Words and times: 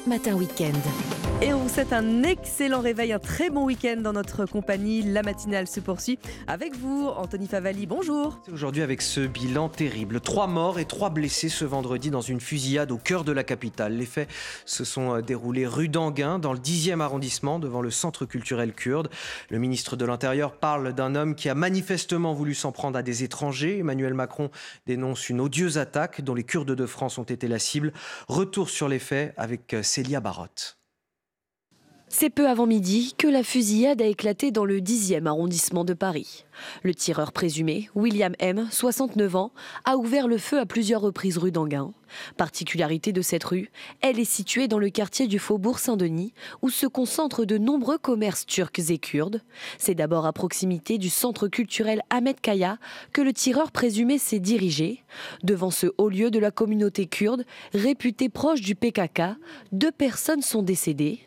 Europe 0.00 0.06
Matin 0.06 0.34
Weekend. 0.34 0.76
Et 1.42 1.54
on 1.54 1.60
vous 1.60 1.70
souhaite 1.70 1.94
un 1.94 2.22
excellent 2.22 2.80
réveil, 2.80 3.14
un 3.14 3.18
très 3.18 3.48
bon 3.48 3.64
week-end 3.64 3.96
dans 4.02 4.12
notre 4.12 4.44
compagnie. 4.44 5.00
La 5.00 5.22
matinale 5.22 5.66
se 5.66 5.80
poursuit 5.80 6.18
avec 6.46 6.76
vous, 6.76 7.08
Anthony 7.08 7.46
Favali. 7.46 7.86
Bonjour. 7.86 8.38
Aujourd'hui 8.52 8.82
avec 8.82 9.00
ce 9.00 9.20
bilan 9.20 9.70
terrible. 9.70 10.20
Trois 10.20 10.46
morts 10.46 10.78
et 10.78 10.84
trois 10.84 11.08
blessés 11.08 11.48
ce 11.48 11.64
vendredi 11.64 12.10
dans 12.10 12.20
une 12.20 12.42
fusillade 12.42 12.92
au 12.92 12.98
cœur 12.98 13.24
de 13.24 13.32
la 13.32 13.42
capitale. 13.42 13.96
Les 13.96 14.04
faits 14.04 14.28
se 14.66 14.84
sont 14.84 15.14
euh, 15.14 15.22
déroulés 15.22 15.66
rue 15.66 15.88
d'Anguin, 15.88 16.38
dans 16.38 16.52
le 16.52 16.58
10e 16.58 17.00
arrondissement, 17.00 17.58
devant 17.58 17.80
le 17.80 17.90
centre 17.90 18.26
culturel 18.26 18.74
kurde. 18.74 19.08
Le 19.48 19.58
ministre 19.58 19.96
de 19.96 20.04
l'Intérieur 20.04 20.52
parle 20.52 20.92
d'un 20.92 21.14
homme 21.14 21.34
qui 21.34 21.48
a 21.48 21.54
manifestement 21.54 22.34
voulu 22.34 22.54
s'en 22.54 22.70
prendre 22.70 22.98
à 22.98 23.02
des 23.02 23.24
étrangers. 23.24 23.78
Emmanuel 23.78 24.12
Macron 24.12 24.50
dénonce 24.86 25.30
une 25.30 25.40
odieuse 25.40 25.78
attaque 25.78 26.20
dont 26.20 26.34
les 26.34 26.44
Kurdes 26.44 26.74
de 26.74 26.86
France 26.86 27.16
ont 27.16 27.24
été 27.24 27.48
la 27.48 27.58
cible. 27.58 27.94
Retour 28.28 28.68
sur 28.68 28.88
les 28.88 28.98
faits 28.98 29.32
avec 29.38 29.72
euh, 29.72 29.82
Célia 29.90 30.20
Barotte. 30.20 30.79
C'est 32.12 32.28
peu 32.28 32.48
avant 32.48 32.66
midi 32.66 33.14
que 33.16 33.28
la 33.28 33.44
fusillade 33.44 34.02
a 34.02 34.04
éclaté 34.04 34.50
dans 34.50 34.64
le 34.64 34.80
10e 34.80 35.26
arrondissement 35.26 35.84
de 35.84 35.94
Paris. 35.94 36.44
Le 36.82 36.92
tireur 36.92 37.30
présumé, 37.30 37.88
William 37.94 38.34
M., 38.40 38.66
69 38.68 39.36
ans, 39.36 39.52
a 39.84 39.96
ouvert 39.96 40.26
le 40.26 40.36
feu 40.36 40.58
à 40.58 40.66
plusieurs 40.66 41.02
reprises 41.02 41.38
rue 41.38 41.52
d'Anguin. 41.52 41.92
Particularité 42.36 43.12
de 43.12 43.22
cette 43.22 43.44
rue, 43.44 43.70
elle 44.00 44.18
est 44.18 44.24
située 44.24 44.66
dans 44.66 44.80
le 44.80 44.90
quartier 44.90 45.28
du 45.28 45.38
Faubourg 45.38 45.78
Saint-Denis, 45.78 46.34
où 46.62 46.68
se 46.68 46.88
concentrent 46.88 47.44
de 47.44 47.58
nombreux 47.58 47.96
commerces 47.96 48.44
turcs 48.44 48.90
et 48.90 48.98
kurdes. 48.98 49.40
C'est 49.78 49.94
d'abord 49.94 50.26
à 50.26 50.32
proximité 50.32 50.98
du 50.98 51.10
centre 51.10 51.46
culturel 51.46 52.02
Ahmed 52.10 52.40
Kaya 52.40 52.78
que 53.12 53.22
le 53.22 53.32
tireur 53.32 53.70
présumé 53.70 54.18
s'est 54.18 54.40
dirigé. 54.40 55.04
Devant 55.44 55.70
ce 55.70 55.86
haut 55.96 56.08
lieu 56.08 56.32
de 56.32 56.40
la 56.40 56.50
communauté 56.50 57.06
kurde, 57.06 57.44
réputé 57.72 58.28
proche 58.28 58.62
du 58.62 58.74
PKK, 58.74 59.36
deux 59.70 59.92
personnes 59.92 60.42
sont 60.42 60.64
décédées. 60.64 61.20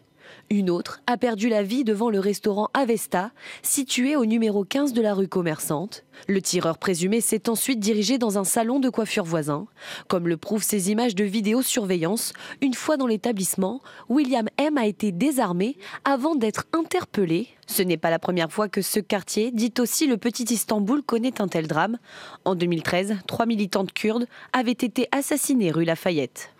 Une 0.53 0.69
autre 0.69 1.01
a 1.07 1.17
perdu 1.17 1.49
la 1.49 1.63
vie 1.63 1.83
devant 1.83 2.11
le 2.11 2.19
restaurant 2.19 2.69
Avesta, 2.75 3.31
situé 3.63 4.15
au 4.15 4.23
numéro 4.23 4.63
15 4.63 4.93
de 4.93 5.01
la 5.01 5.15
rue 5.15 5.27
commerçante. 5.27 6.03
Le 6.27 6.43
tireur 6.43 6.77
présumé 6.77 7.21
s'est 7.21 7.49
ensuite 7.49 7.79
dirigé 7.79 8.19
dans 8.19 8.37
un 8.37 8.43
salon 8.43 8.79
de 8.79 8.89
coiffure 8.89 9.23
voisin. 9.23 9.65
Comme 10.07 10.27
le 10.27 10.37
prouvent 10.37 10.61
ces 10.61 10.91
images 10.91 11.15
de 11.15 11.23
vidéosurveillance, 11.23 12.33
une 12.61 12.75
fois 12.75 12.97
dans 12.97 13.07
l'établissement, 13.07 13.81
William 14.09 14.47
M 14.59 14.77
a 14.77 14.85
été 14.85 15.11
désarmé 15.11 15.75
avant 16.05 16.35
d'être 16.35 16.65
interpellé. 16.71 17.47
Ce 17.65 17.81
n'est 17.81 17.97
pas 17.97 18.11
la 18.11 18.19
première 18.19 18.51
fois 18.51 18.69
que 18.69 18.83
ce 18.83 18.99
quartier, 18.99 19.49
dit 19.49 19.73
aussi 19.79 20.05
le 20.05 20.17
petit 20.17 20.43
Istanbul, 20.43 21.01
connaît 21.01 21.41
un 21.41 21.47
tel 21.47 21.65
drame. 21.65 21.97
En 22.45 22.53
2013, 22.53 23.15
trois 23.25 23.47
militantes 23.47 23.91
kurdes 23.91 24.27
avaient 24.51 24.71
été 24.71 25.07
assassinées 25.11 25.71
rue 25.71 25.85
Lafayette. 25.85 26.53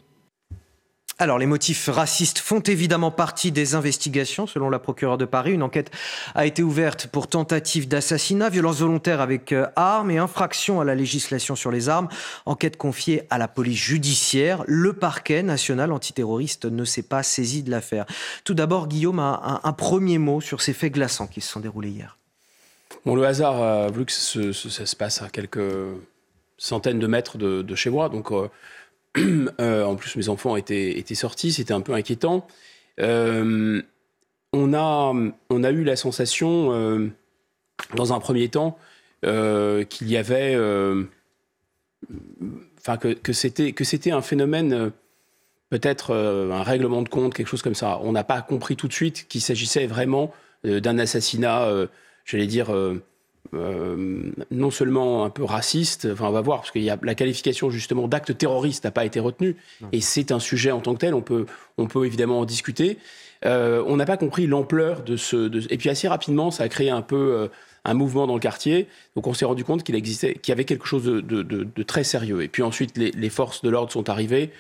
Alors, 1.24 1.40
les 1.40 1.46
motifs 1.46 1.88
racistes 1.88 2.40
font 2.40 2.60
évidemment 2.60 3.10
partie 3.10 3.54
des 3.54 3.76
investigations, 3.76 4.46
selon 4.46 4.70
la 4.70 4.78
procureure 4.78 5.18
de 5.18 5.24
Paris. 5.24 5.54
Une 5.54 5.64
enquête 5.64 5.90
a 6.36 6.46
été 6.46 6.62
ouverte 6.64 7.08
pour 7.08 7.28
tentative 7.28 7.88
d'assassinat, 7.88 8.50
violence 8.50 8.80
volontaire 8.80 9.22
avec 9.22 9.54
euh, 9.54 9.68
armes 9.78 10.12
et 10.12 10.18
infraction 10.18 10.82
à 10.82 10.84
la 10.84 10.96
législation 10.96 11.56
sur 11.56 11.72
les 11.72 11.88
armes. 11.88 12.10
Enquête 12.46 12.76
confiée 12.76 13.24
à 13.30 13.38
la 13.38 13.48
police 13.48 13.80
judiciaire. 13.80 14.66
Le 14.68 14.92
parquet 14.92 15.44
national 15.44 15.94
antiterroriste 15.94 16.66
ne 16.66 16.84
s'est 16.84 17.04
pas 17.04 17.24
saisi 17.24 17.64
de 17.64 17.72
l'affaire. 17.72 18.06
Tout 18.44 18.54
d'abord, 18.54 18.90
Guillaume 18.90 19.20
a 19.20 19.62
un, 19.64 19.72
premier 19.72 20.18
mot 20.18 20.42
sur 20.42 20.62
ces 20.62 20.74
faits 20.74 20.92
glaçants 20.92 21.28
qui 21.28 21.40
se 21.40 21.50
sont 21.50 21.62
déroulés 21.62 21.92
hier. 21.92 22.18
Bon, 23.06 23.16
le 23.16 23.26
hasard 23.26 23.64
a 23.64 23.88
voulu 23.88 24.04
que 24.04 24.12
ça 24.12 24.86
se 24.86 24.96
passe 24.98 25.22
à 25.22 25.30
quelques 25.30 25.72
centaines 26.58 27.00
de 27.00 27.08
mètres 27.08 27.38
de, 27.38 27.76
chez 27.76 27.90
moi, 27.90 28.10
donc. 28.10 28.34
Euh, 28.34 28.50
en 29.60 29.96
plus, 29.96 30.16
mes 30.16 30.30
enfants 30.30 30.56
étaient, 30.56 30.98
étaient 30.98 31.16
sortis, 31.16 31.54
c'était 31.54 31.74
un 31.74 31.82
peu 31.82 31.94
inquiétant. 31.94 32.48
Euh, 33.00 33.82
on, 34.52 34.74
a, 34.74 35.14
on 35.50 35.64
a 35.64 35.72
eu 35.72 35.84
la 35.84 35.96
sensation, 35.96 36.74
euh, 36.74 37.10
dans 37.96 38.14
un 38.14 38.20
premier 38.20 38.50
temps, 38.50 38.78
qu'il 39.22 40.10
y 40.10 40.18
avait. 40.18 40.56
Enfin, 42.80 42.98
que, 42.98 43.14
que 43.14 43.34
c'était 43.34 44.12
un 44.12 44.22
phénomène 44.22 44.92
peut-être 45.70 46.14
un 46.14 46.62
règlement 46.62 47.02
de 47.02 47.10
compte, 47.10 47.34
quelque 47.34 47.48
chose 47.48 47.62
comme 47.62 47.74
ça. 47.74 48.00
On 48.04 48.12
n'a 48.12 48.24
pas 48.24 48.42
compris 48.42 48.76
tout 48.76 48.88
de 48.88 48.94
suite 48.94 49.28
qu'il 49.28 49.42
s'agissait 49.42 49.88
vraiment 49.88 50.34
d'un 50.64 51.00
assassinat, 51.00 51.68
j'allais 52.26 52.48
dire, 52.48 52.72
euh, 53.54 54.32
non 54.52 54.72
seulement 54.72 55.26
un 55.26 55.30
peu 55.30 55.44
raciste, 55.44 56.08
enfin 56.12 56.28
on 56.28 56.32
va 56.32 56.42
voir, 56.42 56.60
parce 56.60 56.72
qu'il 56.72 56.82
y 56.82 56.90
a 56.90 56.98
la 57.02 57.14
qualification 57.14 57.70
justement 57.70 58.08
d'acte 58.08 58.38
terroriste 58.38 58.86
n'a 58.86 58.92
pas 58.92 59.06
été 59.06 59.20
retenue, 59.20 59.58
et 59.92 60.02
c'est 60.02 60.32
un 60.32 60.40
sujet 60.40 60.72
en 60.72 60.80
tant 60.80 60.94
que 60.94 61.00
tel, 61.00 61.14
on 61.14 61.22
peut, 61.22 61.46
on 61.78 61.88
peut 61.88 62.06
évidemment 62.06 62.40
en 62.40 62.46
discuter. 62.46 62.98
Euh, 63.46 63.84
on 63.86 63.98
n'a 63.98 64.06
pas 64.06 64.16
compris 64.16 64.48
l'ampleur 64.48 65.04
de 65.04 65.18
ce... 65.18 65.52
et 65.72 65.78
puis 65.78 65.90
assez 65.90 66.08
rapidement, 66.08 66.50
ça 66.52 66.64
a 66.64 66.70
créé 66.70 66.90
un 66.90 67.02
peu 67.02 67.34
euh, 67.34 67.48
un 67.84 67.94
mouvement 67.94 68.26
dans 68.26 68.36
le 68.36 68.40
quartier, 68.40 68.88
donc 69.16 69.28
on 69.28 69.34
s'est 69.34 69.46
rendu 69.46 69.66
compte 69.66 69.84
qu'il 69.84 69.96
existait, 69.96 70.36
qu'il 70.36 70.52
y 70.52 70.54
avait 70.54 70.66
quelque 70.66 70.88
chose 70.88 71.04
de, 71.04 71.20
de, 71.22 71.84
très 71.84 72.06
sérieux. 72.06 72.42
Et 72.42 72.48
puis 72.48 72.64
ensuite, 72.64 72.98
les, 72.98 73.12
les 73.12 73.30
forces 73.30 73.62
de 73.62 73.70
l'ordre 73.70 73.92
sont 73.92 74.10
arrivées, 74.10 74.52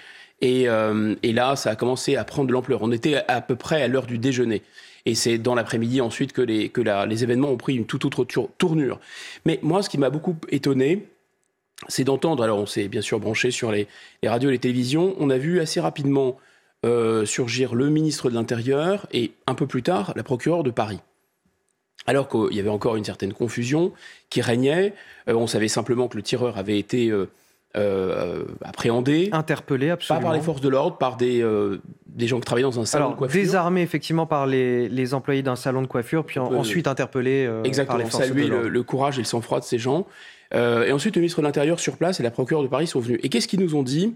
et, 0.41 0.63
et, 0.63 1.31
là, 1.31 1.55
ça 1.55 1.69
a 1.69 1.75
commencé 1.77 2.17
à 2.17 2.25
prendre 2.25 2.49
de 2.49 2.53
l'ampleur. 2.53 2.81
On 2.81 2.91
était 2.91 3.23
à 3.29 3.39
peu 3.39 3.55
près 3.55 3.81
à 3.81 3.87
l'heure 3.87 4.05
du 4.05 4.17
déjeuner. 4.17 4.61
Et 5.05 5.15
c'est 5.15 5.37
dans 5.37 5.55
l'après-midi 5.55 5.99
ensuite 6.01 6.31
que, 6.31 6.41
les, 6.41 6.69
que 6.69 6.81
les 7.05 7.23
événements 7.23 7.49
ont 7.49 7.57
pris 7.57 7.75
une 7.75 7.85
toute 7.85 8.05
autre 8.05 8.25
tournure. 8.57 8.99
Mais 9.45 9.59
moi, 9.61 9.83
ce 9.83 9.89
qui 9.89 9.97
m'a 9.97 10.09
beaucoup 10.09 10.35
étonné, 10.49 11.07
c'est 11.87 12.03
d'entendre, 12.03 12.43
alors 12.43 12.59
on 12.59 12.65
s'est 12.65 12.87
bien 12.87 13.01
sûr 13.01 13.19
branché 13.19 13.51
sur 13.51 13.71
les, 13.71 13.87
radios 14.23 14.49
et 14.49 14.53
les 14.53 14.59
télévisions, 14.59 15.15
on 15.19 15.29
a 15.29 15.37
vu 15.37 15.59
assez 15.59 15.79
rapidement 15.79 16.37
euh, 16.85 17.25
surgir 17.25 17.75
le 17.75 17.89
ministre 17.89 18.29
de 18.29 18.35
l'Intérieur 18.35 19.07
et 19.11 19.31
un 19.47 19.55
peu 19.55 19.67
plus 19.67 19.83
tard 19.83 20.13
la 20.15 20.23
procureure 20.23 20.63
de 20.63 20.71
Paris. 20.71 20.99
Alors 22.05 22.27
qu'il 22.27 22.53
y 22.53 22.59
avait 22.59 22.69
encore 22.69 22.97
une 22.97 23.05
certaine 23.05 23.33
confusion 23.33 23.93
qui 24.29 24.41
régnait, 24.41 24.93
euh, 25.29 25.35
on 25.35 25.47
savait 25.47 25.69
simplement 25.69 26.07
que 26.07 26.17
le 26.17 26.23
tireur 26.23 26.57
avait 26.57 26.77
été 26.77 27.09
euh, 27.09 27.29
euh, 27.75 28.43
appréhendé. 28.63 29.29
Interpellé, 29.31 29.89
absolument. 29.89 30.21
Pas 30.21 30.27
par 30.27 30.35
les 30.35 30.41
forces 30.41 30.61
de 30.61 30.69
l'ordre, 30.69 30.97
par 30.97 31.17
des, 31.17 31.41
euh, 31.41 31.81
des 32.05 32.27
gens 32.27 32.39
qui 32.39 32.45
travaillaient 32.45 32.69
dans 32.69 32.79
un 32.79 32.85
salon 32.85 33.11
de 33.11 33.15
coiffure. 33.15 33.41
Désarmé, 33.41 33.81
effectivement, 33.81 34.27
par 34.27 34.45
les, 34.45 34.87
les 34.89 35.13
employés 35.15 35.41
d'un 35.41 35.55
salon 35.55 35.81
de 35.81 35.87
coiffure, 35.87 36.23
puis 36.23 36.39
ensuite 36.39 36.87
interpellé 36.87 37.47
euh, 37.47 37.63
par 37.85 37.97
les 37.97 38.05
forces 38.05 38.29
de 38.29 38.41
l'ordre. 38.41 38.63
Le, 38.65 38.69
le 38.69 38.83
courage 38.83 39.17
et 39.17 39.21
le 39.21 39.25
sang-froid 39.25 39.59
de 39.59 39.65
ces 39.65 39.79
gens. 39.79 40.05
et 40.53 40.91
ensuite, 40.91 41.15
le 41.15 41.21
ministre 41.21 41.41
de 41.41 41.47
l'Intérieur 41.47 41.79
sur 41.79 41.97
place 41.97 42.19
et 42.19 42.23
la 42.23 42.31
procureure 42.31 42.61
de 42.63 42.67
Paris 42.67 42.85
sont 42.85 42.99
venus. 42.99 43.19
Et 43.23 43.29
qu'est-ce 43.29 43.47
qu'ils 43.47 43.61
nous 43.61 43.75
ont 43.75 43.83
dit? 43.83 44.15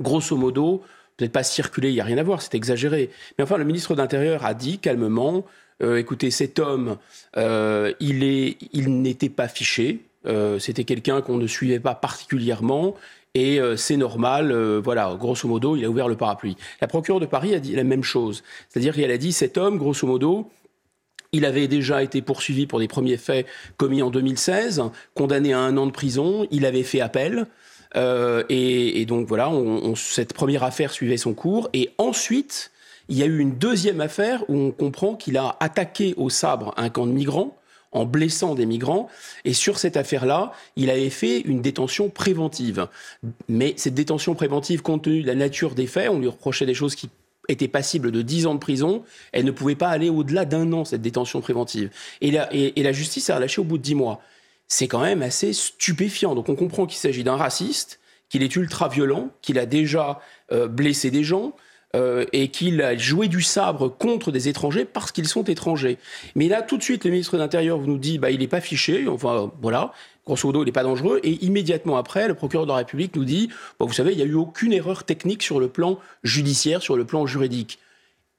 Grosso 0.00 0.34
modo, 0.34 0.82
peut-être 1.18 1.32
pas 1.32 1.42
circuler, 1.42 1.90
il 1.90 1.94
n'y 1.94 2.00
a 2.00 2.04
rien 2.04 2.16
à 2.16 2.22
voir, 2.22 2.40
c'est 2.40 2.54
exagéré. 2.54 3.10
Mais 3.36 3.44
enfin, 3.44 3.58
le 3.58 3.64
ministre 3.64 3.94
de 3.94 4.00
l'Intérieur 4.00 4.46
a 4.46 4.54
dit 4.54 4.78
calmement 4.78 5.44
écoutez, 5.82 6.30
cet 6.30 6.58
homme, 6.58 6.96
il, 7.36 8.22
est, 8.24 8.56
il 8.72 9.02
n'était 9.02 9.28
pas 9.30 9.48
fiché, 9.48 10.00
euh, 10.26 10.58
c'était 10.58 10.84
quelqu'un 10.84 11.22
qu'on 11.22 11.36
ne 11.36 11.46
suivait 11.46 11.80
pas 11.80 11.94
particulièrement. 11.94 12.94
Et 13.34 13.60
euh, 13.60 13.76
c'est 13.76 13.96
normal, 13.96 14.50
euh, 14.50 14.80
voilà, 14.82 15.14
grosso 15.18 15.46
modo, 15.46 15.76
il 15.76 15.84
a 15.84 15.88
ouvert 15.88 16.08
le 16.08 16.16
parapluie. 16.16 16.56
La 16.80 16.88
procureure 16.88 17.20
de 17.20 17.26
Paris 17.26 17.54
a 17.54 17.60
dit 17.60 17.76
la 17.76 17.84
même 17.84 18.02
chose. 18.02 18.42
C'est-à-dire 18.68 18.94
qu'elle 18.94 19.12
a 19.12 19.18
dit, 19.18 19.32
cet 19.32 19.56
homme, 19.56 19.78
grosso 19.78 20.06
modo, 20.06 20.50
il 21.32 21.44
avait 21.44 21.68
déjà 21.68 22.02
été 22.02 22.22
poursuivi 22.22 22.66
pour 22.66 22.80
des 22.80 22.88
premiers 22.88 23.16
faits 23.16 23.46
commis 23.76 24.02
en 24.02 24.10
2016, 24.10 24.82
condamné 25.14 25.52
à 25.52 25.60
un 25.60 25.76
an 25.76 25.86
de 25.86 25.92
prison, 25.92 26.48
il 26.50 26.66
avait 26.66 26.82
fait 26.82 27.00
appel. 27.00 27.46
et, 27.94 29.04
donc 29.06 29.28
voilà, 29.28 29.52
cette 29.94 30.34
première 30.34 30.64
affaire 30.64 30.90
suivait 30.90 31.16
son 31.16 31.32
cours. 31.32 31.70
Et 31.72 31.90
ensuite, 31.98 32.72
il 33.08 33.16
y 33.16 33.22
a 33.22 33.26
eu 33.26 33.38
une 33.38 33.56
deuxième 33.58 34.00
affaire 34.00 34.42
où 34.48 34.56
on 34.56 34.72
comprend 34.72 35.14
qu'il 35.14 35.36
a 35.36 35.56
attaqué 35.60 36.14
au 36.16 36.30
sabre 36.30 36.74
un 36.76 36.88
camp 36.88 37.06
de 37.06 37.12
migrants 37.12 37.59
en 37.92 38.04
blessant 38.04 38.54
des 38.54 38.66
migrants. 38.66 39.08
Et 39.44 39.52
sur 39.52 39.78
cette 39.78 39.96
affaire-là, 39.96 40.52
il 40.76 40.90
avait 40.90 41.10
fait 41.10 41.40
une 41.40 41.62
détention 41.62 42.08
préventive. 42.08 42.88
Mais 43.48 43.74
cette 43.76 43.94
détention 43.94 44.34
préventive, 44.34 44.82
compte 44.82 45.04
tenu 45.04 45.22
de 45.22 45.26
la 45.26 45.34
nature 45.34 45.74
des 45.74 45.86
faits, 45.86 46.08
on 46.08 46.18
lui 46.18 46.28
reprochait 46.28 46.66
des 46.66 46.74
choses 46.74 46.94
qui 46.94 47.10
étaient 47.48 47.68
passibles 47.68 48.12
de 48.12 48.22
10 48.22 48.46
ans 48.46 48.54
de 48.54 48.60
prison, 48.60 49.02
elle 49.32 49.44
ne 49.44 49.50
pouvait 49.50 49.74
pas 49.74 49.88
aller 49.88 50.08
au-delà 50.08 50.44
d'un 50.44 50.72
an, 50.72 50.84
cette 50.84 51.02
détention 51.02 51.40
préventive. 51.40 51.90
Et 52.20 52.30
la, 52.30 52.48
la 52.52 52.92
justice 52.92 53.28
a 53.30 53.36
relâché 53.36 53.60
au 53.60 53.64
bout 53.64 53.78
de 53.78 53.82
10 53.82 53.94
mois. 53.96 54.20
C'est 54.68 54.86
quand 54.86 55.00
même 55.00 55.22
assez 55.22 55.52
stupéfiant. 55.52 56.34
Donc 56.34 56.48
on 56.48 56.54
comprend 56.54 56.86
qu'il 56.86 56.98
s'agit 56.98 57.24
d'un 57.24 57.36
raciste, 57.36 57.98
qu'il 58.28 58.44
est 58.44 58.54
ultra 58.54 58.88
violent, 58.88 59.30
qu'il 59.42 59.58
a 59.58 59.66
déjà 59.66 60.20
euh, 60.52 60.68
blessé 60.68 61.10
des 61.10 61.24
gens, 61.24 61.54
euh, 61.96 62.24
et 62.32 62.48
qu'il 62.48 62.82
a 62.82 62.96
joué 62.96 63.26
du 63.26 63.42
sabre 63.42 63.88
contre 63.88 64.30
des 64.30 64.48
étrangers 64.48 64.84
parce 64.84 65.10
qu'ils 65.10 65.26
sont 65.26 65.42
étrangers. 65.44 65.98
Mais 66.36 66.46
là, 66.46 66.62
tout 66.62 66.76
de 66.76 66.82
suite, 66.82 67.04
le 67.04 67.10
ministre 67.10 67.34
de 67.34 67.42
l'Intérieur 67.42 67.78
nous 67.80 67.98
dit 67.98 68.18
bah, 68.18 68.30
il 68.30 68.38
n'est 68.38 68.46
pas 68.48 68.60
fiché, 68.60 69.08
enfin 69.08 69.50
voilà, 69.60 69.92
grosso 70.24 70.46
modo, 70.46 70.62
il 70.62 70.66
n'est 70.66 70.72
pas 70.72 70.84
dangereux. 70.84 71.18
Et 71.24 71.44
immédiatement 71.44 71.96
après, 71.96 72.28
le 72.28 72.34
procureur 72.34 72.64
de 72.66 72.70
la 72.70 72.76
République 72.76 73.16
nous 73.16 73.24
dit 73.24 73.48
bah, 73.78 73.86
vous 73.86 73.92
savez, 73.92 74.12
il 74.12 74.16
n'y 74.18 74.22
a 74.22 74.26
eu 74.26 74.34
aucune 74.34 74.72
erreur 74.72 75.02
technique 75.02 75.42
sur 75.42 75.58
le 75.58 75.68
plan 75.68 75.98
judiciaire, 76.22 76.80
sur 76.80 76.96
le 76.96 77.04
plan 77.04 77.26
juridique. 77.26 77.80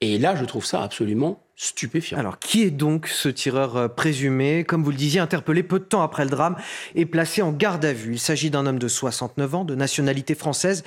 Et 0.00 0.18
là, 0.18 0.34
je 0.34 0.44
trouve 0.44 0.64
ça 0.64 0.82
absolument 0.82 1.40
stupéfiant. 1.62 2.18
Alors, 2.18 2.38
qui 2.38 2.62
est 2.62 2.70
donc 2.70 3.06
ce 3.06 3.28
tireur 3.28 3.76
euh, 3.76 3.88
présumé 3.88 4.64
Comme 4.64 4.82
vous 4.82 4.90
le 4.90 4.96
disiez, 4.96 5.20
interpellé 5.20 5.62
peu 5.62 5.78
de 5.78 5.84
temps 5.84 6.02
après 6.02 6.24
le 6.24 6.30
drame 6.30 6.56
et 6.94 7.06
placé 7.06 7.40
en 7.40 7.52
garde 7.52 7.84
à 7.84 7.92
vue? 7.92 8.14
Il 8.14 8.18
s'agit 8.18 8.50
d'un 8.50 8.66
homme 8.66 8.78
de 8.78 8.88
69 8.88 9.54
ans, 9.54 9.64
de 9.64 9.74
nationalité 9.74 10.34
française, 10.34 10.82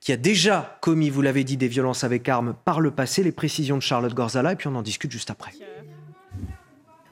qui 0.00 0.12
a 0.12 0.16
déjà 0.16 0.78
commis, 0.80 1.10
vous 1.10 1.22
l'avez 1.22 1.42
dit, 1.42 1.56
des 1.56 1.68
violences 1.68 2.04
avec 2.04 2.28
armes 2.28 2.54
par 2.64 2.80
le 2.80 2.92
passé. 2.92 3.22
Les 3.22 3.32
précisions 3.32 3.76
de 3.76 3.82
Charlotte 3.82 4.14
Gorzala, 4.14 4.52
et 4.52 4.56
puis 4.56 4.68
on 4.68 4.76
en 4.76 4.82
discute 4.82 5.10
juste 5.10 5.30
après. 5.30 5.50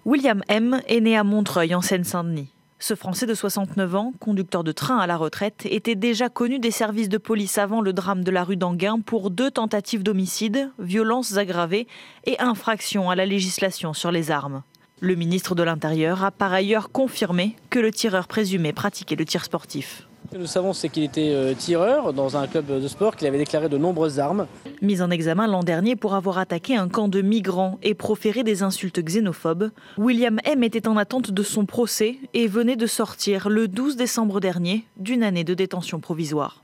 William 0.05 0.43
M. 0.49 0.81
est 0.87 1.01
né 1.01 1.17
à 1.17 1.25
Montreuil, 1.25 1.75
en 1.75 1.83
Seine-Saint-Denis. 1.83 2.53
Ce 2.81 2.95
Français 2.95 3.27
de 3.27 3.35
69 3.35 3.97
ans, 3.97 4.13
conducteur 4.21 4.63
de 4.63 4.71
train 4.71 4.99
à 4.99 5.09
la 5.09 5.17
retraite, 5.17 5.67
était 5.69 5.97
déjà 5.97 6.29
connu 6.29 6.61
des 6.61 6.71
services 6.71 7.09
de 7.09 7.19
police 7.19 7.59
avant 7.59 7.81
le 7.81 7.93
drame 7.93 8.23
de 8.23 8.31
la 8.31 8.45
rue 8.45 8.57
d'Anguin 8.57 9.01
pour 9.01 9.31
deux 9.31 9.51
tentatives 9.51 10.05
d'homicide, 10.05 10.71
violences 10.79 11.37
aggravées 11.37 11.89
et 12.25 12.39
infractions 12.41 13.11
à 13.11 13.17
la 13.17 13.27
législation 13.27 13.95
sur 13.95 14.13
les 14.13 14.31
armes. 14.31 14.63
Le 15.01 15.17
ministre 15.17 15.57
de 15.57 15.65
l'Intérieur 15.65 16.25
a 16.25 16.31
par 16.31 16.53
ailleurs 16.53 16.91
confirmé 16.91 17.57
que 17.69 17.81
le 17.81 17.91
tireur 17.91 18.29
présumé 18.29 18.73
pratiquait 18.73 19.17
le 19.17 19.25
tir 19.25 19.45
sportif. 19.45 20.08
Ce 20.29 20.37
que 20.37 20.41
nous 20.43 20.47
savons, 20.47 20.75
c'est 20.75 20.91
qu'il 20.91 21.05
était 21.05 21.31
euh, 21.33 21.55
tireur 21.55 22.13
dans 22.13 22.37
un 22.37 22.47
club 22.47 22.67
de 22.67 22.87
sport, 22.87 23.17
qu'il 23.17 23.27
avait 23.27 23.39
déclaré 23.39 23.71
de 23.71 23.79
nombreuses 23.79 24.19
armes. 24.19 24.47
Mis 24.83 25.01
en 25.01 25.11
examen 25.11 25.47
l'an 25.47 25.63
dernier 25.63 25.97
pour 25.97 26.15
avoir 26.15 26.37
attaqué 26.37 26.77
un 26.77 26.87
camp 26.87 27.09
de 27.09 27.23
migrants 27.23 27.79
et 27.83 27.95
proféré 27.95 28.45
des 28.45 28.63
insultes 28.63 29.01
xénophobes, 29.01 29.71
William 29.97 30.39
M. 30.45 30.63
était 30.65 30.87
en 30.87 30.99
attente 30.99 31.31
de 31.31 31.43
son 31.43 31.65
procès 31.65 32.19
et 32.35 32.47
venait 32.47 32.77
de 32.77 32.87
sortir 32.87 33.49
le 33.49 33.69
12 33.69 33.97
décembre 33.97 34.41
dernier 34.41 34.85
d'une 34.99 35.23
année 35.23 35.45
de 35.45 35.55
détention 35.55 35.99
provisoire. 35.99 36.63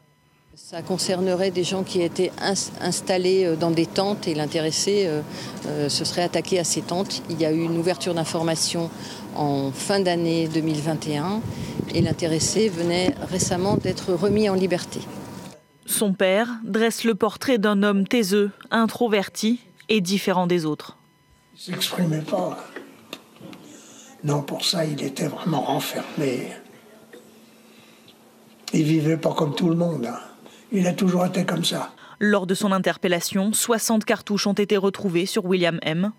Ça 0.57 0.83
concernerait 0.83 1.51
des 1.51 1.65
gens 1.65 1.85
qui 1.85 2.03
étaient 2.03 2.33
installés 2.83 3.47
euh, 3.47 3.57
dans 3.57 3.71
des 3.71 3.87
tentes 3.87 4.29
et 4.29 4.35
l'intéressé 4.35 5.07
euh, 5.07 5.89
se 5.89 6.05
serait 6.05 6.23
attaqué 6.23 6.59
à 6.59 6.65
ces 6.65 6.83
tentes. 6.83 7.23
Il 7.31 7.41
y 7.41 7.47
a 7.47 7.51
eu 7.51 7.63
une 7.63 7.79
ouverture 7.79 8.13
d'information 8.13 8.91
en 9.35 9.71
fin 9.73 10.01
d'année 10.01 10.49
2021 10.53 11.41
et 11.93 12.01
l'intéressé 12.01 12.69
venait 12.69 13.15
récemment 13.31 13.77
d'être 13.77 14.13
remis 14.13 14.49
en 14.49 14.55
liberté. 14.55 15.01
Son 15.87 16.13
père 16.13 16.49
dresse 16.65 17.05
le 17.05 17.15
portrait 17.15 17.59
d'un 17.59 17.83
homme 17.83 18.07
taiseux, 18.07 18.51
introverti 18.71 19.61
et 19.89 20.01
différent 20.01 20.47
des 20.47 20.65
autres. 20.65 20.97
Il 21.55 21.61
s'exprimait 21.61 22.23
pas. 22.23 22.59
Non, 24.23 24.43
pour 24.43 24.65
ça, 24.65 24.85
il 24.87 25.03
était 25.03 25.29
vraiment 25.29 25.61
renfermé. 25.61 26.49
Il 28.73 28.85
vivait 28.85 29.19
pas 29.19 29.35
comme 29.35 29.55
tout 29.55 29.69
le 29.69 29.77
monde. 29.77 30.07
Hein. 30.07 30.19
Il 30.73 30.87
a 30.87 30.95
toujours 30.95 31.27
été 31.27 31.45
comme 31.45 31.65
ça. 31.65 31.93
Lors 32.19 32.47
de 32.47 32.55
son 32.55 32.73
interpellation, 32.73 33.53
60 33.53 34.05
cartouches 34.05 34.47
ont 34.47 34.55
été 34.55 34.77
retrouvées 34.77 35.27
sur 35.27 35.45
William 35.45 35.79
M. 35.83 36.13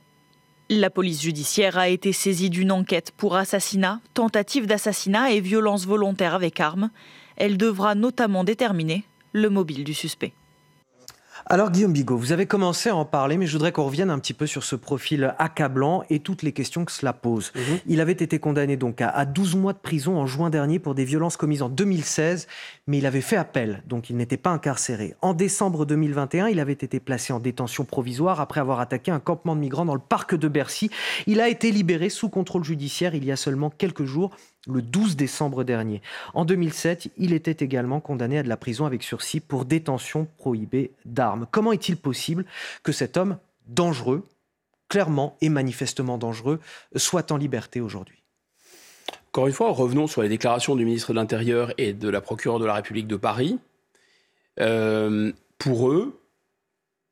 La 0.70 0.90
police 0.90 1.22
judiciaire 1.22 1.78
a 1.78 1.90
été 1.90 2.12
saisie 2.12 2.50
d'une 2.50 2.72
enquête 2.72 3.12
pour 3.16 3.36
assassinat, 3.36 4.02
tentative 4.16 4.66
d'assassinat 4.66 5.32
et 5.32 5.40
violence 5.40 5.86
volontaire 5.86 6.34
avec 6.34 6.60
arme. 6.60 6.90
Elle 7.38 7.58
devra 7.58 7.94
notamment 7.94 8.44
déterminer 8.44 9.04
le 9.32 9.52
mobile 9.52 9.84
du 9.84 9.94
suspect. 9.94 10.34
Alors 11.48 11.70
Guillaume 11.70 11.94
Bigot, 11.94 12.18
vous 12.18 12.32
avez 12.32 12.48
commencé 12.48 12.90
à 12.90 12.96
en 12.96 13.06
parler, 13.06 13.38
mais 13.38 13.46
je 13.46 13.52
voudrais 13.52 13.72
qu'on 13.72 13.84
revienne 13.84 14.10
un 14.10 14.18
petit 14.18 14.34
peu 14.34 14.48
sur 14.48 14.64
ce 14.64 14.76
profil 14.76 15.36
accablant 15.38 16.04
et 16.10 16.20
toutes 16.20 16.42
les 16.42 16.54
questions 16.54 16.86
que 16.86 16.92
cela 16.92 17.14
pose. 17.14 17.52
Mhm. 17.54 17.62
Il 17.86 18.02
avait 18.02 18.14
été 18.14 18.40
condamné 18.40 18.78
donc 18.78 19.00
à, 19.00 19.26
12 19.26 19.56
mois 19.56 19.74
de 19.74 19.78
prison 19.78 20.18
en 20.18 20.26
juin 20.26 20.50
dernier 20.50 20.80
pour 20.80 20.96
des 20.96 21.06
violences 21.06 21.38
commises 21.38 21.62
en 21.62 21.70
2016, 21.70 22.48
mais 22.88 22.98
il 22.98 23.06
avait 23.06 23.22
fait 23.22 23.36
appel, 23.36 23.84
donc 23.86 24.10
il 24.10 24.18
n'était 24.18 24.38
pas 24.38 24.50
incarcéré. 24.50 25.14
En 25.22 25.36
décembre 25.36 25.86
2021, 25.86 26.48
il 26.48 26.60
avait 26.60 26.74
été 26.74 27.00
placé 27.00 27.32
en 27.32 27.40
détention 27.40 27.86
provisoire 27.86 28.42
après 28.42 28.60
avoir 28.60 28.80
attaqué 28.80 29.12
un 29.12 29.20
campement 29.20 29.56
de 29.56 29.62
migrants 29.62 29.86
dans 29.86 29.94
le 29.94 30.00
parc 30.00 30.34
de 30.34 30.48
Bercy. 30.48 30.90
Il 31.28 31.40
a 31.42 31.48
été 31.48 31.72
libéré 31.72 32.10
sous 32.10 32.30
contrôle 32.30 32.64
judiciaire 32.64 33.14
il 33.14 33.24
y 33.24 33.32
a 33.32 33.36
seulement 33.36 33.70
quelques 33.70 34.06
jours 34.06 34.32
le 34.68 34.82
12 34.82 35.16
décembre 35.16 35.64
dernier. 35.64 36.02
En 36.34 36.46
2007, 36.46 37.10
il 37.18 37.34
était 37.34 37.64
également 37.64 38.00
condamné 38.00 38.40
à 38.40 38.44
de 38.44 38.50
la 38.50 38.58
prison 38.58 38.86
avec 38.86 39.04
sursis 39.04 39.40
pour 39.40 39.66
détention 39.66 40.28
prohibée 40.38 40.92
d'armes. 41.06 41.48
Comment 41.52 41.72
est-il 41.72 41.98
possible 41.98 42.46
que 42.84 42.92
cet 42.92 43.18
homme 43.18 43.38
dangereux, 43.68 44.24
clairement 44.90 45.38
et 45.42 45.50
manifestement 45.50 46.18
dangereux, 46.18 46.60
soit 46.96 47.32
en 47.32 47.38
liberté 47.38 47.82
aujourd'hui? 47.82 48.22
Encore 49.30 49.48
une 49.48 49.54
fois, 49.54 49.72
revenons 49.72 50.08
sur 50.08 50.22
les 50.22 50.30
déclarations 50.30 50.76
du 50.76 50.86
ministre 50.86 51.12
de 51.12 51.16
l'Intérieur 51.16 51.74
et 51.78 51.94
de 51.94 52.10
la 52.10 52.22
procureure 52.22 52.60
de 52.60 52.66
la 52.66 52.74
République 52.74 53.08
de 53.08 53.18
Paris. 53.18 53.60
Euh, 54.62 55.34
pour 55.58 55.90
eux, 55.90 56.18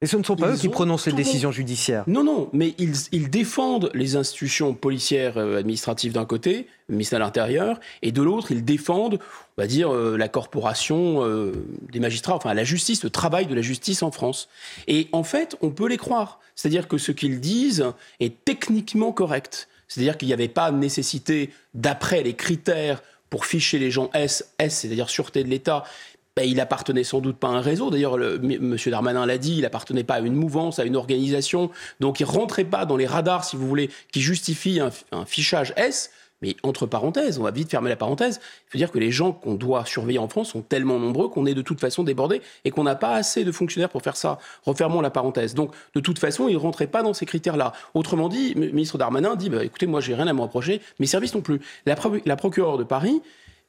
et 0.03 0.05
ce 0.05 0.17
ne 0.17 0.23
sont 0.23 0.35
pas 0.35 0.51
eux 0.51 0.57
qui 0.57 0.67
prononcent 0.67 1.05
les 1.05 1.13
décisions 1.13 1.53
judiciaires. 1.53 2.03
Non, 2.07 2.25
non, 2.25 2.49
mais 2.51 2.75
ils, 2.77 3.29
défendent 3.29 3.89
les 3.93 4.17
institutions 4.17 4.73
policières 4.73 5.37
euh, 5.37 5.59
administratives 5.59 6.11
d'un 6.11 6.25
côté, 6.25 6.67
le 6.89 6.95
ministère 6.95 7.19
de 7.19 7.23
l'Intérieur, 7.23 7.79
et 8.01 8.11
de 8.11 8.21
l'autre, 8.21 8.51
ils 8.51 8.65
défendent, 8.65 9.17
on 9.57 9.61
va 9.61 9.65
dire, 9.65 9.93
euh, 9.93 10.17
la 10.17 10.27
corporation 10.27 11.23
euh, 11.23 11.53
des 11.89 12.01
magistrats, 12.01 12.35
enfin 12.35 12.53
la 12.53 12.65
justice, 12.65 13.01
le 13.01 13.11
travail 13.11 13.45
de 13.45 13.55
la 13.55 13.61
justice 13.61 14.03
en 14.03 14.11
France. 14.11 14.49
Et 14.89 15.07
en 15.13 15.23
fait, 15.23 15.55
on 15.61 15.69
peut 15.69 15.87
les 15.87 15.95
croire. 15.95 16.41
C'est-à-dire 16.55 16.89
que 16.89 16.97
ce 16.97 17.13
qu'ils 17.13 17.39
disent 17.39 17.85
est 18.19 18.43
techniquement 18.43 19.13
correct. 19.13 19.69
C'est-à-dire 19.87 20.17
qu'il 20.17 20.27
n'y 20.27 20.33
avait 20.33 20.49
pas 20.49 20.69
nécessité, 20.71 21.49
d'après 21.75 22.23
les 22.23 22.33
critères 22.33 23.01
pour 23.29 23.45
ficher 23.45 23.79
les 23.79 23.89
gens 23.89 24.11
S, 24.13 24.53
S, 24.59 24.79
c'est-à-dire 24.79 25.09
sûreté 25.09 25.45
de 25.45 25.49
l'État, 25.49 25.85
ben, 26.35 26.49
il 26.49 26.59
appartenait 26.59 27.03
sans 27.03 27.19
doute 27.19 27.37
pas 27.37 27.49
à 27.49 27.51
un 27.51 27.61
réseau. 27.61 27.91
D'ailleurs, 27.91 28.19
M. 28.19 28.77
Darmanin 28.87 29.25
l'a 29.25 29.37
dit, 29.37 29.57
il 29.57 29.65
appartenait 29.65 30.03
pas 30.03 30.15
à 30.15 30.19
une 30.19 30.33
mouvance, 30.33 30.79
à 30.79 30.85
une 30.85 30.95
organisation. 30.95 31.69
Donc, 31.99 32.19
il 32.19 32.25
rentrait 32.25 32.63
pas 32.63 32.85
dans 32.85 32.97
les 32.97 33.05
radars, 33.05 33.43
si 33.43 33.55
vous 33.55 33.67
voulez, 33.67 33.89
qui 34.11 34.21
justifient 34.21 34.79
un, 34.79 35.25
fichage 35.25 35.73
S. 35.77 36.09
Mais 36.41 36.57
entre 36.63 36.87
parenthèses, 36.87 37.39
on 37.39 37.43
va 37.43 37.51
vite 37.51 37.69
fermer 37.69 37.89
la 37.89 37.95
parenthèse. 37.95 38.41
Il 38.67 38.71
faut 38.71 38.77
dire 38.77 38.91
que 38.91 38.97
les 38.97 39.11
gens 39.11 39.31
qu'on 39.31 39.53
doit 39.53 39.85
surveiller 39.85 40.19
en 40.19 40.27
France 40.27 40.49
sont 40.49 40.61
tellement 40.61 40.99
nombreux 40.99 41.29
qu'on 41.29 41.45
est 41.45 41.53
de 41.53 41.61
toute 41.61 41.79
façon 41.79 42.03
débordé 42.03 42.41
et 42.65 42.71
qu'on 42.71 42.83
n'a 42.83 42.95
pas 42.95 43.13
assez 43.13 43.45
de 43.45 43.51
fonctionnaires 43.53 43.87
pour 43.87 44.01
faire 44.01 44.17
ça. 44.17 44.39
Refermons 44.65 44.99
la 44.99 45.09
parenthèse. 45.09 45.53
Donc, 45.53 45.71
de 45.95 46.01
toute 46.01 46.19
façon, 46.19 46.49
il 46.49 46.55
ne 46.55 46.59
rentrait 46.59 46.87
pas 46.87 47.01
dans 47.01 47.13
ces 47.13 47.25
critères-là. 47.25 47.71
Autrement 47.93 48.27
dit, 48.27 48.55
le 48.55 48.71
ministre 48.71 48.97
Darmanin 48.97 49.35
dit 49.37 49.49
bah, 49.49 49.63
écoutez, 49.63 49.85
moi, 49.85 50.01
j'ai 50.01 50.15
rien 50.15 50.27
à 50.27 50.33
me 50.33 50.41
reprocher, 50.41 50.81
mes 50.99 51.05
services 51.05 51.33
non 51.33 51.41
plus. 51.41 51.61
La, 51.85 51.95
la 52.25 52.35
procureure 52.35 52.77
de 52.77 52.83
Paris, 52.83 53.21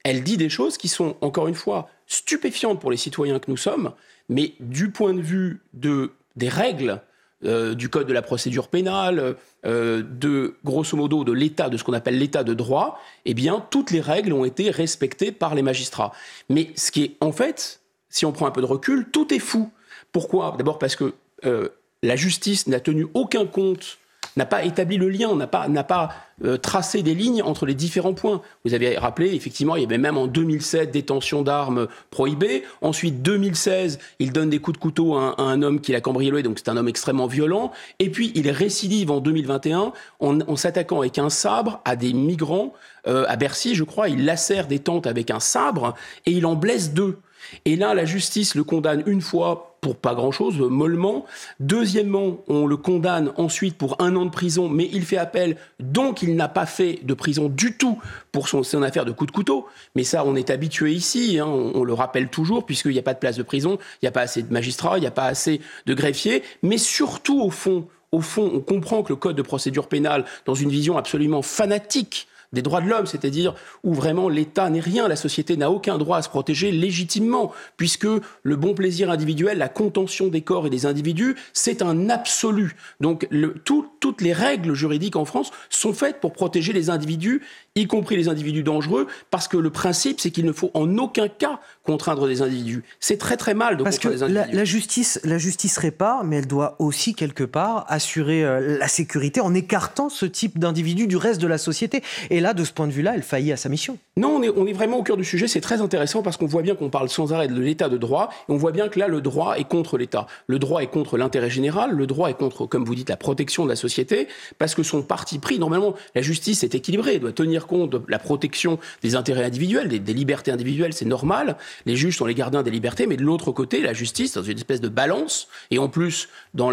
elle 0.03 0.23
dit 0.23 0.37
des 0.37 0.49
choses 0.49 0.77
qui 0.77 0.89
sont, 0.89 1.17
encore 1.21 1.47
une 1.47 1.55
fois, 1.55 1.89
stupéfiantes 2.07 2.81
pour 2.81 2.91
les 2.91 2.97
citoyens 2.97 3.39
que 3.39 3.51
nous 3.51 3.57
sommes, 3.57 3.93
mais 4.29 4.55
du 4.61 4.91
point 4.91 5.15
de 5.15 5.21
vue 5.21 5.61
de, 5.73 6.13
des 6.37 6.49
règles 6.49 7.01
euh, 7.45 7.75
du 7.75 7.91
code 7.91 8.07
de 8.07 8.13
la 8.13 8.23
procédure 8.23 8.69
pénale, 8.69 9.37
euh, 9.67 10.03
de 10.03 10.57
grosso 10.65 10.97
modo 10.97 11.25
de 11.25 11.33
l'état, 11.33 11.69
de 11.69 11.77
ce 11.77 11.85
qu'on 11.85 11.93
appelle 11.93 12.19
l'état 12.19 12.43
de 12.43 12.55
droit, 12.55 12.99
eh 13.27 13.35
bien, 13.35 13.65
toutes 13.71 13.91
les 13.91 14.01
règles 14.01 14.33
ont 14.33 14.47
été 14.47 14.71
respectées 14.71 15.31
par 15.31 15.55
les 15.55 15.61
magistrats. 15.61 16.13
Mais 16.49 16.71
ce 16.75 16.91
qui 16.91 17.03
est, 17.03 17.17
en 17.21 17.33
fait, 17.33 17.81
si 18.09 18.25
on 18.25 18.33
prend 18.33 18.47
un 18.47 18.51
peu 18.51 18.63
de 18.63 18.67
recul, 18.67 19.11
tout 19.11 19.35
est 19.35 19.41
fou. 19.41 19.71
Pourquoi? 20.11 20.55
D'abord 20.57 20.79
parce 20.79 20.97
que 20.97 21.13
euh, 21.45 21.69
la 22.03 22.17
justice 22.17 22.67
n'a 22.67 22.81
tenu 22.81 23.09
aucun 23.13 23.45
compte 23.45 23.99
n'a 24.37 24.47
pas 24.47 24.65
établi 24.65 24.97
le 24.97 25.09
lien, 25.09 25.35
n'a 25.35 25.47
pas, 25.47 25.69
pas 25.87 26.11
euh, 26.45 26.57
tracé 26.57 27.03
des 27.03 27.15
lignes 27.15 27.43
entre 27.43 27.67
les 27.67 27.75
différents 27.75 28.15
points. 28.15 28.43
Vous 28.65 28.75
avez 28.75 28.99
rappelé, 28.99 29.35
effectivement, 29.35 29.77
il 29.77 29.83
y 29.83 29.85
avait 29.85 29.99
même 29.99 30.17
en 30.17 30.27
2007 30.27 30.91
détention 30.91 31.43
d'armes 31.43 31.87
prohibée. 32.11 32.65
Ensuite, 32.83 33.23
2016, 33.23 33.99
il 34.19 34.33
donne 34.33 34.51
des 34.51 34.59
coups 34.59 34.77
de 34.77 34.83
couteau 34.83 35.15
à 35.15 35.41
un, 35.41 35.63
homme 35.63 35.81
qui 35.81 35.93
l'a 35.93 36.01
cambriolé, 36.01 36.43
donc 36.43 36.59
c'est 36.59 36.69
un 36.69 36.77
homme 36.77 36.89
extrêmement 36.89 37.27
violent. 37.27 37.71
Et 38.01 38.11
puis, 38.11 38.33
il 38.35 38.51
récidive 38.51 39.11
en 39.11 39.21
2021 39.21 39.93
en, 40.21 40.57
s'attaquant 40.57 41.01
avec 41.01 41.19
un 41.19 41.31
sabre 41.31 41.81
à 41.85 41.95
des 41.95 42.13
migrants 42.13 42.73
euh, 43.07 43.25
à 43.29 43.37
Bercy, 43.37 43.75
je 43.75 43.85
crois. 43.85 44.09
Il 44.09 44.25
lacère 44.25 44.67
des 44.67 44.81
tentes 44.81 45.07
avec 45.07 45.31
un 45.31 45.41
sabre 45.41 45.95
et 46.27 46.33
il 46.33 46.47
en 46.47 46.55
blesse 46.55 46.93
deux. 46.93 47.19
Et 47.65 47.77
là, 47.77 47.95
la 47.95 48.05
justice 48.05 48.55
le 48.55 48.65
condamne 48.65 49.03
une 49.07 49.21
fois 49.21 49.74
pour 49.85 49.97
pas 49.97 50.15
grand-chose, 50.15 50.61
mollement. 50.61 51.27
Deuxièmement, 51.61 52.39
on 52.49 52.67
le 52.67 52.79
condamne 52.79 53.33
ensuite 53.37 53.77
pour 53.77 54.01
un 54.01 54.17
an 54.17 54.25
de 54.25 54.31
prison, 54.31 54.67
mais 54.71 54.89
il 54.95 55.03
fait 55.03 55.19
appel, 55.19 55.59
donc 55.79 56.23
il 56.23 56.37
n'a 56.37 56.49
pas 56.49 56.65
fait 56.65 57.01
de 57.03 57.13
prison 57.13 57.51
du 57.51 57.77
tout 57.77 57.99
pour 58.33 58.49
son, 58.49 58.63
affaire 58.83 59.05
de 59.05 59.13
coup 59.13 59.27
de 59.27 59.31
couteau. 59.31 59.67
Mais 59.95 60.03
ça, 60.03 60.25
on 60.25 60.37
est 60.37 60.49
habitué 60.49 60.95
ici, 60.95 61.39
hein, 61.39 61.47
on, 61.47 61.85
le 61.85 61.93
rappelle 61.93 62.29
toujours, 62.29 62.65
puisqu'il 62.65 62.93
n'y 62.93 62.99
a 62.99 63.03
pas 63.03 63.13
de 63.13 63.19
place 63.19 63.37
de 63.37 63.43
prison, 63.43 63.77
il 64.01 64.07
n'y 64.07 64.09
a 64.09 64.11
pas 64.11 64.23
assez 64.23 64.43
de 64.43 64.51
magistrats, 64.51 64.97
il 64.97 65.03
n'y 65.03 65.07
a 65.07 65.11
pas 65.11 65.27
assez 65.27 65.61
de 65.85 65.93
greffiers, 65.93 66.43
mais 66.63 66.79
surtout, 66.79 67.43
au 67.43 67.51
fond, 67.51 67.87
au 68.11 68.23
fond, 68.23 68.51
on 68.55 68.61
comprend 68.61 69.03
que 69.03 69.13
le 69.13 69.17
code 69.17 69.37
de 69.37 69.43
procédure 69.43 69.89
pénale, 69.89 70.25
dans 70.47 70.55
une 70.55 70.71
vision 70.71 70.97
absolument 70.97 71.43
fanatique 71.43 72.27
des 72.55 72.63
droits 72.63 72.81
de 72.81 72.89
l'homme, 72.89 73.07
c'est-à-dire 73.07 73.55
où 73.83 73.93
vraiment 73.93 74.29
l'État 74.29 74.71
n'est 74.71 74.81
rien, 74.81 75.09
la 75.09 75.17
société 75.17 75.57
n'a 75.57 75.71
aucun 75.71 75.99
droit 75.99 76.19
à 76.19 76.23
se 76.23 76.29
protéger 76.29 76.73
légitimement, 76.73 77.53
puisque 77.77 78.07
le 78.43 78.57
bon 78.57 78.75
plaisir 78.75 79.11
individuel, 79.11 79.59
la 79.59 79.69
contention 79.69 80.29
des 80.29 80.41
corps 80.41 80.67
et 80.67 80.71
des 80.71 80.87
individus, 80.87 81.37
c'est 81.53 81.83
un 81.83 82.09
absolu. 82.09 82.77
Donc 83.01 83.29
toutes 83.65 84.21
les 84.21 84.33
règles 84.33 84.75
juridiques 84.75 85.17
en 85.17 85.25
France 85.25 85.51
sont 85.69 85.93
faites 85.93 86.21
pour 86.21 86.33
protéger 86.33 86.73
les 86.73 86.91
individus 86.91 87.43
y 87.77 87.89
compris 87.89 88.17
les 88.17 88.29
individus 88.29 88.63
dangereux, 88.63 89.09
parce 89.33 89.49
que 89.49 89.57
le 89.57 89.69
principe, 89.69 90.21
c'est 90.21 90.31
qu'il 90.31 90.45
ne 90.45 90.53
faut 90.53 90.71
en 90.75 90.97
aucun 90.97 91.27
cas 91.27 91.59
contraindre 91.83 92.29
des 92.29 92.41
individus. 92.41 92.85
C'est 93.01 93.19
très 93.19 93.37
très 93.37 93.53
mal 93.53 93.77
de 93.77 93.83
parce 93.83 93.97
contraindre 93.97 94.15
que 94.15 94.19
des 94.19 94.23
individus. 94.23 94.53
La, 94.53 94.59
la, 94.59 94.65
justice, 94.65 95.21
la 95.25 95.39
justice 95.39 95.77
répare, 95.79 96.23
mais 96.23 96.37
elle 96.37 96.47
doit 96.47 96.77
aussi 96.79 97.17
quelque 97.17 97.43
part 97.43 97.85
assurer 97.89 98.45
euh, 98.45 98.79
la 98.79 98.87
sécurité 98.87 99.41
en 99.41 99.55
écartant 99.55 100.09
ce 100.09 100.25
type 100.25 100.61
d'individu 100.61 101.09
du 101.09 101.17
reste 101.17 101.41
de 101.41 101.49
la 101.49 101.59
société. 101.59 102.05
Et 102.31 102.39
là, 102.39 102.55
de 102.55 102.63
ce 102.63 102.73
point 102.73 102.87
de 102.87 102.93
vue-là, 102.93 103.15
elle 103.17 103.25
faillit 103.25 103.51
à 103.51 103.57
sa 103.57 103.69
mission. 103.69 103.99
Non, 104.17 104.37
on 104.37 104.43
est, 104.45 104.51
on 104.51 104.69
est 104.69 104.73
vraiment 104.73 104.99
au 104.99 105.03
cœur 105.03 105.17
du 105.17 105.25
sujet. 105.25 105.49
C'est 105.49 105.61
très 105.61 105.81
intéressant 105.81 106.23
parce 106.23 106.37
qu'on 106.37 106.47
voit 106.47 106.63
bien 106.63 106.77
qu'on 106.77 106.91
parle 106.91 107.09
sans 107.09 107.33
arrêt 107.33 107.49
de 107.49 107.61
l'état 107.61 107.89
de 107.89 107.97
droit, 107.97 108.31
et 108.49 108.53
on 108.53 108.57
voit 108.57 108.71
bien 108.71 108.89
que 108.89 109.01
là, 109.01 109.09
le 109.09 109.21
droit 109.21 109.57
est 109.59 109.65
contre 109.65 109.99
l'État. 109.99 110.29
Le 110.47 110.61
droit 110.61 110.81
est 110.81 110.87
contre 110.87 111.19
l'intérêt 111.19 111.51
général, 111.51 111.91
le 111.91 112.07
droit 112.07 112.31
est 112.31 112.35
contre, 112.35 112.67
comme 112.67 112.85
vous 112.85 112.95
dites, 112.95 113.11
la 113.11 113.17
protection 113.17 113.65
de 113.65 113.69
la 113.69 113.77
société, 113.77 114.29
parce 114.59 114.77
que 114.77 114.85
son 114.85 115.03
parti 115.03 115.41
pris, 115.41 115.59
normalement, 115.59 115.95
la 116.15 116.23
justice 116.23 116.63
est 116.63 116.77
équilibrée, 116.77 117.15
elle 117.15 117.21
doit 117.21 117.33
compte 117.67 117.91
de 117.91 118.03
la 118.09 118.19
protection 118.19 118.79
des 119.03 119.17
intérêts 119.17 119.45
individuels, 119.45 119.89
des, 119.89 120.15
libertés 120.15 120.51
individuelles, 120.51 120.93
c'est 120.93 121.05
normal. 121.05 121.57
Les 121.87 121.97
juges 121.97 122.17
sont 122.17 122.27
les 122.27 122.35
gardiens 122.35 122.63
des 122.63 122.71
libertés, 122.71 123.07
mais 123.07 123.17
de 123.17 123.23
l'autre 123.23 123.53
côté, 123.53 123.81
la 123.81 123.93
justice, 123.93 124.35
dans 124.35 124.43
une 124.43 124.57
espèce 124.57 124.81
de 124.81 124.89
balance, 124.89 125.49
et 125.71 125.79
en 125.79 125.89
plus, 125.89 126.29
dans 126.55 126.71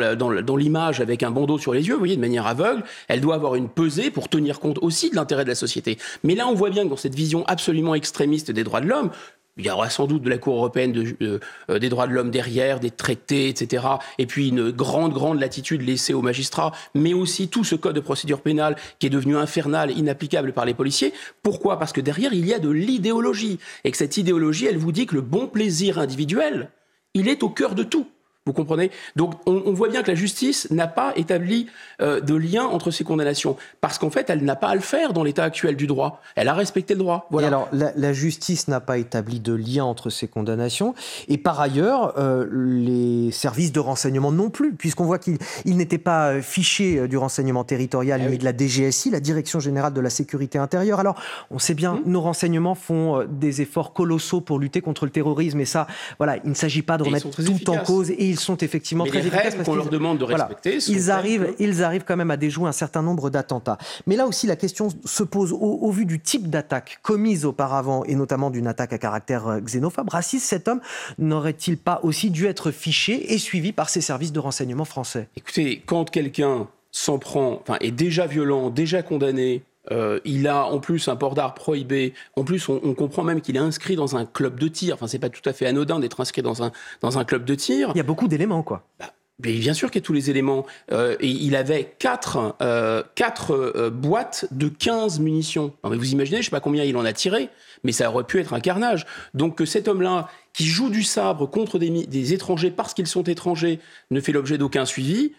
l'image 0.57 0.98
dans 0.98 1.03
avec 1.03 1.24
un 1.24 1.31
bandeau 1.31 1.57
sur 1.57 1.74
les 1.74 1.88
yeux, 1.88 1.93
vous 1.93 2.00
voyez, 2.00 2.15
de 2.15 2.21
manière 2.21 2.48
aveugle, 2.48 2.83
elle 3.07 3.21
doit 3.21 3.36
avoir 3.36 3.55
une 3.55 3.69
pesée 3.69 4.12
pour 4.12 4.29
tenir 4.29 4.60
compte 4.60 4.79
aussi 4.81 5.10
de 5.10 5.15
l'intérêt 5.15 5.43
de 5.43 5.50
la 5.50 5.55
société. 5.55 5.98
Mais 6.24 6.36
là, 6.36 6.48
on 6.48 6.53
voit 6.53 6.69
bien 6.69 6.83
que 6.83 6.89
dans 6.89 6.98
cette 6.98 7.15
vision 7.15 7.45
absolument 7.48 7.95
extrémiste 7.95 8.51
des 8.51 8.63
droits 8.63 8.81
de 8.81 8.88
l'homme, 8.88 9.12
il 9.61 9.67
y 9.67 9.69
aura 9.69 9.89
sans 9.89 10.07
doute 10.07 10.23
de 10.23 10.29
la 10.29 10.37
Cour 10.37 10.55
européenne 10.55 10.91
de, 10.91 11.39
euh, 11.69 11.79
des 11.79 11.89
droits 11.89 12.07
de 12.07 12.13
l'homme 12.13 12.31
derrière, 12.31 12.79
des 12.79 12.91
traités, 12.91 13.47
etc. 13.47 13.85
Et 14.17 14.25
puis 14.25 14.49
une 14.49 14.71
grande, 14.71 15.13
grande 15.13 15.39
latitude 15.39 15.81
laissée 15.81 16.13
aux 16.13 16.21
magistrats, 16.21 16.71
mais 16.95 17.13
aussi 17.13 17.47
tout 17.47 17.63
ce 17.63 17.75
code 17.75 17.95
de 17.95 17.99
procédure 17.99 18.41
pénale 18.41 18.75
qui 18.99 19.07
est 19.07 19.11
devenu 19.11 19.37
infernal, 19.37 19.95
inapplicable 19.97 20.53
par 20.53 20.65
les 20.65 20.73
policiers. 20.73 21.13
Pourquoi? 21.43 21.77
Parce 21.77 21.93
que 21.93 22.01
derrière, 22.01 22.33
il 22.33 22.45
y 22.45 22.53
a 22.53 22.59
de 22.59 22.69
l'idéologie. 22.69 23.59
Et 23.83 23.91
que 23.91 23.97
cette 23.97 24.17
idéologie, 24.17 24.65
elle 24.65 24.77
vous 24.77 24.91
dit 24.91 25.05
que 25.05 25.15
le 25.15 25.21
bon 25.21 25.47
plaisir 25.47 25.99
individuel, 25.99 26.69
il 27.13 27.27
est 27.27 27.43
au 27.43 27.49
cœur 27.49 27.75
de 27.75 27.83
tout. 27.83 28.07
Vous 28.48 28.53
comprenez? 28.53 28.89
Donc 29.15 29.36
on, 29.45 29.62
on, 29.67 29.74
voit 29.74 29.88
bien 29.88 30.01
que 30.01 30.10
la 30.10 30.15
justice 30.15 30.67
n'a 30.71 30.88
pas 30.88 31.13
établi 31.15 31.67
euh, 32.01 32.21
de 32.21 32.33
lien 32.33 32.63
entre 32.63 32.89
ces 32.89 33.03
condamnations, 33.03 33.55
parce 33.81 34.00
qu'en 34.00 34.10
fait, 34.10 34.31
elle 34.31 34.43
n'a 34.43 34.55
pas 34.55 34.69
à 34.69 34.74
le 34.74 34.81
faire 34.81 35.13
dans 35.13 35.24
l'état 35.24 35.43
actuel 35.43 35.75
du 35.75 35.86
droit. 35.86 36.24
Elle 36.36 36.48
a 36.48 36.55
respecté 36.55 36.95
le 36.95 37.01
droit. 37.01 37.27
Voilà. 37.29 37.45
Et 37.45 37.48
alors, 37.50 37.67
la, 37.71 37.91
la 37.95 38.13
justice 38.13 38.67
n'a 38.67 38.79
pas 38.79 38.98
établi 38.98 39.39
de 39.39 39.53
lien 39.53 39.83
entre 39.83 40.10
ces 40.10 40.27
condamnations, 40.27 40.95
et 41.27 41.38
par 41.38 41.62
ailleurs, 41.62 42.17
euh, 42.17 42.48
les 42.51 43.29
services 43.29 43.71
de 43.71 43.79
renseignement 43.79 44.31
non 44.31 44.50
plus, 44.50 44.74
puisqu'on 44.74 45.05
voit 45.05 45.19
qu'ils 45.19 45.38
n'étaient 45.65 46.00
pas 46.00 46.41
fichés 46.41 47.07
du 47.07 47.17
renseignement 47.17 47.63
territorial, 47.63 48.24
ah 48.25 48.27
mais 48.27 48.39
de 48.39 48.43
la 48.43 48.57
DGSI, 48.57 49.12
la 49.12 49.19
Direction 49.19 49.60
générale 49.60 49.93
de 49.93 50.01
la 50.01 50.10
sécurité 50.10 50.57
intérieure. 50.57 51.00
Alors, 51.00 51.21
on 51.51 51.60
sait 51.60 51.75
bien, 51.75 51.93
mmh. 51.93 52.01
nos 52.07 52.21
renseignements 52.21 52.74
font 52.74 53.19
euh, 53.19 53.27
des 53.29 53.62
efforts 53.62 53.93
colossaux 53.93 54.41
pour 54.41 54.57
lutter 54.57 54.81
contre 54.81 55.05
le 55.05 55.12
terrorisme, 55.12 55.60
et 55.60 55.65
ça, 55.65 55.86
voilà, 56.17 56.38
il 56.43 56.50
ne 56.50 56.55
s'agit 56.55 56.81
pas 56.81 56.98
de 56.98 57.03
remettre 57.03 57.29
tout 57.29 57.41
efficaces. 57.43 57.77
en 57.77 57.83
cause. 57.83 58.10
Et 58.10 58.30
ils 58.31 58.39
sont 58.39 58.57
effectivement 58.57 59.03
Mais 59.03 59.09
très 59.11 59.21
les 59.21 59.27
efficaces. 59.27 59.55
qu'on 59.63 59.75
leur 59.75 59.89
demande 59.89 60.17
de 60.17 60.23
respecter. 60.23 60.79
Voilà, 60.79 61.00
ils, 61.00 61.11
arrivent, 61.11 61.53
ils 61.59 61.83
arrivent 61.83 62.03
quand 62.05 62.17
même 62.17 62.31
à 62.31 62.38
déjouer 62.38 62.67
un 62.67 62.71
certain 62.71 63.01
nombre 63.01 63.29
d'attentats. 63.29 63.77
Mais 64.07 64.15
là 64.15 64.25
aussi, 64.25 64.47
la 64.47 64.55
question 64.55 64.89
se 65.05 65.23
pose 65.23 65.51
au, 65.51 65.57
au 65.57 65.91
vu 65.91 66.05
du 66.05 66.19
type 66.19 66.50
d'attaque 66.50 67.00
commise 67.01 67.45
auparavant, 67.45 68.03
et 68.05 68.15
notamment 68.15 68.50
d'une 68.50 68.67
attaque 68.67 68.93
à 68.93 68.97
caractère 68.97 69.59
xénophobe, 69.61 70.09
raciste. 70.09 70.45
Cet 70.45 70.67
homme 70.67 70.81
n'aurait-il 71.19 71.77
pas 71.77 72.00
aussi 72.03 72.31
dû 72.31 72.47
être 72.47 72.71
fiché 72.71 73.33
et 73.33 73.38
suivi 73.38 73.71
par 73.71 73.89
ses 73.89 74.01
services 74.01 74.31
de 74.31 74.39
renseignement 74.39 74.85
français? 74.85 75.27
Écoutez, 75.35 75.83
quand 75.85 76.09
quelqu'un 76.09 76.67
s'en 76.91 77.19
prend, 77.19 77.61
enfin, 77.61 77.77
est 77.79 77.91
déjà 77.91 78.27
violent, 78.27 78.69
déjà 78.69 79.01
condamné, 79.01 79.63
euh, 79.89 80.19
il 80.25 80.47
a 80.47 80.65
en 80.65 80.79
plus 80.79 81.07
un 81.07 81.15
port 81.15 81.33
d'art 81.33 81.53
prohibé. 81.53 82.13
En 82.35 82.43
plus, 82.43 82.69
on, 82.69 82.79
on 82.83 82.93
comprend 82.93 83.23
même 83.23 83.41
qu'il 83.41 83.55
est 83.55 83.59
inscrit 83.59 83.95
dans 83.95 84.15
un 84.15 84.25
club 84.25 84.59
de 84.59 84.67
tir. 84.67 84.95
Enfin, 84.95 85.07
c'est 85.07 85.19
pas 85.19 85.29
tout 85.29 85.47
à 85.50 85.53
fait 85.53 85.65
anodin 85.65 86.00
d'être 86.00 86.19
inscrit 86.21 86.41
dans 86.41 86.63
un, 86.63 86.71
dans 87.01 87.17
un 87.17 87.25
club 87.25 87.45
de 87.45 87.55
tir. 87.55 87.91
Il 87.95 87.97
y 87.97 88.01
a 88.01 88.03
beaucoup 88.03 88.27
d'éléments, 88.27 88.63
quoi. 88.63 88.83
Bah, 89.00 89.13
mais 89.43 89.53
bien 89.53 89.73
sûr 89.73 89.89
qu'il 89.89 90.01
y 90.01 90.03
a 90.03 90.05
tous 90.05 90.13
les 90.13 90.29
éléments. 90.29 90.65
Euh, 90.91 91.15
et 91.19 91.27
il 91.27 91.55
avait 91.55 91.95
quatre, 92.00 92.55
euh, 92.61 93.03
quatre 93.15 93.51
euh, 93.51 93.89
boîtes 93.89 94.45
de 94.51 94.67
15 94.67 95.19
munitions. 95.19 95.73
Non, 95.83 95.89
mais 95.89 95.97
vous 95.97 96.11
imaginez, 96.11 96.38
je 96.38 96.45
sais 96.45 96.51
pas 96.51 96.59
combien 96.59 96.83
il 96.83 96.97
en 96.97 97.05
a 97.05 97.13
tiré, 97.13 97.50
mais 97.83 97.91
ça 97.91 98.09
aurait 98.09 98.23
pu 98.23 98.39
être 98.39 98.53
un 98.53 98.59
carnage. 98.59 99.05
Donc 99.33 99.57
que 99.57 99.65
cet 99.65 99.88
homme-là, 99.88 100.29
qui 100.53 100.65
joue 100.65 100.89
du 100.89 101.03
sabre 101.03 101.50
contre 101.50 101.79
des, 101.79 101.89
des 101.89 102.33
étrangers 102.33 102.71
parce 102.71 102.93
qu'ils 102.93 103.07
sont 103.07 103.23
étrangers, 103.23 103.79
ne 104.11 104.19
fait 104.19 104.31
l'objet 104.31 104.57
d'aucun 104.57 104.85
suivi, 104.85 105.33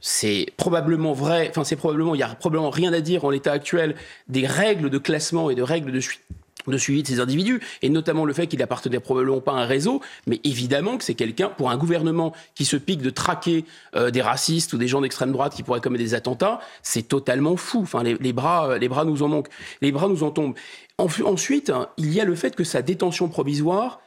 c'est 0.00 0.46
probablement 0.56 1.12
vrai, 1.12 1.48
enfin 1.50 1.64
c'est 1.64 1.76
probablement, 1.76 2.14
il 2.14 2.18
y 2.18 2.22
a 2.22 2.28
probablement 2.28 2.70
rien 2.70 2.92
à 2.92 3.00
dire 3.00 3.24
en 3.24 3.30
l'état 3.30 3.52
actuel 3.52 3.96
des 4.28 4.46
règles 4.46 4.90
de 4.90 4.98
classement 4.98 5.50
et 5.50 5.54
de 5.54 5.62
règles 5.62 5.92
de 5.92 6.00
suite 6.00 6.22
de 6.66 6.78
suivi 6.78 7.02
de 7.02 7.08
ces 7.08 7.20
individus, 7.20 7.60
et 7.82 7.88
notamment 7.88 8.24
le 8.24 8.32
fait 8.32 8.46
qu'il 8.46 8.62
appartenait 8.62 9.00
probablement 9.00 9.40
pas 9.40 9.52
à 9.52 9.56
un 9.56 9.66
réseau, 9.66 10.00
mais 10.26 10.40
évidemment 10.44 10.98
que 10.98 11.04
c'est 11.04 11.14
quelqu'un, 11.14 11.48
pour 11.48 11.70
un 11.70 11.76
gouvernement 11.76 12.32
qui 12.54 12.64
se 12.64 12.76
pique 12.76 13.02
de 13.02 13.10
traquer 13.10 13.64
euh, 13.96 14.10
des 14.10 14.22
racistes 14.22 14.72
ou 14.72 14.78
des 14.78 14.88
gens 14.88 15.00
d'extrême 15.00 15.32
droite 15.32 15.54
qui 15.54 15.62
pourraient 15.62 15.80
commettre 15.80 16.04
des 16.04 16.14
attentats, 16.14 16.60
c'est 16.82 17.08
totalement 17.08 17.56
fou. 17.56 17.80
Enfin, 17.82 18.02
les, 18.02 18.32
bras, 18.32 18.78
les 18.78 18.88
bras 18.88 19.04
nous 19.04 19.22
en 19.22 19.28
manquent, 19.28 19.48
les 19.80 19.92
bras 19.92 20.08
nous 20.08 20.22
en 20.22 20.30
tombent. 20.30 20.54
En, 20.98 21.06
ensuite, 21.24 21.70
hein, 21.70 21.88
il 21.96 22.12
y 22.12 22.20
a 22.20 22.24
le 22.24 22.34
fait 22.34 22.54
que 22.54 22.64
sa 22.64 22.82
détention 22.82 23.28
provisoire, 23.28 24.00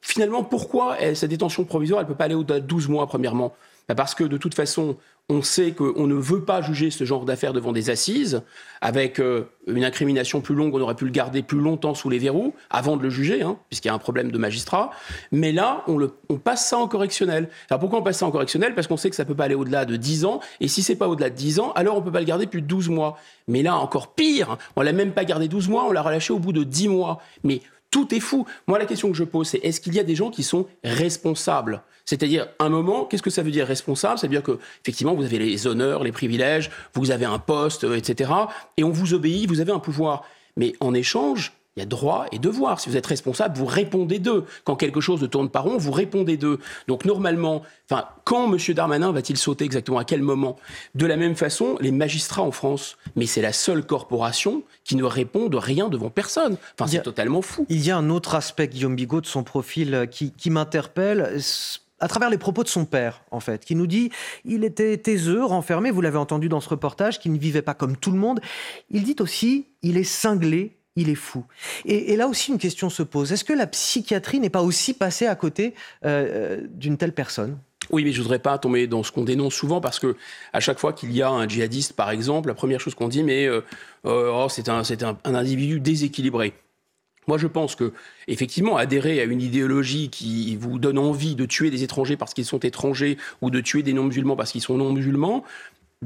finalement, 0.00 0.44
pourquoi 0.44 0.96
sa 1.14 1.26
détention 1.26 1.64
provisoire, 1.64 2.00
elle 2.00 2.06
peut 2.06 2.14
pas 2.14 2.24
aller 2.24 2.34
au-delà 2.34 2.60
de 2.60 2.66
12 2.66 2.88
mois, 2.88 3.06
premièrement? 3.06 3.54
Bah 3.88 3.94
Parce 3.94 4.14
que 4.14 4.24
de 4.24 4.36
toute 4.36 4.54
façon, 4.54 4.96
on 5.28 5.42
sait 5.42 5.72
qu'on 5.72 6.06
ne 6.06 6.14
veut 6.14 6.44
pas 6.44 6.62
juger 6.62 6.90
ce 6.90 7.02
genre 7.02 7.24
d'affaires 7.24 7.52
devant 7.52 7.72
des 7.72 7.90
assises, 7.90 8.42
avec 8.80 9.18
euh, 9.18 9.48
une 9.66 9.84
incrimination 9.84 10.40
plus 10.40 10.54
longue, 10.54 10.72
on 10.74 10.80
aurait 10.80 10.94
pu 10.94 11.04
le 11.04 11.10
garder 11.10 11.42
plus 11.42 11.58
longtemps 11.58 11.94
sous 11.94 12.08
les 12.08 12.18
verrous, 12.18 12.54
avant 12.70 12.96
de 12.96 13.02
le 13.02 13.10
juger, 13.10 13.42
hein, 13.42 13.58
puisqu'il 13.68 13.88
y 13.88 13.90
a 13.90 13.94
un 13.94 13.98
problème 13.98 14.30
de 14.30 14.38
magistrat. 14.38 14.90
Mais 15.32 15.50
là, 15.50 15.84
on, 15.88 16.38
passe 16.38 16.68
ça 16.68 16.78
en 16.78 16.86
correctionnel. 16.86 17.48
Alors 17.70 17.80
pourquoi 17.80 17.98
on 17.98 18.02
passe 18.02 18.18
ça 18.18 18.26
en 18.26 18.30
correctionnel? 18.30 18.76
Parce 18.76 18.86
qu'on 18.86 18.96
sait 18.96 19.10
que 19.10 19.16
ça 19.16 19.24
peut 19.24 19.34
pas 19.34 19.44
aller 19.44 19.56
au-delà 19.56 19.84
de 19.84 19.96
10 19.96 20.26
ans, 20.26 20.40
et 20.60 20.68
si 20.68 20.82
c'est 20.84 20.94
pas 20.94 21.08
au-delà 21.08 21.30
de 21.30 21.34
10 21.34 21.58
ans, 21.58 21.72
alors 21.74 21.96
on 21.96 22.02
peut 22.02 22.12
pas 22.12 22.20
le 22.20 22.26
garder 22.26 22.46
plus 22.46 22.62
de 22.62 22.68
12 22.68 22.88
mois. 22.90 23.18
Mais 23.48 23.62
là, 23.62 23.76
encore 23.76 24.14
pire, 24.14 24.58
on 24.76 24.82
l'a 24.82 24.92
même 24.92 25.12
pas 25.12 25.24
gardé 25.24 25.48
12 25.48 25.68
mois, 25.68 25.86
on 25.88 25.92
l'a 25.92 26.02
relâché 26.02 26.32
au 26.32 26.38
bout 26.38 26.52
de 26.52 26.62
10 26.62 26.88
mois. 26.88 27.20
Mais 27.42 27.62
tout 27.96 28.14
est 28.14 28.20
fou. 28.20 28.44
Moi, 28.66 28.78
la 28.78 28.84
question 28.84 29.10
que 29.10 29.16
je 29.16 29.24
pose, 29.24 29.48
c'est 29.48 29.58
est-ce 29.64 29.80
qu'il 29.80 29.94
y 29.94 29.98
a 29.98 30.02
des 30.02 30.14
gens 30.14 30.30
qui 30.30 30.42
sont 30.42 30.66
responsables? 30.84 31.80
C'est-à-dire, 32.04 32.46
un 32.58 32.68
moment, 32.68 33.06
qu'est-ce 33.06 33.22
que 33.22 33.30
ça 33.30 33.42
veut 33.42 33.50
dire 33.50 33.66
responsable? 33.66 34.18
C'est-à-dire 34.18 34.42
que, 34.42 34.58
effectivement, 34.82 35.14
vous 35.14 35.24
avez 35.24 35.38
les 35.38 35.66
honneurs, 35.66 36.04
les 36.04 36.12
privilèges, 36.12 36.70
vous 36.92 37.10
avez 37.10 37.24
un 37.24 37.38
poste, 37.38 37.84
etc. 37.84 38.30
Et 38.76 38.84
on 38.84 38.90
vous 38.90 39.14
obéit, 39.14 39.48
vous 39.48 39.62
avez 39.62 39.72
un 39.72 39.78
pouvoir. 39.78 40.24
Mais 40.58 40.74
en 40.80 40.92
échange, 40.92 41.54
il 41.76 41.80
y 41.80 41.82
a 41.82 41.86
droit 41.86 42.26
et 42.32 42.38
devoir. 42.38 42.80
Si 42.80 42.88
vous 42.88 42.96
êtes 42.96 43.06
responsable, 43.06 43.58
vous 43.58 43.66
répondez 43.66 44.18
d'eux. 44.18 44.44
Quand 44.64 44.76
quelque 44.76 45.00
chose 45.00 45.20
ne 45.20 45.26
tourne 45.26 45.50
pas 45.50 45.60
rond, 45.60 45.76
vous 45.76 45.92
répondez 45.92 46.36
d'eux. 46.36 46.58
Donc 46.88 47.04
normalement, 47.04 47.62
enfin, 47.90 48.06
quand 48.24 48.50
M. 48.52 48.58
Darmanin 48.74 49.12
va-t-il 49.12 49.36
sauter 49.36 49.64
exactement 49.64 49.98
À 49.98 50.04
quel 50.04 50.22
moment? 50.22 50.56
De 50.94 51.06
la 51.06 51.16
même 51.16 51.36
façon, 51.36 51.76
les 51.80 51.92
magistrats 51.92 52.42
en 52.42 52.50
France, 52.50 52.96
mais 53.14 53.26
c'est 53.26 53.42
la 53.42 53.52
seule 53.52 53.84
corporation 53.84 54.62
qui 54.84 54.96
ne 54.96 55.04
répond 55.04 55.48
de 55.48 55.56
rien 55.58 55.88
devant 55.88 56.10
personne. 56.10 56.56
Enfin, 56.78 56.90
c'est 56.90 57.02
totalement 57.02 57.42
fou. 57.42 57.66
Il 57.68 57.84
y 57.84 57.90
a 57.90 57.96
un 57.96 58.08
autre 58.08 58.34
aspect, 58.34 58.68
Guillaume 58.68 58.96
Bigot, 58.96 59.20
de 59.20 59.26
son 59.26 59.44
profil 59.44 60.08
qui, 60.10 60.32
qui 60.32 60.48
m'interpelle 60.50 61.40
à 62.00 62.08
travers 62.08 62.30
les 62.30 62.38
propos 62.38 62.62
de 62.62 62.68
son 62.68 62.84
père, 62.84 63.22
en 63.30 63.40
fait, 63.40 63.64
qui 63.64 63.74
nous 63.74 63.86
dit 63.86 64.10
il 64.44 64.64
était 64.64 64.96
taiseux, 64.98 65.44
renfermé, 65.44 65.90
vous 65.90 66.00
l'avez 66.00 66.18
entendu 66.18 66.48
dans 66.48 66.60
ce 66.60 66.68
reportage, 66.68 67.18
qu'il 67.18 67.32
ne 67.32 67.38
vivait 67.38 67.62
pas 67.62 67.74
comme 67.74 67.96
tout 67.96 68.10
le 68.10 68.18
monde. 68.18 68.40
Il 68.90 69.02
dit 69.04 69.16
aussi 69.20 69.66
il 69.82 69.96
est 69.96 70.04
cinglé, 70.04 70.76
il 70.96 71.08
est 71.08 71.14
fou. 71.14 71.44
Et, 71.84 72.16
là 72.16 72.26
aussi, 72.26 72.50
une 72.50 72.58
question 72.58 72.90
se 72.90 73.02
pose 73.02 73.32
est-ce 73.32 73.44
que 73.44 73.52
la 73.52 73.66
psychiatrie 73.66 74.40
n'est 74.40 74.50
pas 74.50 74.62
aussi 74.62 74.94
passée 74.94 75.26
à 75.26 75.34
côté 75.34 75.74
euh, 76.04 76.60
d'une 76.70 76.96
telle 76.96 77.12
personne? 77.12 77.58
Oui, 77.90 78.02
mais 78.02 78.12
je 78.12 78.20
voudrais 78.20 78.40
pas 78.40 78.58
tomber 78.58 78.86
dans 78.86 79.02
ce 79.02 79.12
qu'on 79.12 79.22
dénonce 79.22 79.54
souvent 79.54 79.80
parce 79.80 80.00
que 80.00 80.16
à 80.52 80.60
chaque 80.60 80.78
fois 80.78 80.92
qu'il 80.92 81.12
y 81.12 81.22
a 81.22 81.30
un 81.30 81.46
djihadiste, 81.46 81.92
par 81.92 82.10
exemple, 82.10 82.48
la 82.48 82.54
première 82.54 82.80
chose 82.80 82.94
qu'on 82.94 83.08
dit, 83.08 83.22
mais 83.22 83.46
euh, 83.46 83.60
oh, 84.04 84.48
c'est 84.50 84.68
un, 84.68 84.82
c'est 84.82 85.04
un, 85.04 85.16
un 85.24 85.34
individu 85.34 85.78
déséquilibré. 85.78 86.54
Moi, 87.28 87.38
je 87.38 87.48
pense 87.48 87.74
que, 87.74 87.92
effectivement, 88.28 88.76
adhérer 88.76 89.20
à 89.20 89.24
une 89.24 89.42
idéologie 89.42 90.10
qui 90.10 90.56
vous 90.56 90.78
donne 90.78 90.98
envie 90.98 91.34
de 91.34 91.44
tuer 91.44 91.70
des 91.70 91.82
étrangers 91.82 92.16
parce 92.16 92.34
qu'ils 92.34 92.44
sont 92.44 92.60
étrangers 92.60 93.18
ou 93.40 93.50
de 93.50 93.60
tuer 93.60 93.82
des 93.82 93.92
non-musulmans 93.92 94.36
parce 94.36 94.52
qu'ils 94.52 94.62
sont 94.62 94.76
non-musulmans, 94.76 95.44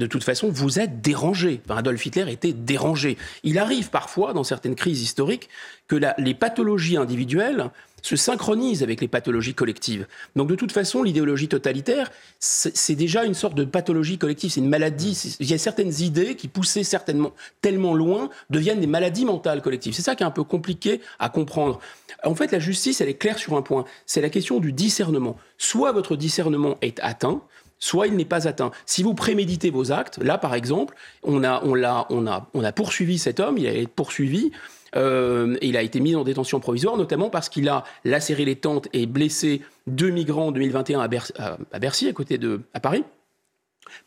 de 0.01 0.07
toute 0.07 0.23
façon, 0.23 0.49
vous 0.49 0.79
êtes 0.79 1.01
dérangé. 1.01 1.61
Adolf 1.69 2.03
Hitler 2.03 2.25
était 2.31 2.53
dérangé. 2.53 3.17
Il 3.43 3.59
arrive 3.59 3.91
parfois, 3.91 4.33
dans 4.33 4.43
certaines 4.43 4.73
crises 4.73 5.03
historiques, 5.03 5.47
que 5.87 5.95
les 6.17 6.33
pathologies 6.33 6.97
individuelles 6.97 7.69
se 8.01 8.15
synchronisent 8.15 8.81
avec 8.81 8.99
les 8.99 9.07
pathologies 9.07 9.53
collectives. 9.53 10.07
Donc 10.35 10.49
de 10.49 10.55
toute 10.55 10.71
façon, 10.71 11.03
l'idéologie 11.03 11.47
totalitaire, 11.47 12.11
c'est 12.39 12.95
déjà 12.95 13.25
une 13.25 13.35
sorte 13.35 13.53
de 13.53 13.63
pathologie 13.63 14.17
collective, 14.17 14.49
c'est 14.49 14.59
une 14.59 14.69
maladie. 14.69 15.35
Il 15.39 15.45
y 15.45 15.53
a 15.53 15.59
certaines 15.59 15.93
idées 16.01 16.35
qui, 16.35 16.47
poussées 16.47 16.83
certainement 16.83 17.31
tellement 17.61 17.93
loin, 17.93 18.31
deviennent 18.49 18.79
des 18.79 18.87
maladies 18.87 19.25
mentales 19.25 19.61
collectives. 19.61 19.93
C'est 19.93 20.01
ça 20.01 20.15
qui 20.15 20.23
est 20.23 20.25
un 20.25 20.31
peu 20.31 20.43
compliqué 20.43 21.01
à 21.19 21.29
comprendre. 21.29 21.79
En 22.23 22.33
fait, 22.33 22.51
la 22.51 22.59
justice, 22.59 23.01
elle 23.01 23.09
est 23.09 23.15
claire 23.15 23.37
sur 23.37 23.55
un 23.55 23.61
point, 23.61 23.85
c'est 24.07 24.21
la 24.21 24.31
question 24.31 24.59
du 24.59 24.73
discernement. 24.73 25.37
Soit 25.59 25.91
votre 25.91 26.15
discernement 26.15 26.77
est 26.81 26.99
atteint, 27.01 27.43
soit 27.81 28.07
il 28.07 28.15
n'est 28.15 28.23
pas 28.23 28.47
atteint. 28.47 28.71
Si 28.85 29.03
vous 29.03 29.13
préméditez 29.13 29.71
vos 29.71 29.91
actes, 29.91 30.19
là 30.19 30.37
par 30.37 30.55
exemple, 30.55 30.95
on 31.23 31.43
a, 31.43 31.61
on 31.65 31.81
on 32.09 32.27
a, 32.27 32.47
on 32.53 32.63
a 32.63 32.71
poursuivi 32.71 33.17
cet 33.17 33.41
homme, 33.41 33.57
il 33.57 33.67
a 33.67 33.73
été 33.73 33.87
poursuivi. 33.87 34.51
Euh, 34.95 35.57
il 35.61 35.77
a 35.77 35.81
été 35.81 35.99
mis 36.01 36.15
en 36.15 36.23
détention 36.23 36.59
provisoire, 36.59 36.97
notamment 36.97 37.29
parce 37.29 37.47
qu'il 37.49 37.69
a 37.69 37.85
lacéré 38.03 38.43
les 38.43 38.57
tentes 38.57 38.89
et 38.91 39.05
blessé 39.05 39.61
deux 39.87 40.09
migrants 40.09 40.47
en 40.47 40.51
2021 40.51 40.99
à, 40.99 41.79
Bercy, 41.79 42.09
à 42.09 42.13
côté 42.13 42.37
de 42.37 42.61
à 42.73 42.81
Paris, 42.81 43.05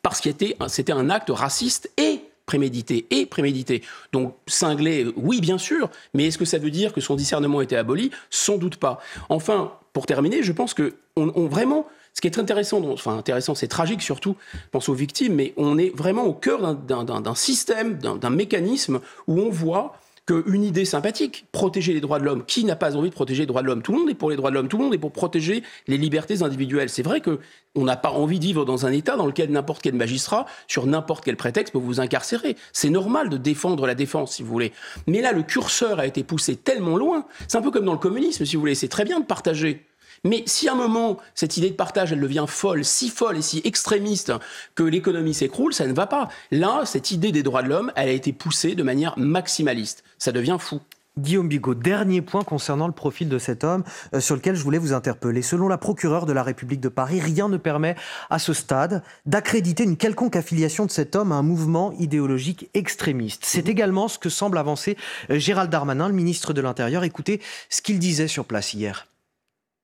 parce 0.03 0.21
que 0.21 0.29
c'était 0.69 0.93
un 0.93 1.11
acte 1.11 1.31
raciste 1.31 1.91
et 1.97 2.21
prémédité 2.47 3.07
et 3.11 3.27
prémédité. 3.27 3.83
Donc 4.13 4.35
cinglé, 4.47 5.07
oui 5.17 5.41
bien 5.41 5.59
sûr, 5.59 5.89
mais 6.13 6.27
est-ce 6.27 6.39
que 6.39 6.45
ça 6.45 6.59
veut 6.59 6.71
dire 6.71 6.93
que 6.93 7.01
son 7.01 7.17
discernement 7.17 7.63
était 7.63 7.77
aboli? 7.77 8.11
Sans 8.29 8.59
doute 8.59 8.77
pas. 8.77 9.01
Enfin, 9.31 9.73
pour 9.95 10.07
terminer, 10.07 10.43
je 10.43 10.53
pense 10.53 10.75
que 10.75 10.95
on, 11.17 11.47
vraiment, 11.47 11.87
ce 12.15 12.21
qui 12.21 12.29
est 12.29 12.31
très 12.31 12.43
intéressant, 12.43 12.83
enfin 12.85 13.19
intéressant, 13.19 13.55
c'est 13.55 13.69
tragique 13.69 14.01
surtout, 14.01 14.37
pense 14.71 14.89
aux 14.89 14.95
victimes, 14.95 15.35
mais 15.35 15.53
on 15.57 15.77
est 15.79 15.95
vraiment 15.95 16.25
au 16.25 16.33
cœur 16.33 16.75
d'un 16.75 17.35
système, 17.35 17.99
d'un 17.99 18.31
mécanisme 18.31 19.01
où 19.27 19.41
on 19.41 19.51
voit 19.51 19.99
qu'une 20.27 20.63
idée 20.65 20.87
sympathique, 20.87 21.45
protéger 21.53 21.93
les 21.93 22.01
droits 22.01 22.19
de 22.19 22.25
l'homme. 22.25 22.45
Qui 22.47 22.65
n'a 22.65 22.77
pas 22.77 22.97
envie 22.97 23.11
de 23.11 23.15
protéger 23.15 23.43
les 23.43 23.47
droits 23.47 23.61
de 23.61 23.67
l'homme? 23.67 23.83
Tout 23.83 23.93
le 23.93 23.99
monde 23.99 24.09
est 24.09 24.15
pour 24.15 24.31
les 24.31 24.37
droits 24.37 24.49
de 24.49 24.55
l'homme, 24.55 24.69
tout 24.69 24.79
le 24.79 24.85
monde 24.85 24.95
est 24.95 24.99
pour 24.99 25.13
protéger 25.13 25.63
les 25.87 25.99
libertés 25.99 26.43
individuelles. 26.43 26.89
C'est 26.89 27.03
vrai 27.03 27.21
que 27.21 27.41
on 27.75 27.85
n'a 27.85 27.97
pas 27.97 28.11
envie 28.11 28.39
de 28.39 28.45
vivre 28.45 28.65
dans 28.65 28.87
un 28.87 28.93
État 28.93 29.17
dans 29.17 29.27
lequel 29.27 29.51
n'importe 29.51 29.83
quel 29.83 29.95
magistrat, 29.95 30.47
sur 30.67 30.87
n'importe 30.87 31.25
quel 31.25 31.37
prétexte, 31.37 31.75
peut 31.75 31.79
vous 31.79 32.01
incarcérer. 32.01 32.57
C'est 32.73 32.89
normal 32.89 33.29
de 33.29 33.37
défendre 33.37 33.87
la 33.87 33.95
défense, 33.95 34.37
si 34.37 34.43
vous 34.43 34.49
voulez. 34.49 34.73
Mais 35.07 35.21
là, 35.21 35.33
le 35.33 35.43
curseur 35.43 35.99
a 35.99 36.07
été 36.07 36.23
poussé 36.23 36.57
tellement 36.57 36.97
loin. 36.97 37.27
C'est 37.47 37.59
un 37.59 37.63
peu 37.63 37.71
comme 37.71 37.85
dans 37.85 37.93
le 37.93 37.99
communisme, 37.99 38.47
si 38.47 38.57
vous 38.57 38.61
voulez. 38.61 38.77
C'est 38.77 38.89
très 38.89 39.05
bien 39.05 39.21
de 39.21 39.27
partager. 39.27 39.85
Mais 40.25 40.43
si 40.47 40.69
à 40.69 40.73
un 40.73 40.77
moment, 40.77 41.19
cette 41.35 41.57
idée 41.57 41.71
de 41.71 41.77
partage, 41.77 42.13
elle 42.13 42.21
devient 42.21 42.47
folle, 42.49 42.85
si 42.85 43.11
folle 43.11 43.37
et 43.37 43.43
si 43.43 43.61
extrémiste 43.65 44.33
que 44.75 44.83
l'économie 44.83 45.35
s'écroule, 45.35 45.75
ça 45.75 45.87
ne 45.87 45.93
va 45.93 46.07
pas. 46.07 46.29
Là, 46.51 46.83
cette 46.85 47.11
idée 47.11 47.31
des 47.31 47.43
droits 47.43 47.63
de 47.63 47.69
l'homme, 47.69 47.93
elle 47.95 48.09
a 48.09 48.13
été 48.13 48.33
poussée 48.33 48.75
de 48.75 48.83
manière 48.83 49.19
maximaliste. 49.19 50.03
Ça 50.19 50.33
devient 50.33 50.57
fou. 50.59 50.81
Guillaume 51.17 51.47
Bigot, 51.47 51.75
dernier 51.75 52.23
point 52.23 52.43
concernant 52.43 52.89
le 52.89 52.93
profil 52.93 53.29
de 53.29 53.39
cet 53.39 53.63
homme 53.63 53.85
euh, 54.15 54.21
sur 54.21 54.35
lequel 54.35 54.57
je 54.57 54.65
voulais 54.65 54.79
vous 54.79 54.93
interpeller. 54.93 55.43
Selon 55.43 55.69
la 55.69 55.79
procureure 55.79 56.27
de 56.27 56.33
la 56.33 56.43
République 56.43 56.81
de 56.81 56.89
Paris, 56.89 57.21
rien 57.21 57.49
ne 57.49 57.57
permet 57.57 57.95
à 58.31 58.41
ce 58.41 58.53
stade 58.53 59.05
d'accréditer 59.25 59.85
une 59.85 59.97
quelconque 59.97 60.35
affiliation 60.35 60.87
de 60.87 60.91
cet 60.91 61.15
homme 61.15 61.31
à 61.31 61.37
un 61.37 61.43
mouvement 61.43 61.93
idéologique 62.01 62.69
extrémiste. 62.75 63.45
C'est 63.45 63.69
également 63.69 64.09
ce 64.09 64.19
que 64.19 64.29
semble 64.29 64.59
avancer 64.59 64.97
euh, 65.31 65.39
Gérald 65.39 65.71
Darmanin, 65.71 66.09
le 66.09 66.15
ministre 66.15 66.53
de 66.53 66.61
l'Intérieur. 66.61 67.05
Écoutez 67.05 67.41
ce 67.69 67.81
qu'il 67.81 68.01
disait 68.01 68.27
sur 68.27 68.45
place 68.45 68.75
hier. 68.75 69.07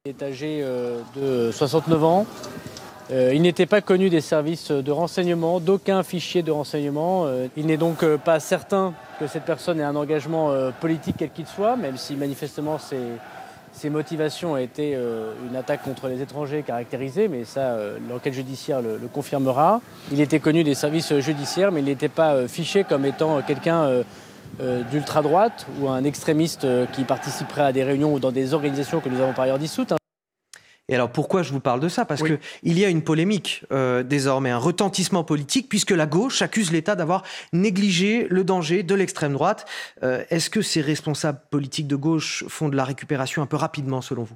Il 0.07 0.13
est 0.13 0.23
âgé 0.23 0.63
euh, 0.63 1.03
de 1.15 1.53
69 1.53 2.05
ans. 2.05 2.27
Euh, 3.11 3.35
il 3.35 3.43
n'était 3.43 3.67
pas 3.67 3.83
connu 3.83 4.09
des 4.09 4.23
services 4.23 4.71
de 4.71 4.91
renseignement, 4.91 5.61
d'aucun 5.61 6.03
fichier 6.03 6.43
de 6.43 6.51
renseignement. 6.51 7.27
Euh, 7.27 7.49
il 7.55 7.67
n'est 7.67 7.77
donc 7.77 8.03
pas 8.17 8.41
certain 8.41 8.95
que 9.19 9.27
cette 9.27 9.45
personne 9.45 9.79
ait 9.79 9.85
un 9.85 9.97
engagement 9.97 10.55
politique 10.81 11.17
quel 11.19 11.29
qu'il 11.29 11.47
soit, 11.47 11.77
même 11.77 11.99
si 11.99 12.17
manifestement 12.17 12.79
ses, 12.79 13.91
motivations 13.91 14.57
été 14.57 14.97
une 15.47 15.55
attaque 15.55 15.83
contre 15.83 16.09
les 16.09 16.23
étrangers 16.23 16.63
caractérisée, 16.63 17.29
mais 17.29 17.45
ça, 17.45 17.77
l'enquête 18.09 18.33
judiciaire 18.33 18.81
le, 18.81 18.99
confirmera. 19.13 19.83
Il 20.13 20.23
était 20.23 20.41
connu 20.41 20.65
des 20.65 20.75
services 20.75 21.19
judiciaires, 21.19 21.73
mais 21.73 21.81
il 21.81 21.87
n'était 21.87 22.09
pas 22.09 22.49
fiché 22.49 22.85
comme 22.85 23.05
étant 23.05 23.43
quelqu'un 23.43 24.03
d'ultra-droite 24.59 25.67
ou 25.81 25.89
un 25.89 26.05
extrémiste 26.05 26.65
euh, 26.65 26.87
qui 26.87 27.05
participerait 27.05 27.63
à 27.63 27.73
des 27.73 27.85
réunions 27.85 28.15
ou 28.15 28.19
dans 28.19 28.33
des 28.33 28.55
organisations 28.55 29.01
que 29.01 29.09
nous 29.09 29.21
avons 29.21 29.33
par 29.33 29.45
ailleurs 29.45 29.59
dissoutes. 29.59 29.93
Hein. 29.93 29.97
Et 30.89 30.95
alors 30.95 31.11
pourquoi 31.11 31.43
je 31.43 31.53
vous 31.53 31.61
parle 31.61 31.79
de 31.79 31.89
ça? 31.89 32.05
Parce 32.05 32.23
qu'il 32.23 32.79
y 32.79 32.85
a 32.85 32.89
une 32.89 33.03
polémique 33.03 33.63
euh, 33.71 34.03
désormais, 34.03 34.51
un 34.51 34.59
retentissement 34.59 35.23
politique, 35.23 35.69
puisque 35.69 35.93
la 35.93 36.07
gauche 36.07 36.43
accuse 36.43 36.73
l'État 36.73 36.97
d'avoir 36.97 37.23
négligé 37.53 38.27
le 38.29 38.43
danger 38.43 38.83
de 38.83 38.95
l'extrême 38.97 39.33
droite. 39.33 39.67
Est-ce 40.03 40.51
que 40.51 40.63
ces 40.63 40.81
responsables 40.81 41.41
politiques 41.51 41.87
de 41.87 41.95
gauche 41.95 42.45
font 42.49 42.69
de 42.69 42.75
la 42.75 42.83
récupération 42.83 43.41
un 43.41 43.47
peu 43.47 43.57
rapidement 43.57 44.03
selon 44.03 44.25
vous? 44.25 44.35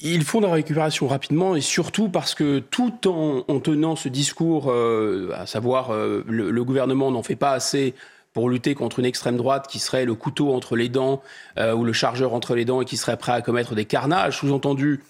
Ils 0.00 0.24
font 0.24 0.40
de 0.40 0.46
la 0.46 0.54
récupération 0.54 1.06
rapidement 1.06 1.54
et 1.54 1.60
surtout 1.60 2.08
parce 2.08 2.34
que 2.34 2.58
tout 2.58 3.06
en, 3.08 3.60
tenant 3.60 3.94
ce 3.94 4.08
discours, 4.08 4.72
à 4.72 5.44
savoir 5.44 5.92
le, 5.92 6.64
gouvernement 6.64 7.10
n'en 7.10 7.22
fait 7.22 7.36
pas 7.36 7.52
assez 7.52 7.94
pour 8.32 8.48
lutter 8.48 8.74
contre 8.74 8.98
une 8.98 9.04
extrême 9.04 9.36
droite 9.36 9.66
qui 9.68 9.78
serait 9.78 10.04
le 10.04 10.14
couteau 10.14 10.54
entre 10.54 10.76
les 10.76 10.88
dents 10.88 11.22
euh, 11.58 11.74
ou 11.74 11.84
le 11.84 11.92
chargeur 11.92 12.34
entre 12.34 12.54
les 12.54 12.64
dents 12.64 12.80
et 12.80 12.84
qui 12.84 12.96
serait 12.96 13.16
prêt 13.16 13.32
à 13.32 13.42
commettre 13.42 13.74
des 13.74 13.84
carnages, 13.84 14.38
sous-entendu. 14.38 15.00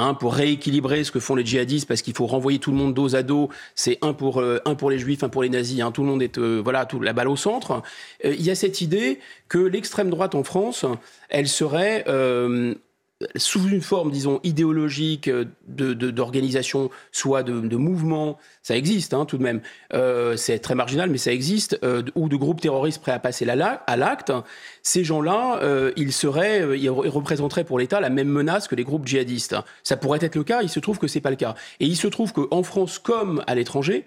Hein, 0.00 0.14
pour 0.14 0.34
rééquilibrer 0.34 1.02
ce 1.02 1.10
que 1.10 1.18
font 1.18 1.34
les 1.34 1.44
djihadistes, 1.44 1.88
parce 1.88 2.02
qu'il 2.02 2.14
faut 2.14 2.26
renvoyer 2.26 2.60
tout 2.60 2.70
le 2.70 2.76
monde 2.76 2.94
dos 2.94 3.16
à 3.16 3.24
dos, 3.24 3.48
c'est 3.74 3.98
un 4.00 4.12
pour 4.12 4.40
euh, 4.40 4.60
un 4.64 4.76
pour 4.76 4.90
les 4.90 4.98
juifs, 5.00 5.24
un 5.24 5.28
pour 5.28 5.42
les 5.42 5.48
nazis, 5.48 5.80
hein, 5.80 5.90
tout 5.90 6.02
le 6.02 6.08
monde 6.08 6.22
est 6.22 6.38
euh, 6.38 6.60
voilà, 6.62 6.86
tout, 6.86 7.00
la 7.00 7.12
balle 7.12 7.26
au 7.26 7.34
centre. 7.34 7.82
Il 8.22 8.40
y 8.40 8.50
a 8.50 8.54
cette 8.54 8.80
idée 8.80 9.18
que 9.48 9.58
l'extrême 9.58 10.08
droite 10.08 10.36
en 10.36 10.44
France, 10.44 10.84
elle 11.30 11.48
serait 11.48 12.04
sous 13.34 13.66
une 13.68 13.80
forme, 13.80 14.12
disons, 14.12 14.38
idéologique 14.44 15.28
euh, 15.28 15.44
d'organisation, 15.66 16.88
soit 17.10 17.42
de, 17.42 17.60
de 17.60 17.76
mouvement, 17.76 18.38
ça 18.62 18.76
existe 18.76 19.12
hein, 19.12 19.24
tout 19.24 19.38
de 19.38 19.42
même, 19.42 19.60
euh, 19.92 20.36
c'est 20.36 20.60
très 20.60 20.76
marginal, 20.76 21.10
mais 21.10 21.18
ça 21.18 21.32
existe, 21.32 21.80
euh, 21.82 22.02
ou 22.14 22.28
de 22.28 22.36
groupes 22.36 22.60
terroristes 22.60 23.02
prêts 23.02 23.12
à 23.12 23.18
passer 23.18 23.48
à 23.48 23.96
l'acte, 23.96 24.32
ces 24.82 25.02
gens-là, 25.02 25.60
ils 25.96 26.12
seraient, 26.12 26.78
ils 26.78 26.90
représenteraient 26.90 27.64
pour 27.64 27.78
l'État 27.78 28.00
la 28.00 28.10
même 28.10 28.28
menace 28.28 28.68
que 28.68 28.74
les 28.74 28.84
groupes 28.84 29.06
djihadistes. 29.06 29.56
Ça 29.82 29.96
pourrait 29.96 30.18
être 30.22 30.36
le 30.36 30.44
cas, 30.44 30.62
il 30.62 30.68
se 30.68 30.80
trouve 30.80 30.98
que 30.98 31.08
c'est 31.08 31.20
pas 31.20 31.30
le 31.30 31.36
cas. 31.36 31.54
Et 31.80 31.86
il 31.86 31.96
se 31.96 32.06
trouve 32.06 32.32
qu'en 32.32 32.62
France 32.62 32.98
comme 32.98 33.42
à 33.46 33.54
l'étranger, 33.54 34.06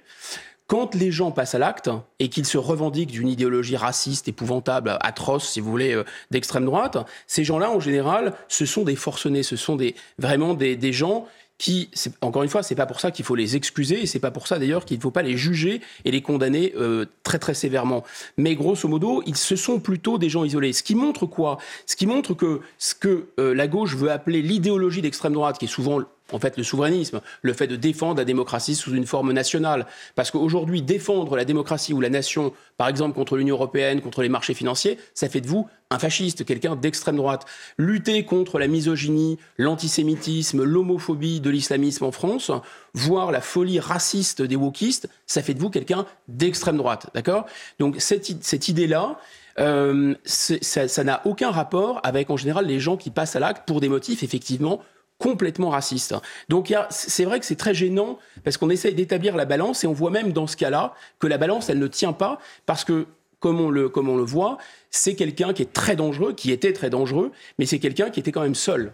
quand 0.68 0.96
les 0.96 1.12
gens 1.12 1.32
passent 1.32 1.56
à 1.56 1.60
l'acte 1.60 1.90
et 2.20 2.30
qu'ils 2.30 2.46
se 2.46 2.58
revendiquent 2.58 3.12
d'une 3.12 3.28
idéologie 3.28 3.76
raciste, 3.76 4.28
épouvantable, 4.28 4.98
atroce, 5.02 5.50
si 5.50 5.60
vous 5.60 5.70
voulez, 5.70 5.94
euh, 5.94 6.04
d'extrême 6.32 6.66
droite, 6.66 6.98
ces 7.28 7.44
gens-là, 7.44 7.70
en 7.72 7.80
général, 7.80 8.34
ce 8.48 8.66
sont 8.66 8.84
des 8.84 8.96
forcenés, 8.96 9.44
ce 9.44 9.56
sont 9.56 9.78
vraiment 10.18 10.54
des, 10.54 10.76
des 10.76 10.94
gens 10.94 11.28
qui, 11.62 11.92
encore 12.22 12.42
une 12.42 12.50
fois, 12.50 12.64
c'est 12.64 12.74
pas 12.74 12.88
pour 12.88 13.00
ça 13.00 13.12
qu'il 13.12 13.24
faut 13.24 13.36
les 13.36 13.56
excuser 13.56 14.02
et 14.02 14.06
c'est 14.08 14.20
pas 14.20 14.32
pour 14.32 14.48
ça 14.48 14.58
d'ailleurs 14.58 14.84
qu'il 14.84 14.98
ne 14.98 15.02
faut 15.04 15.12
pas 15.12 15.22
les 15.22 15.38
juger 15.38 15.82
et 16.06 16.10
les 16.10 16.24
condamner 16.24 16.74
euh, 16.76 17.06
très 17.22 17.38
très 17.38 17.54
sévèrement. 17.54 18.04
Mais 18.36 18.56
grosso 18.56 18.88
modo, 18.88 19.22
ils 19.28 19.38
se 19.38 19.56
sont 19.56 19.80
plutôt 19.80 20.18
des 20.18 20.28
gens 20.28 20.44
isolés. 20.44 20.74
Ce 20.74 20.82
qui 20.82 20.96
montre 20.96 21.28
quoi? 21.28 21.60
Ce 21.86 21.96
qui 21.96 22.08
montre 22.08 22.34
que 22.34 22.62
ce 22.80 22.96
que 22.96 23.28
euh, 23.40 23.54
la 23.54 23.68
gauche 23.68 23.96
veut 23.96 24.10
appeler 24.10 24.42
l'idéologie 24.42 25.04
d'extrême 25.04 25.34
droite, 25.34 25.60
qui 25.60 25.66
est 25.66 25.68
souvent 25.68 26.00
en 26.32 26.40
fait 26.40 26.58
le 26.58 26.64
souverainisme, 26.64 27.22
le 27.42 27.54
fait 27.54 27.68
de 27.68 27.76
défendre 27.76 28.18
la 28.18 28.26
démocratie 28.26 28.76
sous 28.76 28.94
une 28.94 29.06
forme 29.06 29.32
nationale. 29.32 29.86
Parce 30.16 30.32
qu'aujourd'hui, 30.32 30.82
défendre 30.82 31.36
la 31.36 31.46
démocratie 31.46 31.94
ou 31.94 32.02
la 32.02 32.10
nation, 32.10 32.54
par 32.78 32.88
exemple 32.88 33.16
contre 33.16 33.38
l'Union 33.38 33.56
européenne, 33.56 34.02
contre 34.02 34.22
les 34.22 34.30
marchés 34.30 34.54
financiers, 34.54 34.98
ça 35.14 35.30
fait 35.30 35.42
de 35.42 35.48
vous 35.48 35.68
un 35.92 36.00
fasciste, 36.00 36.46
quelqu'un 36.46 36.76
d'extrême 36.76 37.18
droite. 37.18 37.46
Lutter 37.78 38.24
contre 38.24 38.60
la 38.60 38.68
misogynie, 38.68 39.38
l'antisémitisme, 39.58 40.64
l'homophobie 40.64 41.42
de 41.42 41.50
l'islamisme 41.50 42.06
en 42.06 42.12
France, 42.12 42.52
voire 42.94 43.32
la 43.32 43.42
folie 43.42 43.80
raciste 43.80 44.42
des 44.42 44.56
wokistes, 44.56 45.10
ça 45.28 45.42
fait 45.42 45.54
de 45.54 45.60
vous 45.60 45.70
quelqu'un 45.70 46.06
d'extrême 46.30 46.78
droite. 46.78 47.10
D'accord? 47.14 47.46
Donc 47.80 47.98
cette, 48.00 48.44
cette 48.44 48.70
idée-là, 48.70 49.20
euh, 49.60 50.16
ça 50.26 51.04
n'a 51.04 51.22
aucun 51.26 51.52
rapport 51.52 52.00
avec 52.04 52.30
en 52.30 52.38
général 52.38 52.66
les 52.66 52.80
gens 52.80 52.96
qui 52.96 53.10
passent 53.10 53.36
à 53.36 53.40
l'acte 53.40 53.68
pour 53.68 53.82
des 53.82 53.90
motifs 53.90 54.24
effectivement 54.24 54.82
complètement 55.22 55.70
raciste. 55.70 56.16
Donc 56.50 56.74
c'est 56.90 57.26
vrai 57.26 57.40
que 57.40 57.46
c'est 57.46 57.56
très 57.56 57.74
gênant 57.74 58.18
parce 58.44 58.58
qu'on 58.58 58.70
essaye 58.70 58.96
d'établir 58.96 59.36
la 59.36 59.46
balance 59.46 59.84
et 59.84 59.88
on 59.88 59.94
voit 59.94 60.12
même 60.12 60.34
dans 60.34 60.48
ce 60.48 60.58
cas-là 60.58 60.94
que 61.20 61.28
la 61.28 61.38
balance, 61.38 61.70
elle 61.70 61.80
ne 61.80 61.88
tient 61.88 62.14
pas 62.14 62.40
parce 62.66 62.84
que 62.84 63.06
comme 63.40 63.60
on 63.60 63.70
le, 63.70 63.90
comme 63.90 64.10
on 64.10 64.18
le 64.18 64.24
voit, 64.24 64.58
c'est 64.90 65.16
quelqu'un 65.16 65.54
qui 65.54 65.62
est 65.62 65.74
très 65.74 65.96
dangereux, 65.96 66.34
qui 66.34 66.52
était 66.52 66.74
très 66.74 66.90
dangereux, 66.90 67.32
mais 67.58 67.66
c'est 67.66 67.80
quelqu'un 67.80 68.10
qui 68.10 68.20
était 68.20 68.32
quand 68.32 68.42
même 68.42 68.56
seul. 68.56 68.94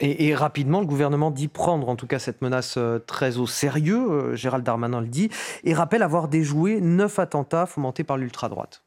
Et, 0.00 0.32
rapidement, 0.36 0.78
le 0.78 0.86
gouvernement 0.86 1.32
dit 1.32 1.48
prendre 1.48 1.88
en 1.88 1.96
tout 1.96 2.06
cas 2.06 2.20
cette 2.20 2.40
menace 2.40 2.76
euh, 2.78 3.00
très 3.00 3.38
au 3.38 3.48
sérieux, 3.48 4.08
euh, 4.08 4.36
Gérald 4.36 4.64
Darmanin 4.64 5.00
le 5.00 5.08
dit, 5.08 5.28
et 5.64 5.74
rappelle 5.74 6.04
avoir 6.04 6.28
déjoué 6.28 6.80
neuf 6.80 7.18
attentats 7.18 7.66
fomentés 7.66 8.04
par 8.04 8.16
l'ultra-droite. 8.16 8.84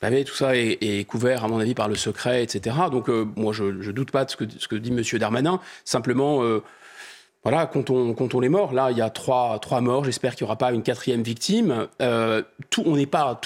Tout 0.00 0.34
ça 0.34 0.56
est, 0.56 1.06
couvert, 1.08 1.44
à 1.44 1.48
mon 1.48 1.58
avis, 1.58 1.74
par 1.74 1.88
le 1.88 1.96
secret, 1.96 2.42
etc. 2.42 2.76
Donc, 2.90 3.08
euh, 3.08 3.26
moi, 3.36 3.52
je 3.52 3.64
ne 3.64 3.92
doute 3.92 4.10
pas 4.10 4.24
de 4.24 4.30
ce 4.30 4.36
que, 4.36 4.76
dit 4.76 4.90
M. 4.90 5.02
Darmanin. 5.18 5.60
Simplement, 5.84 6.42
euh, 6.42 6.62
voilà, 7.42 7.66
comptons, 7.66 8.14
comptons, 8.14 8.38
les 8.38 8.48
morts. 8.48 8.72
Là, 8.72 8.90
il 8.92 8.96
y 8.96 9.00
a 9.00 9.10
trois, 9.10 9.58
trois 9.58 9.80
morts. 9.80 10.04
J'espère 10.04 10.36
qu'il 10.36 10.44
n'y 10.44 10.48
aura 10.48 10.56
pas 10.56 10.72
une 10.72 10.82
quatrième 10.82 11.22
victime. 11.22 11.88
Euh, 12.00 12.42
tout 12.70 12.84
n'est 12.84 13.06
pas, 13.06 13.40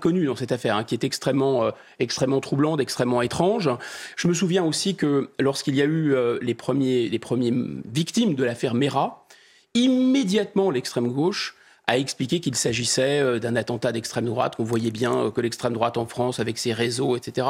connu 0.00 0.26
dans 0.26 0.36
cette 0.36 0.52
affaire, 0.52 0.76
hein, 0.76 0.84
qui 0.84 0.94
est 0.94 1.04
extrêmement, 1.04 1.70
extrêmement 1.98 2.40
troublante, 2.40 2.80
extrêmement 2.80 3.20
étrange. 3.20 3.68
Je 4.16 4.28
me 4.28 4.34
souviens 4.34 4.64
aussi 4.64 4.94
que 4.94 5.30
lorsqu'il 5.40 5.74
y 5.74 5.82
a 5.82 5.86
eu 5.86 6.14
les, 6.40 6.54
premiers, 6.54 7.08
les 7.08 7.18
premiers 7.18 7.52
victimes 7.92 8.34
de 8.34 8.44
l'affaire 8.44 8.74
Mera, 8.74 9.26
immédiatement, 9.74 10.70
l'extrême 10.70 11.08
gauche 11.08 11.56
a 11.86 11.98
expliqué 11.98 12.40
qu'il 12.40 12.54
s'agissait 12.54 13.20
euh, 13.20 13.38
d'un 13.38 13.56
attentat 13.56 13.92
d'extrême 13.92 14.26
droite, 14.26 14.56
qu'on 14.56 14.64
voyait 14.64 14.90
bien 14.90 15.16
euh, 15.16 15.30
que 15.30 15.40
l'extrême 15.40 15.72
droite 15.72 15.96
en 15.96 16.06
France, 16.06 16.40
avec 16.40 16.58
ses 16.58 16.72
réseaux, 16.72 17.16
etc. 17.16 17.46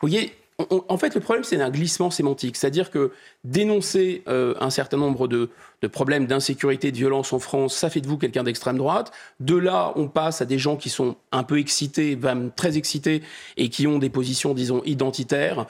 Vous 0.00 0.08
voyez, 0.08 0.34
en 0.88 0.98
fait, 0.98 1.14
le 1.14 1.22
problème, 1.22 1.42
c'est 1.42 1.58
un 1.58 1.70
glissement 1.70 2.10
sémantique. 2.10 2.54
C'est-à-dire 2.54 2.90
que 2.90 3.12
dénoncer 3.44 4.22
euh, 4.28 4.52
un 4.60 4.68
certain 4.68 4.98
nombre 4.98 5.26
de, 5.26 5.48
problèmes 5.90 6.26
d'insécurité, 6.26 6.92
de 6.92 6.96
violence 6.98 7.32
en 7.32 7.38
France, 7.38 7.74
ça 7.74 7.88
fait 7.88 8.02
de 8.02 8.06
vous 8.06 8.18
quelqu'un 8.18 8.42
d'extrême 8.42 8.76
droite. 8.76 9.10
De 9.38 9.56
là, 9.56 9.94
on 9.96 10.08
passe 10.08 10.42
à 10.42 10.44
des 10.44 10.58
gens 10.58 10.76
qui 10.76 10.90
sont 10.90 11.16
un 11.32 11.44
peu 11.44 11.58
excités, 11.58 12.14
même 12.14 12.50
très 12.54 12.76
excités, 12.76 13.22
et 13.56 13.70
qui 13.70 13.86
ont 13.86 13.98
des 13.98 14.10
positions, 14.10 14.52
disons, 14.52 14.82
identitaires, 14.84 15.64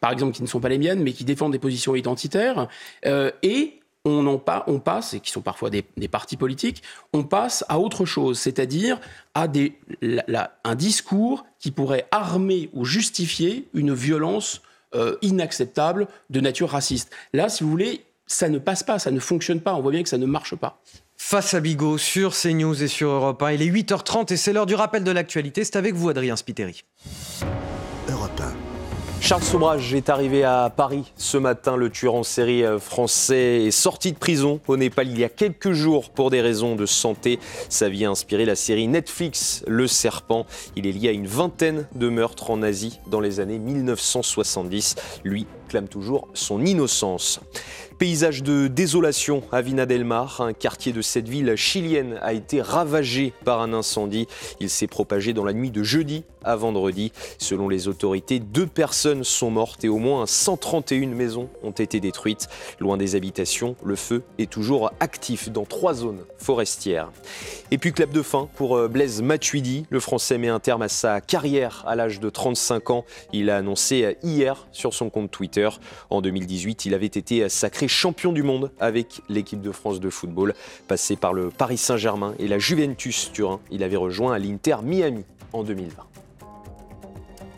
par 0.00 0.12
exemple, 0.12 0.36
qui 0.36 0.42
ne 0.42 0.46
sont 0.46 0.60
pas 0.60 0.68
les 0.68 0.78
miennes, 0.78 1.02
mais 1.02 1.12
qui 1.12 1.24
défendent 1.24 1.52
des 1.52 1.58
positions 1.58 1.96
identitaires. 1.96 2.68
Et 3.42 3.77
on, 4.08 4.78
passe, 4.78 5.14
et 5.14 5.20
qui 5.20 5.30
sont 5.30 5.40
parfois 5.40 5.70
des, 5.70 5.82
partis 6.10 6.36
politiques, 6.36 6.82
on 7.12 7.24
passe 7.24 7.64
à 7.68 7.78
autre 7.78 8.04
chose, 8.04 8.38
c'est-à-dire 8.38 9.00
à, 9.34 9.48
des, 9.48 9.78
un 10.64 10.74
discours 10.74 11.44
qui 11.58 11.70
pourrait 11.70 12.06
armer 12.10 12.70
ou 12.72 12.84
justifier 12.84 13.68
une 13.74 13.94
violence 13.94 14.62
euh, 14.94 15.16
inacceptable 15.22 16.08
de 16.30 16.40
nature 16.40 16.70
raciste. 16.70 17.14
Là, 17.32 17.48
si 17.48 17.62
vous 17.62 17.70
voulez, 17.70 18.04
ça 18.26 18.48
ne 18.48 18.58
passe 18.58 18.82
pas, 18.82 18.98
ça 18.98 19.10
ne 19.10 19.20
fonctionne 19.20 19.60
pas, 19.60 19.74
on 19.74 19.80
voit 19.80 19.92
bien 19.92 20.02
que 20.02 20.08
ça 20.08 20.18
ne 20.18 20.26
marche 20.26 20.54
pas. 20.54 20.80
Face 21.16 21.52
à 21.54 21.60
Bigot 21.60 21.98
sur 21.98 22.34
CNews 22.34 22.82
et 22.82 22.88
sur 22.88 23.10
Europe 23.10 23.42
1, 23.42 23.52
il 23.52 23.62
est 23.62 23.70
8h30 23.70 24.32
et 24.32 24.36
c'est 24.36 24.52
l'heure 24.52 24.66
du 24.66 24.74
rappel 24.74 25.02
de 25.02 25.10
l'actualité. 25.10 25.64
C'est 25.64 25.76
avec 25.76 25.94
vous, 25.94 26.08
Adrien 26.08 26.36
Spiteri. 26.36 26.84
Europe 29.18 29.22
1. 29.22 29.22
Charles 29.22 29.42
Sobrage 29.42 29.94
est 29.94 30.08
arrivé 30.08 30.44
à 30.44 30.72
Paris 30.74 31.12
ce 31.16 31.36
matin. 31.36 31.76
Le 31.76 31.90
tueur 31.90 32.14
en 32.14 32.22
série 32.22 32.64
euh, 32.64 32.78
français 32.78 33.66
est 33.66 33.70
sorti 33.70 34.12
de 34.12 34.18
prison 34.18 34.60
au 34.68 34.76
Népal 34.76 35.08
il 35.08 35.18
y 35.18 35.24
a 35.24 35.28
quelques 35.28 35.72
jours 35.72 36.10
pour 36.10 36.30
des 36.30 36.40
raisons 36.40 36.76
de 36.76 36.86
santé. 36.86 37.38
Sa 37.68 37.88
vie 37.88 38.04
a 38.04 38.10
inspiré 38.10 38.44
la 38.44 38.56
série 38.56 38.88
Netflix 38.88 39.64
Le 39.66 39.86
Serpent. 39.86 40.46
Il 40.76 40.86
est 40.86 40.92
lié 40.92 41.08
à 41.08 41.12
une 41.12 41.26
vingtaine 41.26 41.86
de 41.94 42.08
meurtres 42.08 42.50
en 42.50 42.62
Asie 42.62 43.00
dans 43.10 43.20
les 43.20 43.40
années 43.40 43.58
1970. 43.58 44.96
Lui 45.24 45.46
clame 45.68 45.88
toujours 45.88 46.28
son 46.34 46.64
innocence. 46.64 47.40
Paysage 47.98 48.44
de 48.44 48.68
désolation 48.68 49.42
à 49.50 49.60
Vina 49.60 49.84
del 49.84 50.04
Mar. 50.04 50.40
Un 50.40 50.52
quartier 50.52 50.92
de 50.92 51.02
cette 51.02 51.28
ville 51.28 51.56
chilienne 51.56 52.18
a 52.22 52.32
été 52.32 52.62
ravagé 52.62 53.32
par 53.44 53.60
un 53.60 53.72
incendie. 53.72 54.28
Il 54.60 54.70
s'est 54.70 54.86
propagé 54.86 55.32
dans 55.32 55.44
la 55.44 55.52
nuit 55.52 55.72
de 55.72 55.82
jeudi 55.82 56.22
à 56.44 56.54
vendredi. 56.54 57.10
Selon 57.38 57.68
les 57.68 57.88
autorités, 57.88 58.38
deux 58.38 58.68
personnes 58.68 59.24
sont 59.24 59.50
mortes 59.50 59.84
et 59.84 59.88
au 59.88 59.98
moins 59.98 60.26
131 60.26 61.08
maisons 61.08 61.48
ont 61.64 61.72
été 61.72 61.98
détruites. 61.98 62.48
Loin 62.78 62.96
des 62.96 63.16
habitations, 63.16 63.74
le 63.84 63.96
feu 63.96 64.22
est 64.38 64.48
toujours 64.48 64.92
actif 65.00 65.50
dans 65.50 65.64
trois 65.64 65.94
zones 65.94 66.24
forestières. 66.36 67.10
Et 67.72 67.78
puis 67.78 67.92
clap 67.92 68.10
de 68.10 68.22
fin 68.22 68.48
pour 68.54 68.76
euh, 68.76 68.86
Blaise 68.86 69.22
Matuidi. 69.22 69.86
Le 69.90 69.98
Français 69.98 70.38
met 70.38 70.48
un 70.48 70.60
terme 70.60 70.82
à 70.82 70.88
sa 70.88 71.20
carrière 71.20 71.82
à 71.86 71.96
l'âge 71.96 72.20
de 72.20 72.30
35 72.30 72.90
ans. 72.90 73.04
Il 73.32 73.50
a 73.50 73.56
annoncé 73.56 74.04
euh, 74.04 74.14
hier 74.22 74.68
sur 74.70 74.94
son 74.94 75.10
compte 75.10 75.32
Twitter. 75.32 75.57
En 76.10 76.20
2018, 76.20 76.86
il 76.86 76.94
avait 76.94 77.06
été 77.06 77.48
sacré 77.48 77.88
champion 77.88 78.32
du 78.32 78.42
monde 78.42 78.70
avec 78.80 79.20
l'équipe 79.28 79.60
de 79.60 79.72
France 79.72 80.00
de 80.00 80.10
football. 80.10 80.54
Passé 80.86 81.16
par 81.16 81.32
le 81.32 81.50
Paris 81.50 81.78
Saint-Germain 81.78 82.34
et 82.38 82.48
la 82.48 82.58
Juventus 82.58 83.30
Turin, 83.32 83.60
il 83.70 83.82
avait 83.82 83.96
rejoint 83.96 84.38
l'Inter 84.38 84.76
Miami 84.82 85.24
en 85.52 85.62
2020. 85.62 86.07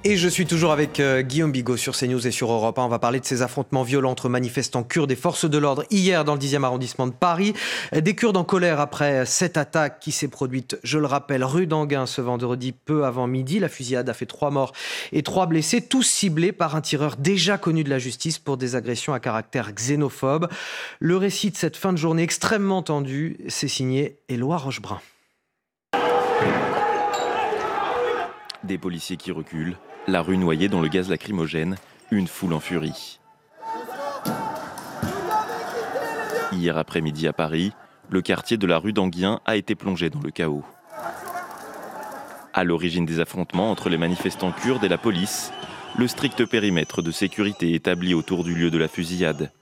Et 0.03 0.17
je 0.17 0.29
suis 0.29 0.47
toujours 0.47 0.73
avec 0.73 0.99
euh, 0.99 1.21
Guillaume 1.21 1.53
Bigot 1.53 1.77
sur 1.77 1.95
CNews 1.95 2.27
et 2.27 2.31
sur 2.31 2.51
Europe 2.51 2.79
1. 2.79 2.85
On 2.85 2.89
va 2.89 2.99
parler 2.99 3.21
de 3.21 3.27
ces 3.27 3.43
affrontements 3.43 3.83
violents 3.83 4.13
entre 4.13 4.31
manifestants 4.31 4.83
kurdes 4.83 5.13
et 5.13 5.17
forces 5.17 5.45
de 5.45 5.59
l'ordre 5.59 5.85
hier 5.91 6.25
dans 6.25 6.33
le 6.33 6.41
10e 6.41 6.65
arrondissement 6.65 7.07
de 7.07 7.13
Paris. 7.13 7.53
Des 7.93 8.15
Kurdes 8.15 8.39
en 8.39 8.45
colère 8.45 8.81
après 8.81 9.27
cette 9.27 9.59
attaque 9.59 10.01
qui 10.01 10.11
s'est 10.11 10.29
produite, 10.29 10.79
je 10.85 10.99
le 10.99 11.05
rappelle, 11.05 11.45
rue 11.45 11.67
d'Anguin 11.67 12.07
ce 12.07 12.23
vendredi 12.23 12.73
peu 12.73 13.05
avant 13.05 13.27
midi. 13.27 13.59
La 13.59 13.69
fusillade 13.69 14.09
a 14.09 14.15
fait 14.15 14.25
trois 14.25 14.51
morts 14.51 14.73
et 15.13 15.23
trois 15.23 15.45
blessés, 15.45 15.83
tous 15.83 16.05
ciblés 16.05 16.53
par 16.53 16.77
un 16.77 16.81
tireur 16.81 17.17
déjà 17.17 17.59
connu 17.59 17.85
de 17.85 17.91
la 17.91 17.99
justice 17.99 18.39
pour 18.39 18.57
des 18.57 18.77
agressions 18.77 19.13
à 19.13 19.21
caractère 19.21 19.75
xénophobe. 19.75 20.49
Le 20.99 21.19
récit 21.19 21.51
de 21.51 21.57
cette 21.57 21.77
fin 21.77 21.93
de 21.93 21.99
journée 21.99 22.23
extrêmement 22.23 22.83
tendue, 22.83 23.37
c'est 23.49 23.69
signé 23.69 24.17
Éloi 24.31 24.57
Rochebrun. 24.57 25.03
Des 28.65 28.79
policiers 28.79 29.17
qui 29.17 29.33
reculent, 29.33 29.77
la 30.11 30.23
rue 30.23 30.37
noyée 30.37 30.69
dans 30.69 30.81
le 30.81 30.89
gaz 30.89 31.09
lacrymogène, 31.09 31.77
une 32.11 32.27
foule 32.27 32.53
en 32.53 32.61
furie. 32.61 33.21
Hier 36.53 36.77
après-midi 36.77 37.29
à 37.29 37.33
Paris, 37.33 37.73
le 38.09 38.21
quartier 38.21 38.57
de 38.57 38.67
la 38.67 38.79
rue 38.79 38.93
d'Anguien 38.93 39.41
a 39.47 39.57
été 39.57 39.77
plongé 39.77 40.11
dans 40.11 40.21
le 40.21 40.31
chaos. 40.31 40.65
À 42.53 42.65
l'origine 42.65 43.07
des 43.07 43.21
affrontements 43.21 43.71
entre 43.71 43.89
les 43.89 43.99
manifestants 43.99 44.51
kurdes 44.51 44.83
et 44.83 44.89
la 44.89 44.99
police, 44.99 45.53
le 45.97 46.09
strict 46.09 46.45
périmètre 46.45 47.03
de 47.03 47.13
sécurité 47.13 47.75
établi 47.75 48.13
autour 48.13 48.43
du 48.43 48.55
lieu 48.55 48.71
de 48.71 48.79
la 48.79 48.89
fusillade. 48.89 49.53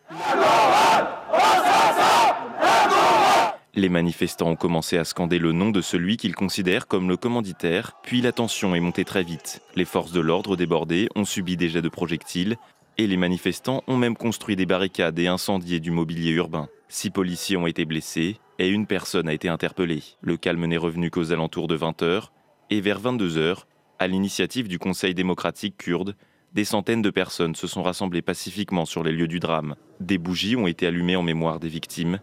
Les 3.78 3.88
manifestants 3.88 4.48
ont 4.48 4.56
commencé 4.56 4.98
à 4.98 5.04
scander 5.04 5.38
le 5.38 5.52
nom 5.52 5.70
de 5.70 5.80
celui 5.80 6.16
qu'ils 6.16 6.34
considèrent 6.34 6.88
comme 6.88 7.08
le 7.08 7.16
commanditaire, 7.16 7.92
puis 8.02 8.20
la 8.20 8.32
tension 8.32 8.74
est 8.74 8.80
montée 8.80 9.04
très 9.04 9.22
vite. 9.22 9.62
Les 9.76 9.84
forces 9.84 10.10
de 10.10 10.18
l'ordre 10.18 10.56
débordées 10.56 11.08
ont 11.14 11.24
subi 11.24 11.56
des 11.56 11.68
jets 11.68 11.80
de 11.80 11.88
projectiles, 11.88 12.56
et 12.96 13.06
les 13.06 13.16
manifestants 13.16 13.84
ont 13.86 13.96
même 13.96 14.16
construit 14.16 14.56
des 14.56 14.66
barricades 14.66 15.16
et 15.20 15.28
incendié 15.28 15.78
du 15.78 15.92
mobilier 15.92 16.32
urbain. 16.32 16.68
Six 16.88 17.10
policiers 17.10 17.56
ont 17.56 17.68
été 17.68 17.84
blessés 17.84 18.40
et 18.58 18.68
une 18.68 18.88
personne 18.88 19.28
a 19.28 19.32
été 19.32 19.48
interpellée. 19.48 20.02
Le 20.22 20.36
calme 20.36 20.66
n'est 20.66 20.76
revenu 20.76 21.12
qu'aux 21.12 21.30
alentours 21.30 21.68
de 21.68 21.78
20h, 21.78 22.30
et 22.70 22.80
vers 22.80 23.00
22h, 23.00 23.58
à 24.00 24.08
l'initiative 24.08 24.66
du 24.66 24.80
Conseil 24.80 25.14
démocratique 25.14 25.76
kurde, 25.76 26.16
des 26.52 26.64
centaines 26.64 27.02
de 27.02 27.10
personnes 27.10 27.54
se 27.54 27.68
sont 27.68 27.84
rassemblées 27.84 28.22
pacifiquement 28.22 28.86
sur 28.86 29.04
les 29.04 29.12
lieux 29.12 29.28
du 29.28 29.38
drame. 29.38 29.76
Des 30.00 30.18
bougies 30.18 30.56
ont 30.56 30.66
été 30.66 30.84
allumées 30.84 31.14
en 31.14 31.22
mémoire 31.22 31.60
des 31.60 31.68
victimes 31.68 32.18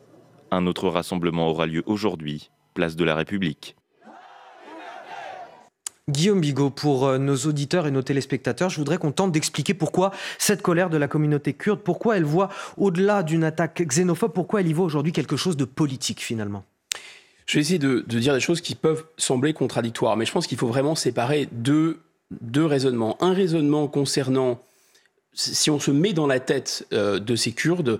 un 0.51 0.67
autre 0.67 0.89
rassemblement 0.89 1.49
aura 1.49 1.65
lieu 1.65 1.84
aujourd'hui, 1.86 2.49
place 2.73 2.95
de 2.95 3.03
la 3.03 3.15
République. 3.15 3.75
Guillaume 6.08 6.39
Bigot, 6.39 6.69
pour 6.69 7.08
euh, 7.08 7.17
nos 7.17 7.36
auditeurs 7.36 7.88
et 7.88 7.91
nos 7.91 8.03
téléspectateurs, 8.03 8.69
je 8.69 8.77
voudrais 8.77 8.99
qu'on 8.99 9.12
tente 9.12 9.31
d'expliquer 9.31 9.73
pourquoi 9.73 10.12
cette 10.38 10.62
colère 10.62 10.91
de 10.91 10.97
la 10.97 11.08
communauté 11.08 11.53
kurde, 11.53 11.79
pourquoi 11.79 12.17
elle 12.17 12.25
voit, 12.25 12.49
au-delà 12.77 13.23
d'une 13.23 13.43
attaque 13.43 13.81
xénophobe, 13.81 14.31
pourquoi 14.31 14.62
elle 14.62 14.67
y 14.67 14.73
voit 14.73 14.86
aujourd'hui 14.86 15.13
quelque 15.13 15.36
chose 15.36 15.58
de 15.58 15.65
politique 15.65 16.21
finalement. 16.21 16.63
Je 17.47 17.55
vais 17.55 17.62
essayer 17.62 17.79
de, 17.79 18.01
dire 18.01 18.36
des 18.36 18.39
choses 18.39 18.62
qui 18.62 18.75
peuvent 18.75 19.05
sembler 19.17 19.53
contradictoires, 19.53 20.15
mais 20.15 20.25
je 20.25 20.31
pense 20.31 20.45
qu'il 20.45 20.60
faut 20.60 20.67
vraiment 20.67 20.93
séparer 20.93 21.49
deux, 21.51 22.01
deux 22.29 22.65
raisonnements. 22.65 23.17
Un 23.19 23.34
raisonnement 23.34 23.88
concernant, 23.88 24.62
si 25.34 25.71
on 25.71 25.79
se 25.79 25.89
met 25.89 26.13
dans 26.13 26.27
la 26.27 26.39
tête 26.39 26.88
euh, 26.93 27.19
de 27.19 27.36
ces 27.36 27.51
Kurdes 27.51 27.99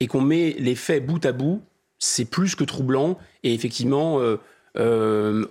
et 0.00 0.08
qu'on 0.08 0.20
met 0.20 0.56
les 0.58 0.74
faits 0.74 1.06
bout 1.06 1.24
à 1.24 1.32
bout, 1.32 1.62
c'est 1.98 2.24
plus 2.24 2.54
que 2.54 2.64
troublant. 2.64 3.18
Et 3.42 3.54
effectivement, 3.54 4.20
euh, 4.20 4.36
euh, 4.78 5.46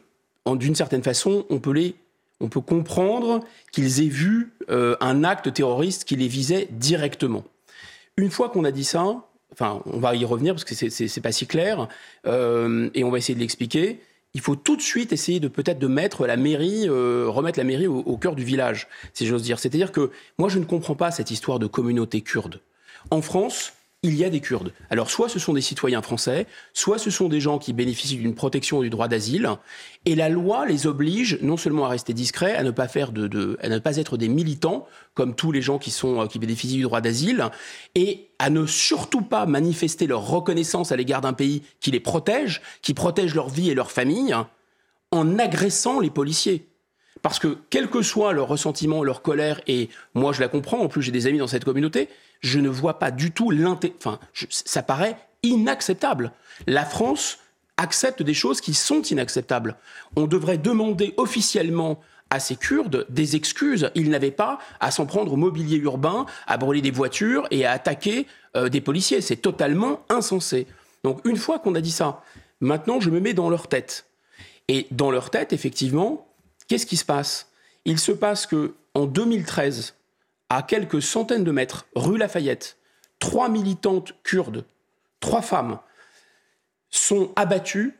d'une 0.55 0.75
certaine 0.75 1.03
façon, 1.03 1.45
on 1.49 1.59
peut, 1.59 1.71
les, 1.71 1.95
on 2.39 2.49
peut 2.49 2.61
comprendre 2.61 3.41
qu'ils 3.71 4.01
aient 4.01 4.09
vu 4.09 4.53
euh, 4.69 4.95
un 4.99 5.23
acte 5.23 5.53
terroriste 5.53 6.05
qui 6.05 6.15
les 6.15 6.27
visait 6.27 6.67
directement. 6.71 7.43
Une 8.17 8.29
fois 8.29 8.49
qu'on 8.49 8.63
a 8.63 8.71
dit 8.71 8.83
ça, 8.83 9.25
enfin, 9.51 9.81
on 9.85 9.99
va 9.99 10.15
y 10.15 10.25
revenir 10.25 10.53
parce 10.53 10.63
que 10.63 10.75
c'est 10.75 11.21
pas 11.21 11.31
si 11.31 11.47
clair, 11.47 11.89
et 12.25 13.03
on 13.03 13.09
va 13.09 13.17
essayer 13.17 13.35
de 13.35 13.41
l'expliquer. 13.41 13.99
Il 14.33 14.41
faut 14.41 14.55
tout 14.55 14.77
de 14.77 14.81
suite 14.81 15.11
essayer 15.11 15.41
de 15.41 15.49
peut-être 15.49 15.79
de 15.79 15.87
mettre 15.87 16.25
la 16.25 16.37
mairie, 16.37 16.87
remettre 16.87 17.59
la 17.59 17.65
mairie 17.65 17.87
au, 17.87 17.99
au 17.99 18.15
cœur 18.15 18.35
du 18.35 18.45
village, 18.45 18.87
si 19.13 19.27
j'ose 19.27 19.43
dire. 19.43 19.59
C'est-à-dire 19.59 19.91
que 19.91 20.11
moi, 20.37 20.47
je 20.47 20.59
ne 20.59 20.65
comprends 20.65 20.95
pas 20.95 21.11
cette 21.11 21.29
histoire 21.29 21.59
de 21.59 21.67
communauté 21.67 22.21
kurde. 22.21 22.61
En 23.11 23.21
France, 23.21 23.73
il 24.05 24.15
y 24.15 24.23
a 24.23 24.29
des 24.29 24.39
Kurdes. 24.39 24.71
Alors 24.91 25.09
soit 25.09 25.29
ce 25.29 25.39
sont 25.39 25.53
des 25.53 25.61
citoyens 25.61 26.01
français, 26.01 26.45
soit 26.73 26.99
ce 26.99 27.09
sont 27.09 27.27
des 27.27 27.41
gens 27.41 27.57
qui 27.57 27.73
bénéficient 27.73 28.17
d'une 28.17 28.35
protection 28.35 28.81
du 28.81 28.89
droit 28.91 29.07
d'asile, 29.07 29.49
et 30.05 30.13
la 30.13 30.29
loi 30.29 30.65
les 30.67 30.85
oblige 30.85 31.39
non 31.41 31.57
seulement 31.57 31.85
à 31.85 31.89
rester 31.89 32.13
discrets, 32.13 32.55
à 32.55 32.63
ne 32.63 32.71
pas 32.71 32.87
faire 32.87 33.11
de, 33.11 33.57
à 33.61 33.69
ne 33.69 33.79
pas 33.79 33.97
être 33.97 34.17
des 34.17 34.29
militants 34.29 34.87
comme 35.15 35.33
tous 35.33 35.51
les 35.51 35.61
gens 35.61 35.79
qui 35.79 35.91
sont 35.91 36.21
euh, 36.21 36.27
qui 36.27 36.39
bénéficient 36.39 36.77
du 36.77 36.83
droit 36.83 37.01
d'asile, 37.01 37.49
et 37.95 38.27
à 38.37 38.49
ne 38.49 38.65
surtout 38.67 39.21
pas 39.21 39.45
manifester 39.47 40.05
leur 40.05 40.27
reconnaissance 40.27 40.91
à 40.91 40.95
l'égard 40.95 41.21
d'un 41.21 41.33
pays 41.33 41.63
qui 41.79 41.89
les 41.89 41.99
protège, 41.99 42.61
qui 42.81 42.93
protège 42.93 43.33
leur 43.33 43.49
vie 43.49 43.71
et 43.71 43.73
leur 43.73 43.91
famille, 43.91 44.35
en 45.11 45.39
agressant 45.39 45.99
les 45.99 46.11
policiers. 46.11 46.67
Parce 47.21 47.39
que 47.39 47.57
quel 47.71 47.89
que 47.89 48.03
soit 48.03 48.33
leur 48.33 48.47
ressentiment, 48.47 49.03
leur 49.03 49.23
colère, 49.23 49.61
et 49.65 49.89
moi 50.13 50.31
je 50.31 50.41
la 50.41 50.47
comprends, 50.47 50.79
en 50.79 50.87
plus 50.87 51.01
j'ai 51.01 51.11
des 51.11 51.25
amis 51.25 51.39
dans 51.39 51.47
cette 51.47 51.65
communauté, 51.65 52.07
je 52.41 52.59
ne 52.59 52.69
vois 52.69 52.99
pas 52.99 53.11
du 53.11 53.31
tout 53.31 53.51
l'intérêt. 53.51 53.95
Enfin, 53.97 54.19
ça 54.49 54.83
paraît 54.83 55.17
inacceptable. 55.43 56.31
La 56.67 56.85
France 56.85 57.39
accepte 57.77 58.23
des 58.23 58.33
choses 58.33 58.61
qui 58.61 58.73
sont 58.73 59.01
inacceptables. 59.01 59.75
On 60.15 60.27
devrait 60.27 60.57
demander 60.57 61.13
officiellement 61.17 61.99
à 62.29 62.39
ces 62.39 62.55
Kurdes 62.55 63.05
des 63.09 63.35
excuses. 63.35 63.91
Ils 63.95 64.09
n'avaient 64.09 64.31
pas 64.31 64.59
à 64.79 64.91
s'en 64.91 65.05
prendre 65.05 65.33
au 65.33 65.37
mobilier 65.37 65.77
urbain, 65.77 66.25
à 66.47 66.57
brûler 66.57 66.81
des 66.81 66.91
voitures 66.91 67.47
et 67.51 67.65
à 67.65 67.71
attaquer 67.71 68.27
euh, 68.55 68.69
des 68.69 68.81
policiers. 68.81 69.21
C'est 69.21 69.37
totalement 69.37 70.01
insensé. 70.09 70.67
Donc 71.03 71.21
une 71.25 71.37
fois 71.37 71.59
qu'on 71.59 71.75
a 71.75 71.81
dit 71.81 71.91
ça, 71.91 72.23
maintenant 72.61 72.99
je 72.99 73.09
me 73.09 73.19
mets 73.19 73.33
dans 73.33 73.49
leur 73.49 73.67
tête. 73.67 74.05
Et 74.67 74.87
dans 74.89 75.11
leur 75.11 75.29
tête, 75.29 75.53
effectivement, 75.53 76.27
qu'est-ce 76.67 76.87
qui 76.87 76.97
se 76.97 77.05
passe? 77.05 77.51
Il 77.85 77.99
se 77.99 78.11
passe 78.11 78.47
que 78.47 78.73
en 78.95 79.05
2013, 79.05 79.93
à 80.49 80.61
quelques 80.61 81.01
centaines 81.01 81.43
de 81.43 81.51
mètres, 81.51 81.85
rue 81.95 82.17
Lafayette, 82.17 82.77
trois 83.19 83.49
militantes 83.49 84.13
kurdes, 84.23 84.65
trois 85.19 85.41
femmes, 85.41 85.79
sont 86.89 87.31
abattues 87.35 87.97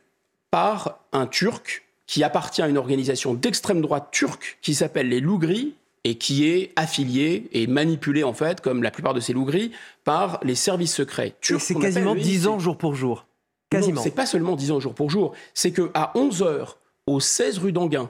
par 0.50 1.00
un 1.12 1.26
Turc 1.26 1.84
qui 2.06 2.22
appartient 2.22 2.62
à 2.62 2.68
une 2.68 2.78
organisation 2.78 3.34
d'extrême 3.34 3.80
droite 3.80 4.08
turque 4.12 4.58
qui 4.62 4.74
s'appelle 4.74 5.08
les 5.08 5.20
Loups 5.20 5.38
Gris 5.38 5.74
et 6.04 6.14
qui 6.14 6.46
est 6.46 6.72
affilié 6.76 7.48
et 7.50 7.66
manipulé 7.66 8.22
en 8.22 8.32
fait, 8.32 8.60
comme 8.60 8.84
la 8.84 8.92
plupart 8.92 9.12
de 9.12 9.18
ces 9.18 9.32
loups 9.32 9.44
gris, 9.44 9.72
par 10.04 10.38
les 10.44 10.54
services 10.54 10.94
secrets 10.94 11.34
turcs. 11.40 11.60
c'est 11.60 11.74
quasiment 11.74 12.14
10 12.14 12.46
ans 12.46 12.58
jour 12.60 12.78
pour 12.78 12.94
jour. 12.94 13.26
Quasiment. 13.70 14.00
c'est 14.00 14.12
pas 14.12 14.26
seulement 14.26 14.54
10 14.54 14.70
ans 14.70 14.78
jour 14.78 14.94
pour 14.94 15.10
jour, 15.10 15.34
c'est 15.52 15.72
qu'à 15.72 16.12
11h 16.14 16.76
au 17.08 17.18
16 17.18 17.58
rue 17.58 17.72
d'Anguin, 17.72 18.08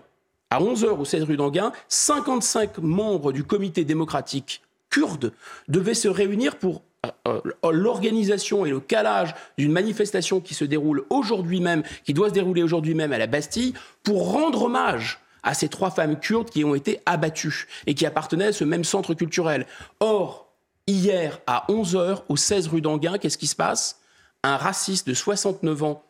à 0.51 0.61
11h 0.61 0.89
au 0.99 1.05
16 1.05 1.25
rue 1.25 1.37
d'Anguin, 1.37 1.73
55 1.89 2.79
membres 2.79 3.33
du 3.33 3.45
comité 3.45 3.85
démocratique 3.85 4.63
kurde 4.91 5.33
devaient 5.69 5.95
se 5.95 6.09
réunir 6.09 6.59
pour 6.59 6.83
euh, 7.27 7.41
euh, 7.65 7.73
l'organisation 7.73 8.65
et 8.65 8.71
le 8.71 8.81
calage 8.81 9.35
d'une 9.59 9.73
manifestation 9.73 10.41
qui 10.41 10.55
se 10.55 10.65
déroule 10.65 11.05
aujourd'hui 11.11 11.61
même, 11.61 11.83
qui 12.05 12.15
doit 12.15 12.29
se 12.29 12.35
dérouler 12.35 12.63
aujourd'hui 12.63 12.95
même 12.95 13.13
à 13.13 13.19
la 13.19 13.27
Bastille, 13.27 13.75
pour 14.03 14.33
rendre 14.33 14.65
hommage 14.65 15.21
à 15.43 15.55
ces 15.55 15.69
trois 15.69 15.91
femmes 15.91 16.19
kurdes 16.19 16.51
qui 16.51 16.65
ont 16.65 16.75
été 16.75 17.01
abattues 17.07 17.67
et 17.87 17.95
qui 17.95 18.07
appartenaient 18.07 18.47
à 18.47 18.53
ce 18.53 18.65
même 18.65 18.85
centre 18.85 19.15
culturel. 19.15 19.67
Or, 20.01 20.53
hier 20.87 21.41
à 21.47 21.67
11h 21.69 22.23
au 22.29 22.37
16 22.37 22.69
rue 22.69 22.81
d'Anguin, 22.81 23.19
qu'est-ce 23.19 23.39
qui 23.39 23.47
se 23.47 23.57
passe? 23.57 24.01
Un 24.43 24.57
raciste 24.57 25.07
de 25.09 25.15
69 25.15 25.83
ans, 25.83 26.03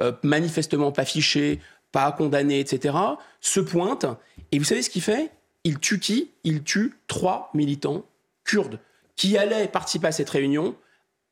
euh, 0.00 0.12
manifestement 0.22 0.92
pas 0.92 1.04
fiché, 1.04 1.60
pas 1.92 2.12
condamné, 2.12 2.60
etc., 2.60 2.96
se 3.40 3.60
pointe 3.60 4.06
et 4.52 4.58
vous 4.58 4.64
savez 4.64 4.82
ce 4.82 4.90
qu'il 4.90 5.02
fait? 5.02 5.30
Il 5.64 5.78
tue 5.78 6.00
qui? 6.00 6.30
Il 6.44 6.62
tue 6.62 6.94
trois 7.06 7.50
militants 7.54 8.04
kurdes 8.44 8.80
qui 9.16 9.36
allaient 9.36 9.68
participer 9.68 10.08
à 10.08 10.12
cette 10.12 10.30
réunion 10.30 10.74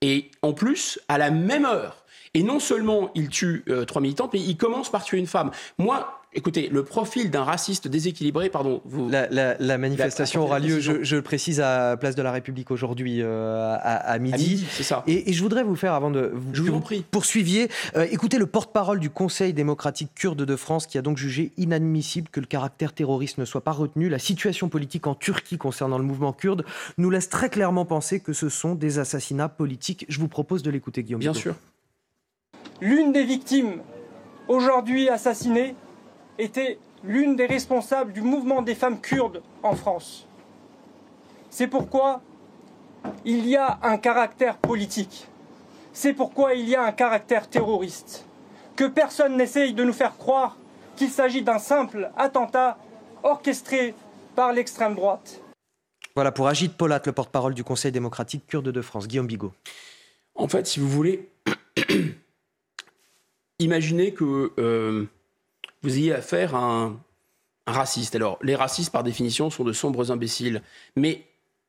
et 0.01 0.31
en 0.43 0.53
plus 0.53 1.01
à 1.09 1.19
la 1.19 1.31
même 1.31 1.65
heure. 1.65 2.05
Et 2.39 2.45
non 2.45 2.61
seulement 2.61 3.11
il 3.17 3.31
tue 3.31 3.65
euh, 3.69 3.85
trois 3.85 4.01
militantes, 4.01 4.31
mais 4.33 4.39
il 4.39 4.57
commence 4.57 4.93
par 4.93 5.03
tuer 5.03 5.19
une 5.19 5.27
femme. 5.27 5.51
Moi, 5.77 6.19
Écoutez, 6.35 6.69
le 6.69 6.85
profil 6.85 7.31
d'un 7.31 7.43
raciste 7.43 7.89
déséquilibré, 7.89 8.51
pardon. 8.51 8.83
Vous, 8.85 9.09
la, 9.09 9.79
manifestation 9.79 10.43
aura 10.43 10.59
lieu, 10.59 10.79
je, 10.79 11.17
le 11.17 11.23
précise, 11.23 11.59
à 11.59 11.97
Place 11.97 12.15
de 12.17 12.23
la 12.23 12.31
République 12.31 12.71
aujourd'hui 12.71 13.23
euh, 13.23 13.77
à, 13.81 14.19
midi. 14.19 14.67
c'est 14.71 14.83
ça. 14.83 15.05
Et, 15.07 15.33
je 15.33 15.43
voudrais 15.43 15.63
vous 15.63 15.75
faire, 15.75 15.95
avant 15.95 16.11
de 16.11 16.31
vous, 16.35 16.51
je 16.53 16.61
vous, 16.61 16.75
en 16.75 16.81
prie. 16.81 17.03
poursuiviez, 17.11 17.71
euh, 17.97 18.07
écoutez 18.11 18.37
le 18.37 18.45
porte-parole 18.45 19.01
du 19.01 19.09
Conseil 19.09 19.55
démocratique 19.55 20.11
kurde 20.15 20.45
de 20.45 20.57
France 20.57 20.87
qui 20.87 20.99
a 20.99 21.03
donc 21.03 21.17
jugé 21.17 21.53
inadmissible 21.57 22.29
que 22.29 22.41
le 22.41 22.47
caractère 22.47 22.93
terroriste 22.93 23.39
ne 23.39 23.47
soit 23.47 23.65
pas 23.65 23.73
retenu. 23.73 24.11
La 24.11 24.19
situation 24.19 24.69
politique 24.69 25.07
en 25.07 25.15
Turquie 25.15 25.57
concernant 25.57 25.97
le 25.97 26.05
mouvement 26.05 26.35
kurde 26.35 26.67
nous 26.99 27.09
laisse 27.09 27.31
très 27.31 27.49
clairement 27.49 27.87
penser 27.87 28.21
que 28.21 28.35
ce 28.35 28.51
sont 28.51 28.75
des 28.75 28.99
assassinats 28.99 29.49
politiques. 29.49 30.05
Je 30.11 30.21
vous 30.21 30.29
propose 30.29 30.63
de 30.63 30.71
l'écouter, 30.71 31.03
Guillaume. 31.03 31.21
Bien 31.21 31.33
sûr. 31.33 31.55
L'une 32.81 33.13
des 33.13 33.25
victimes 33.25 33.83
aujourd'hui 34.47 35.09
assassinées 35.09 35.75
était 36.39 36.79
l'une 37.03 37.35
des 37.35 37.47
responsables 37.47 38.13
du 38.13 38.23
mouvement 38.23 38.63
des 38.63 38.75
femmes 38.75 39.01
kurdes 39.01 39.43
en 39.63 39.75
France. 39.75 40.27
C'est 41.51 41.67
pourquoi 41.67 42.21
il 43.25 43.47
y 43.47 43.57
a 43.57 43.79
un 43.83 43.97
caractère 43.97 44.59
politique. 44.59 45.27
C'est 45.93 46.13
pourquoi 46.13 46.55
il 46.55 46.69
y 46.69 46.77
a 46.77 46.85
un 46.85 46.93
caractère 46.93 47.49
terroriste. 47.49 48.25
Que 48.77 48.85
personne 48.85 49.37
n'essaye 49.37 49.75
de 49.75 49.83
nous 49.83 49.93
faire 49.93 50.17
croire 50.17 50.57
qu'il 50.95 51.11
s'agit 51.11 51.43
d'un 51.43 51.59
simple 51.59 52.11
attentat 52.17 52.79
orchestré 53.25 53.95
par 54.37 54.53
l'extrême 54.53 54.95
droite. 54.95 55.41
Voilà 56.15 56.31
pour 56.31 56.47
Agit 56.47 56.69
Polat, 56.69 57.01
le 57.05 57.13
porte-parole 57.13 57.55
du 57.55 57.65
Conseil 57.65 57.91
démocratique 57.91 58.47
kurde 58.47 58.71
de 58.71 58.83
France. 58.83 59.09
Guillaume 59.09 59.27
Bigot. 59.27 59.53
En 60.37 60.47
fait, 60.47 60.67
si 60.67 60.79
vous 60.79 60.89
voulez, 60.89 61.29
imaginez 63.59 64.13
que 64.13 64.53
euh, 64.59 65.05
vous 65.83 65.99
ayez 65.99 66.15
affaire 66.15 66.55
à 66.55 66.63
un, 66.63 67.01
raciste. 67.67 68.15
Alors, 68.15 68.39
les 68.43 68.55
racistes, 68.55 68.91
par 68.91 69.03
définition, 69.03 69.51
sont 69.51 69.63
de 69.63 69.75
sombres 69.75 70.11
imbéciles. 70.11 70.63
Mais, 70.97 71.27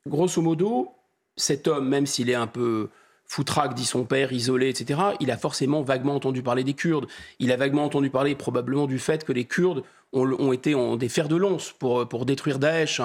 grosso 0.08 0.42
modo, 0.42 0.94
cet 1.36 1.68
homme, 1.68 1.90
même 1.90 2.06
s'il 2.06 2.30
est 2.30 2.36
un 2.36 2.48
peu 2.48 2.88
foutraque, 3.26 3.74
dit 3.74 3.86
son 3.86 4.06
père, 4.06 4.32
isolé, 4.32 4.70
etc., 4.70 5.00
il 5.20 5.30
a 5.30 5.38
forcément 5.38 5.82
vaguement 5.82 6.16
entendu 6.16 6.42
parler 6.42 6.64
des 6.64 6.74
Kurdes. 6.74 7.08
Il 7.40 7.52
a 7.52 7.58
vaguement 7.58 7.84
entendu 7.84 8.10
parler 8.10 8.34
probablement 8.34 8.88
du 8.88 8.98
fait 8.98 9.26
que 9.26 9.34
les 9.34 9.44
Kurdes 9.44 9.84
ont, 10.14 10.54
été 10.54 10.74
en, 10.74 10.96
des 10.96 11.10
fers 11.10 11.28
de 11.28 11.36
lance 11.36 11.74
pour, 11.78 12.08
pour 12.08 12.26
détruire 12.26 12.60
Daesh. 12.60 13.02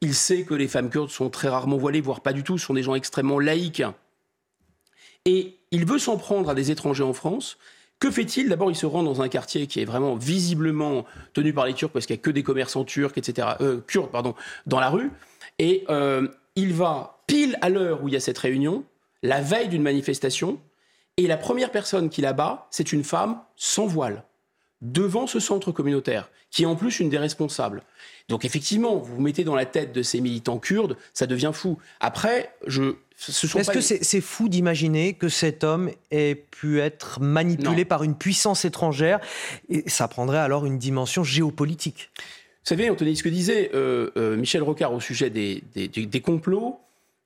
Il 0.00 0.14
sait 0.14 0.44
que 0.44 0.54
les 0.54 0.68
femmes 0.68 0.90
kurdes 0.90 1.10
sont 1.10 1.30
très 1.30 1.48
rarement 1.48 1.76
voilées, 1.76 2.00
voire 2.00 2.20
pas 2.20 2.32
du 2.32 2.42
tout, 2.42 2.58
sont 2.58 2.74
des 2.74 2.82
gens 2.82 2.94
extrêmement 2.94 3.38
laïques. 3.38 3.82
Et 5.24 5.56
il 5.70 5.86
veut 5.86 5.98
s'en 5.98 6.16
prendre 6.16 6.50
à 6.50 6.54
des 6.54 6.70
étrangers 6.70 7.02
en 7.02 7.12
France, 7.12 7.58
que 7.98 8.10
fait-il 8.10 8.48
D'abord, 8.48 8.70
il 8.70 8.76
se 8.76 8.86
rend 8.86 9.02
dans 9.02 9.22
un 9.22 9.28
quartier 9.28 9.66
qui 9.66 9.80
est 9.80 9.84
vraiment 9.84 10.16
visiblement 10.16 11.04
tenu 11.32 11.52
par 11.52 11.66
les 11.66 11.74
Turcs 11.74 11.90
parce 11.90 12.06
qu'il 12.06 12.14
n'y 12.14 12.20
a 12.20 12.22
que 12.22 12.30
des 12.30 12.42
commerçants 12.42 12.84
turcs, 12.84 13.16
etc., 13.16 13.48
euh, 13.60 13.80
kurdes, 13.86 14.10
pardon, 14.10 14.34
dans 14.66 14.80
la 14.80 14.90
rue. 14.90 15.10
Et 15.58 15.84
euh, 15.88 16.28
il 16.56 16.74
va 16.74 17.22
pile 17.26 17.58
à 17.62 17.70
l'heure 17.70 18.02
où 18.02 18.08
il 18.08 18.14
y 18.14 18.16
a 18.16 18.20
cette 18.20 18.38
réunion, 18.38 18.84
la 19.22 19.40
veille 19.40 19.68
d'une 19.68 19.82
manifestation, 19.82 20.60
et 21.16 21.26
la 21.26 21.38
première 21.38 21.70
personne 21.70 22.10
qu'il 22.10 22.26
abat, 22.26 22.66
c'est 22.70 22.92
une 22.92 23.02
femme 23.02 23.40
sans 23.56 23.86
voile, 23.86 24.24
devant 24.82 25.26
ce 25.26 25.40
centre 25.40 25.72
communautaire, 25.72 26.30
qui 26.50 26.64
est 26.64 26.66
en 26.66 26.76
plus 26.76 27.00
une 27.00 27.08
des 27.08 27.16
responsables. 27.16 27.82
Donc 28.28 28.44
effectivement, 28.44 28.96
vous 28.96 29.14
vous 29.16 29.20
mettez 29.22 29.42
dans 29.42 29.54
la 29.54 29.64
tête 29.64 29.92
de 29.92 30.02
ces 30.02 30.20
militants 30.20 30.58
kurdes, 30.58 30.98
ça 31.14 31.26
devient 31.26 31.52
fou. 31.54 31.78
Après, 32.00 32.54
je 32.66 32.96
est-ce 33.28 33.70
que 33.70 33.80
c'est 33.80 34.20
fou 34.20 34.48
d'imaginer 34.48 35.14
que 35.14 35.28
cet 35.28 35.64
homme 35.64 35.90
ait 36.10 36.34
pu 36.34 36.80
être 36.80 37.20
manipulé 37.20 37.84
par 37.84 38.02
une 38.02 38.14
puissance 38.14 38.64
étrangère 38.64 39.20
et 39.68 39.88
ça 39.88 40.06
prendrait 40.06 40.38
alors 40.38 40.66
une 40.66 40.78
dimension 40.78 41.24
géopolitique? 41.24 42.10
Vous 42.66 42.70
savez, 42.70 42.90
Anthony, 42.90 43.16
ce 43.16 43.22
que 43.22 43.28
disait 43.28 43.70
euh, 43.74 44.10
euh, 44.16 44.36
Michel 44.36 44.62
Rocard 44.62 44.92
au 44.92 45.00
sujet 45.00 45.30
des, 45.30 45.62
complots, 46.20 46.80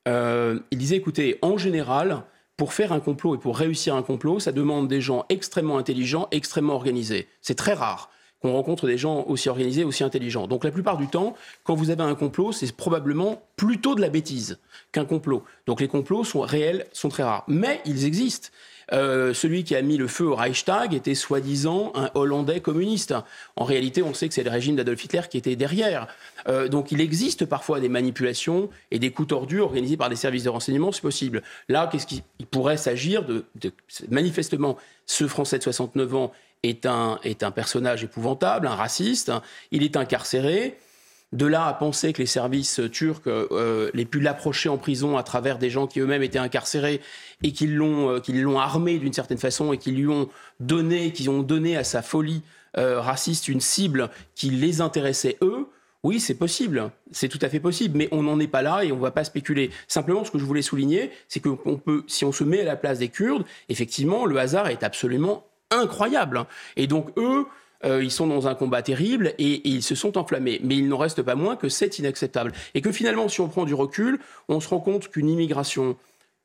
euh, 0.07 0.61
il 0.71 0.79
disait, 0.79 0.97
écoutez, 0.97 1.39
en 1.43 1.57
général, 1.57 2.25
pour 2.57 2.75
faire 2.75 2.93
un 2.93 3.01
complot 3.01 3.37
et 3.37 3.39
pour 3.39 3.57
réussir 3.57 3.95
un 3.95 4.03
complot, 4.03 4.39
ça 4.39 4.53
demande 4.53 4.87
des 4.87 5.01
gens 5.01 5.25
extrêmement 5.31 5.79
intelligents, 5.79 6.29
extrêmement 6.31 6.75
organisés. 6.75 7.27
C'est 7.41 7.55
très 7.55 7.73
rare 7.73 8.11
qu'on 8.41 8.53
rencontre 8.53 8.87
des 8.87 8.99
gens 8.99 9.25
aussi 9.29 9.49
organisés, 9.49 9.85
aussi 9.85 10.03
intelligents. 10.03 10.47
Donc 10.47 10.65
la 10.65 10.71
plupart 10.71 10.97
du 10.97 11.07
temps, 11.07 11.35
quand 11.65 11.75
vous 11.75 11.91
avez 11.91 12.03
un 12.03 12.15
complot, 12.15 12.53
c'est 12.53 12.75
probablement 12.75 13.43
plutôt 13.57 13.95
de 13.95 14.01
la 14.01 14.09
bêtise 14.09 14.59
qu'un 14.93 15.05
complot. 15.05 15.45
Donc 15.67 15.81
les 15.81 15.89
complots 15.89 16.25
sont 16.25 16.41
réels, 16.41 16.87
sont 16.93 17.09
très 17.09 17.23
rares. 17.23 17.45
Mais 17.49 17.81
ils 17.85 18.05
existent. 18.07 18.49
Euh, 18.93 19.33
celui 19.35 19.63
qui 19.63 19.77
a 19.77 19.83
mis 19.83 19.97
le 19.97 20.09
feu 20.09 20.27
au 20.27 20.35
Reichstag 20.35 20.95
était 20.95 21.15
soi-disant 21.15 21.93
un 21.95 22.11
Hollandais 22.15 22.61
communiste. 22.61 23.15
En 23.57 23.65
réalité, 23.65 24.03
on 24.03 24.15
sait 24.15 24.29
que 24.29 24.35
c'est 24.35 24.43
le 24.43 24.51
régime 24.51 24.77
d'Adolf 24.77 25.05
Hitler 25.05 25.23
qui 25.31 25.39
était 25.39 25.55
derrière. 25.57 26.09
Euh, 26.49 26.69
donc 26.69 26.91
il 26.91 27.01
existe 27.01 27.45
parfois 27.45 27.79
des 27.81 27.89
manipulations 27.89 28.69
et 28.91 28.99
des 28.99 29.13
coups 29.13 29.29
tordus 29.29 29.61
organisés 29.61 29.97
par 29.97 30.09
des 30.09 30.17
services 30.17 30.45
de 30.45 30.49
renseignement, 30.49 30.91
c'est 30.91 31.03
possible. 31.03 31.43
Là, 31.69 31.89
qu'est-ce 31.91 32.07
qu'il 32.07 32.23
pourrait 32.51 32.77
s'agir 32.77 33.25
de, 33.25 33.45
de, 33.61 33.73
Manifestement, 34.09 34.77
ce 35.07 35.29
Français 35.29 35.59
de 35.59 35.63
69 35.63 36.15
ans 36.15 36.33
est 36.63 36.87
un, 36.87 37.19
est 37.25 37.43
un 37.43 37.51
personnage 37.51 38.05
épouvantable, 38.05 38.67
un 38.67 38.75
raciste, 38.75 39.33
il 39.71 39.83
est 39.83 39.97
incarcéré. 39.97 40.79
De 41.33 41.47
là 41.47 41.67
à 41.67 41.75
penser 41.75 42.13
que 42.13 42.19
les 42.19 42.27
services 42.27 42.81
turcs 42.91 43.23
euh, 43.29 43.89
les 43.95 44.05
pu 44.05 44.19
l'approcher 44.19 44.69
en 44.69 44.79
prison 44.79 45.17
à 45.17 45.23
travers 45.23 45.59
des 45.59 45.71
gens 45.71 45.87
qui 45.87 46.01
eux-mêmes 46.01 46.25
étaient 46.25 46.41
incarcérés 46.41 47.01
et 47.45 47.53
qui 47.53 47.69
l'ont 47.69 48.11
euh, 48.11 48.57
armé 48.57 48.99
d'une 48.99 49.13
certaine 49.13 49.39
façon 49.39 49.73
et 49.73 49.79
qui 49.79 49.93
lui 49.93 50.09
ont 50.09 50.29
donné, 50.59 51.13
ont 51.29 51.43
donné 51.43 51.77
à 51.77 51.85
sa 51.85 52.03
folie 52.03 52.43
euh, 52.77 53.01
raciste 53.01 53.47
une 53.47 53.61
cible 53.61 54.11
qui 54.35 54.51
les 54.51 54.81
intéressait 54.81 55.37
eux. 55.41 55.69
Oui, 56.03 56.19
c'est 56.19 56.35
possible, 56.35 56.91
c'est 57.13 57.29
tout 57.29 57.39
à 57.43 57.49
fait 57.49 57.61
possible, 57.61 57.97
mais 57.97 58.09
on 58.11 58.23
n'en 58.23 58.41
est 58.41 58.49
pas 58.49 58.63
là 58.63 58.85
et 58.85 58.91
on 58.91 58.97
ne 58.97 59.03
va 59.03 59.11
pas 59.11 59.23
spéculer. 59.23 59.71
Simplement, 59.87 60.25
ce 60.25 60.31
que 60.31 60.39
je 60.39 60.45
voulais 60.45 60.63
souligner, 60.63 61.13
c'est 61.29 61.41
que 61.41 61.51
peut, 61.51 62.05
si 62.09 62.25
on 62.25 62.33
se 62.33 62.43
met 62.43 62.63
à 62.63 62.65
la 62.65 62.77
place 62.77 62.99
des 62.99 63.09
Kurdes, 63.09 63.45
effectivement, 63.69 64.25
le 64.25 64.39
hasard 64.39 64.69
est 64.69 64.83
absolument 64.83 65.45
incroyable. 65.71 66.45
Et 66.77 66.87
donc 66.87 67.11
eux, 67.17 67.47
euh, 67.85 68.03
ils 68.03 68.11
sont 68.11 68.27
dans 68.27 68.49
un 68.49 68.55
combat 68.55 68.83
terrible 68.83 69.35
et, 69.39 69.67
ils 69.69 69.83
se 69.83 69.95
sont 69.95 70.19
enflammés. 70.19 70.61
Mais 70.63 70.77
il 70.77 70.89
n'en 70.89 70.99
reste 70.99 71.23
pas 71.23 71.35
moins 71.35 71.57
que 71.57 71.69
c'est 71.69 71.99
inacceptable. 71.99 72.53
Et 72.75 72.83
que 72.83 72.93
finalement, 72.93 73.29
si 73.29 73.41
on 73.41 73.49
prend 73.49 73.65
du 73.65 73.75
recul, 73.75 74.19
on 74.49 74.61
se 74.61 74.69
rend 74.69 74.81
compte 74.81 75.09
qu'une 75.09 75.29
immigration, 75.29 75.97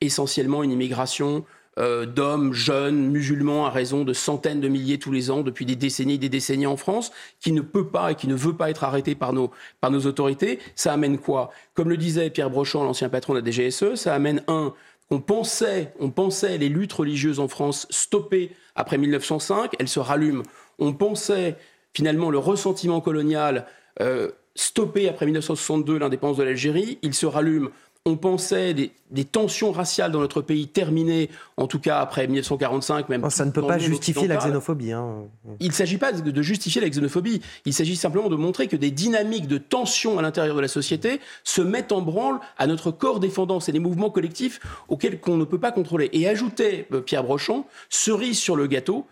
essentiellement 0.01 0.63
une 0.63 0.71
immigration 0.71 1.45
euh, 1.77 2.05
d'hommes 2.05 2.53
jeunes, 2.53 3.09
musulmans, 3.09 3.65
à 3.65 3.69
raison 3.69 4.05
de 4.05 4.13
centaines 4.13 4.61
de 4.61 4.69
milliers 4.69 4.97
tous 4.97 5.11
les 5.11 5.29
ans, 5.29 5.41
depuis 5.41 5.65
des 5.65 5.75
décennies 5.75 6.13
et 6.13 6.17
des 6.17 6.29
décennies 6.29 6.67
en 6.67 6.77
France, 6.77 7.11
qui 7.41 7.51
ne 7.51 7.59
peut 7.59 7.87
pas 7.87 8.13
et 8.13 8.15
qui 8.15 8.29
ne 8.29 8.35
veut 8.35 8.55
pas 8.55 8.69
être 8.69 8.85
arrêté 8.85 9.13
par 9.13 9.33
nos, 9.33 9.51
par 9.81 9.91
nos 9.91 10.05
autorités, 10.05 10.59
ça 10.75 10.93
amène 10.93 11.17
quoi? 11.17 11.51
Comme 11.73 11.89
le 11.89 11.97
disait 11.97 12.29
Pierre 12.29 12.49
Brochant, 12.49 12.85
l'ancien 12.85 13.09
patron 13.09 13.33
de 13.33 13.39
la 13.39 13.51
DGSE, 13.51 13.95
ça 13.95 14.13
amène 14.13 14.41
un, 14.47 14.73
on 15.11 15.19
pensait, 15.19 15.93
on 15.99 16.09
pensait 16.09 16.57
les 16.57 16.69
luttes 16.69 16.93
religieuses 16.93 17.39
en 17.39 17.47
France 17.47 17.87
stoppées 17.89 18.51
après 18.75 18.97
1905, 18.97 19.73
elles 19.79 19.87
se 19.87 19.99
rallument. 19.99 20.43
On 20.79 20.93
pensait 20.93 21.57
finalement 21.93 22.29
le 22.29 22.37
ressentiment 22.37 23.01
colonial 23.01 23.67
euh, 24.01 24.31
stoppé 24.55 25.07
après 25.07 25.25
1962 25.25 25.99
l'indépendance 25.99 26.37
de 26.37 26.43
l'Algérie. 26.43 26.97
Il 27.01 27.13
se 27.13 27.25
rallume 27.25 27.69
on 28.07 28.17
pensait 28.17 28.75
des, 28.75 28.91
tensions 29.25 29.71
raciales 29.71 30.11
dans 30.11 30.19
notre 30.19 30.41
pays 30.41 30.67
terminées, 30.67 31.31
en 31.57 31.65
tout 31.65 31.79
cas 31.79 31.99
après 31.99 32.27
1945. 32.27 33.09
Même 33.09 33.27
ça 33.31 33.45
ne 33.45 33.51
peut 33.51 33.65
pas 33.65 33.79
justifier 33.79 34.27
la 34.27 34.37
xénophobie. 34.37 34.91
Hein. 34.91 35.23
Il 35.59 35.69
ne 35.69 35.73
s'agit 35.73 35.97
pas 35.97 36.11
de 36.11 36.41
justifier 36.43 36.81
la 36.81 36.89
xénophobie. 36.89 37.41
Il 37.65 37.73
s'agit 37.73 37.95
simplement 37.95 38.29
de 38.29 38.35
montrer 38.35 38.67
que 38.67 38.75
des 38.75 38.91
dynamiques 38.91 39.47
de 39.47 39.57
tension 39.57 40.19
à 40.19 40.21
l'intérieur 40.21 40.55
de 40.55 40.61
la 40.61 40.67
société 40.67 41.19
se 41.43 41.61
mettent 41.63 41.91
en 41.91 42.01
branle 42.01 42.39
à 42.59 42.67
notre 42.67 42.91
corps 42.91 43.19
défendant. 43.19 43.59
C'est 43.59 43.71
des 43.71 43.79
mouvements 43.79 44.11
collectifs 44.11 44.59
auxquels 44.87 45.19
on 45.25 45.37
ne 45.37 45.45
peut 45.45 45.59
pas 45.59 45.71
contrôler. 45.71 46.09
Et 46.13 46.27
ajouter, 46.27 46.87
euh, 46.91 47.01
Pierre 47.01 47.23
Brochant, 47.23 47.65
cerise 47.89 48.37
sur 48.37 48.55
le 48.55 48.67
gâteau, 48.67 49.07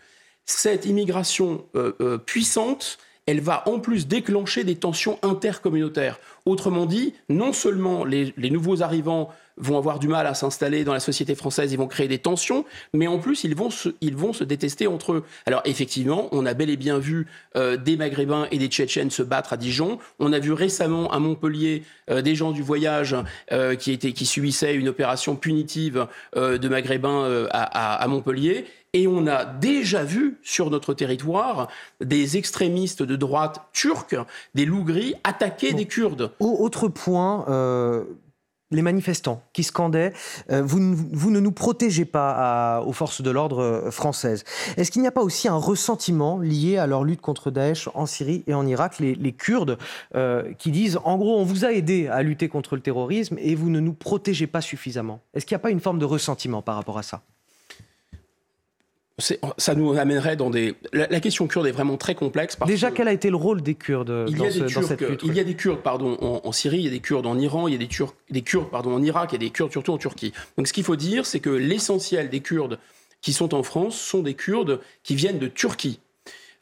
cette 0.46 0.86
immigration 0.86 1.66
euh, 1.76 1.94
euh, 2.00 2.18
puissante 2.20 3.00
elle 3.26 3.42
va 3.42 3.64
en 3.68 3.80
plus 3.80 4.08
déclencher 4.08 4.64
des 4.64 4.76
tensions 4.76 5.18
intercommunautaires. 5.22 6.20
Autrement 6.46 6.86
dit, 6.86 7.14
non 7.30 7.54
seulement 7.54 8.04
les, 8.04 8.34
nouveaux 8.38 8.82
arrivants 8.82 9.30
vont 9.56 9.78
avoir 9.78 10.00
du 10.00 10.08
mal 10.08 10.26
à 10.26 10.34
s'installer 10.34 10.84
dans 10.84 10.94
la 10.94 11.00
société 11.00 11.36
française, 11.36 11.72
ils 11.72 11.78
vont 11.78 11.88
créer 11.88 12.08
des 12.08 12.18
tensions, 12.18 12.66
mais 12.92 13.06
en 13.06 13.20
plus 13.20 13.44
ils 13.44 13.56
vont 13.56 13.70
se, 13.70 13.90
ils 14.02 14.16
vont 14.16 14.34
se 14.34 14.44
détester 14.44 14.88
entre 14.88 15.14
eux. 15.14 15.24
Alors 15.46 15.62
effectivement, 15.66 16.28
on 16.32 16.46
a 16.48 16.56
bel 16.56 16.72
et 16.72 16.76
bien 16.76 16.98
vu 16.98 17.28
euh, 17.56 17.78
des 17.78 17.96
Maghrébins 17.96 18.48
et 18.52 18.58
des 18.58 18.68
Tchétchènes 18.68 19.12
se 19.12 19.22
battre 19.22 19.54
à 19.54 19.58
Dijon. 19.58 20.00
On 20.20 20.34
a 20.34 20.40
vu 20.40 20.54
récemment 20.54 21.12
à 21.12 21.20
Montpellier 21.20 21.84
euh, 22.10 22.22
des 22.24 22.34
gens 22.34 22.52
du 22.52 22.64
voyage 22.64 23.16
euh, 23.52 23.76
qui, 23.76 23.92
étaient, 23.92 24.12
qui 24.12 24.26
subissaient 24.26 24.74
une 24.74 24.90
opération 24.90 25.36
punitive 25.36 26.08
de 26.36 26.68
Maghrébins 26.68 27.48
à, 27.52 27.96
à 27.96 28.08
Montpellier. 28.08 28.66
Et 28.96 29.08
on 29.08 29.26
a 29.26 29.44
déjà 29.44 30.04
vu 30.04 30.38
sur 30.44 30.70
notre 30.70 30.94
territoire 30.94 31.68
des 32.00 32.38
extrémistes 32.38 33.02
de 33.02 33.16
droite 33.16 33.68
turcs, 33.74 34.16
des 34.54 34.66
loups 34.66 34.84
gris, 34.84 35.16
attaquer 35.24 35.74
des 35.74 35.88
Kurdes. 35.88 36.32
Autre 36.40 36.90
point, 36.90 37.44
euh, 37.50 38.04
les 38.70 38.84
manifestants 38.84 39.42
qui 39.52 39.64
scandaient 39.64 40.14
euh, 40.52 40.62
vous, 40.64 40.80
ne 40.80 41.40
nous 41.40 41.52
protégez 41.52 42.06
pas 42.06 42.84
aux 42.86 42.94
forces 42.94 43.24
de 43.24 43.32
l'ordre 43.32 43.64
euh, 43.64 43.90
françaises. 43.90 44.44
Est-ce 44.78 44.92
qu'il 44.92 45.02
n'y 45.02 45.08
a 45.08 45.12
pas 45.12 45.24
aussi 45.24 45.48
un 45.48 45.58
ressentiment 45.58 46.38
lié 46.38 46.78
à 46.78 46.86
leur 46.86 47.04
lutte 47.04 47.22
contre 47.22 47.50
Daesh 47.50 47.90
en 47.96 48.06
Syrie 48.06 48.44
et 48.46 48.54
en 48.54 48.68
Irak, 48.68 49.00
les, 49.00 49.32
Kurdes 49.32 49.80
qui 50.60 50.70
disent 50.70 51.00
en 51.04 51.18
gros 51.18 51.40
on 51.40 51.44
vous 51.44 51.66
a 51.66 51.72
aidé 51.72 52.10
à 52.10 52.22
lutter 52.22 52.48
contre 52.48 52.76
le 52.76 52.82
terrorisme 52.84 53.38
et 53.40 53.56
vous 53.56 53.72
ne 53.72 53.80
nous 53.80 53.94
protégez 53.94 54.46
pas 54.46 54.62
suffisamment? 54.62 55.20
Est-ce 55.34 55.48
qu'il 55.48 55.56
n'y 55.56 55.62
a 55.62 55.64
pas 55.64 55.72
une 55.72 55.80
forme 55.80 55.98
de 55.98 56.06
ressentiment 56.06 56.62
par 56.62 56.76
rapport 56.76 57.00
à 57.00 57.04
ça? 57.04 57.24
Ça 59.20 59.76
nous 59.76 59.94
amènerait 59.94 60.36
dans 60.36 60.50
des. 60.50 60.76
La, 60.92 61.20
question 61.20 61.48
kurde 61.48 61.68
est 61.68 61.72
vraiment 61.72 61.98
très 61.98 62.16
complexe. 62.16 62.58
Déjà, 62.66 62.90
quel 62.90 63.08
a 63.08 63.14
été 63.14 63.30
le 63.30 63.36
rôle 63.36 63.62
des 63.62 63.76
Kurdes 63.76 64.26
il 64.28 64.38
dans, 64.38 64.82
cette 64.82 65.02
lutte 65.02 65.22
Il 65.24 65.36
y 65.36 65.40
a 65.40 65.44
des 65.44 65.56
Kurdes 65.56 65.82
pardon, 65.82 66.18
en, 66.20 66.52
Syrie, 66.52 66.80
il 66.80 66.86
y 66.86 66.88
a 66.88 66.92
des 66.92 67.00
Kurdes 67.00 67.28
en 67.28 67.38
Iran, 67.38 67.68
il 67.68 67.74
y 67.74 67.76
a 67.76 67.80
des, 67.80 67.88
Turcs, 67.88 68.16
des 68.32 68.42
Kurdes 68.42 68.72
pardon, 68.72 68.94
en 68.94 69.04
Irak, 69.04 69.30
il 69.32 69.34
y 69.34 69.36
a 69.36 69.40
des 69.40 69.52
Kurdes 69.52 69.72
surtout 69.72 69.94
en 69.94 70.00
Turquie. 70.00 70.34
Donc 70.58 70.68
ce 70.68 70.74
qu'il 70.74 70.84
faut 70.84 70.96
dire, 70.96 71.28
c'est 71.28 71.40
que 71.40 71.52
l'essentiel 71.52 72.30
des 72.30 72.40
Kurdes 72.40 72.80
qui 73.22 73.34
sont 73.34 73.54
en 73.54 73.62
France 73.62 73.96
sont 73.96 74.24
des 74.24 74.34
Kurdes 74.34 74.80
qui 75.04 75.16
viennent 75.16 75.40
de 75.40 75.48
Turquie 75.48 76.00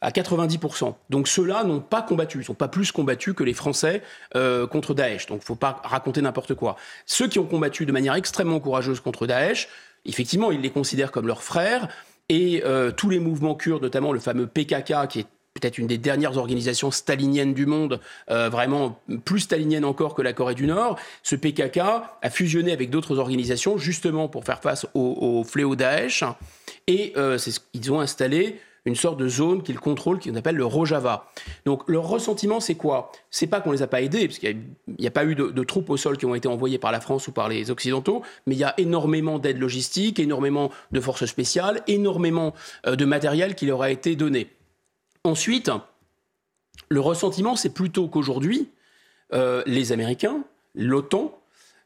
à 0.02 0.10
90%. 0.10 0.94
Donc 1.08 1.28
ceux-là 1.28 1.64
n'ont 1.64 1.80
pas 1.80 2.02
combattu, 2.02 2.38
ils 2.38 2.40
ne 2.40 2.46
sont 2.46 2.54
pas 2.54 2.68
plus 2.68 2.92
combattus 2.92 3.34
que 3.34 3.44
les 3.44 3.54
Français 3.54 4.02
euh, 4.36 4.66
contre 4.66 4.92
Daesh. 4.92 5.26
Donc 5.26 5.38
il 5.38 5.44
ne 5.44 5.46
faut 5.46 5.54
pas 5.54 5.80
raconter 5.84 6.20
n'importe 6.20 6.54
quoi. 6.54 6.76
Ceux 7.06 7.28
qui 7.28 7.38
ont 7.38 7.46
combattu 7.46 7.86
de 7.86 7.92
manière 7.92 8.14
extrêmement 8.14 8.60
courageuse 8.60 9.00
contre 9.00 9.26
Daesh, 9.26 9.68
effectivement, 10.04 10.50
ils 10.50 10.60
les 10.60 10.70
considèrent 10.70 11.12
comme 11.12 11.28
leurs 11.28 11.42
frères. 11.42 11.88
Et 12.32 12.62
euh, 12.64 12.92
tous 12.92 13.10
les 13.10 13.18
mouvements 13.18 13.54
kurdes, 13.54 13.82
notamment 13.82 14.10
le 14.10 14.18
fameux 14.18 14.46
PKK, 14.46 15.06
qui 15.06 15.20
est 15.20 15.26
peut-être 15.52 15.76
une 15.76 15.86
des 15.86 15.98
dernières 15.98 16.38
organisations 16.38 16.90
staliniennes 16.90 17.52
du 17.52 17.66
monde, 17.66 18.00
euh, 18.30 18.48
vraiment 18.48 18.98
plus 19.26 19.40
stalinienne 19.40 19.84
encore 19.84 20.14
que 20.14 20.22
la 20.22 20.32
Corée 20.32 20.54
du 20.54 20.66
Nord. 20.66 20.98
Ce 21.22 21.36
PKK 21.36 21.78
a 21.78 22.30
fusionné 22.30 22.72
avec 22.72 22.88
d'autres 22.88 23.18
organisations 23.18 23.76
justement 23.76 24.28
pour 24.28 24.46
faire 24.46 24.62
face 24.62 24.86
au, 24.94 25.44
fléau 25.44 25.76
Daesh. 25.76 26.24
Et 26.86 27.12
euh, 27.18 27.36
ils 27.74 27.92
ont 27.92 28.00
installé 28.00 28.58
une 28.84 28.96
sorte 28.96 29.18
de 29.18 29.28
zone 29.28 29.62
qu'ils 29.62 29.78
contrôlent, 29.78 30.18
qu'on 30.18 30.34
appelle 30.34 30.56
le 30.56 30.64
Rojava. 30.64 31.30
Donc 31.64 31.88
leur 31.88 32.08
ressentiment, 32.08 32.60
c'est 32.60 32.74
quoi? 32.74 33.12
C'est 33.30 33.46
pas 33.46 33.60
qu'on 33.60 33.72
les 33.72 33.82
a 33.82 33.86
pas 33.86 34.02
aidés, 34.02 34.26
parce 34.26 34.38
qu'il 34.38 34.58
n'y 34.98 35.06
a, 35.06 35.10
pas 35.10 35.24
eu 35.24 35.34
de, 35.34 35.64
troupes 35.64 35.90
au 35.90 35.96
sol 35.96 36.18
qui 36.18 36.26
ont 36.26 36.34
été 36.34 36.48
envoyées 36.48 36.78
par 36.78 36.90
la 36.90 37.00
France 37.00 37.28
ou 37.28 37.32
par 37.32 37.48
les 37.48 37.70
Occidentaux, 37.70 38.22
mais 38.46 38.54
il 38.54 38.58
y 38.58 38.64
a 38.64 38.74
énormément 38.78 39.38
d'aide 39.38 39.58
logistique, 39.58 40.18
énormément 40.18 40.70
de 40.90 41.00
forces 41.00 41.26
spéciales, 41.26 41.82
énormément 41.86 42.54
euh, 42.86 42.96
de 42.96 43.04
matériel 43.04 43.54
qui 43.54 43.66
leur 43.66 43.82
a 43.82 43.90
été 43.90 44.16
donné. 44.16 44.48
Ensuite, 45.24 45.70
le 46.88 47.00
ressentiment, 47.00 47.54
c'est 47.54 47.72
plutôt 47.72 48.08
qu'aujourd'hui, 48.08 48.70
euh, 49.32 49.62
les 49.66 49.92
Américains, 49.92 50.44
l'OTAN, 50.74 51.38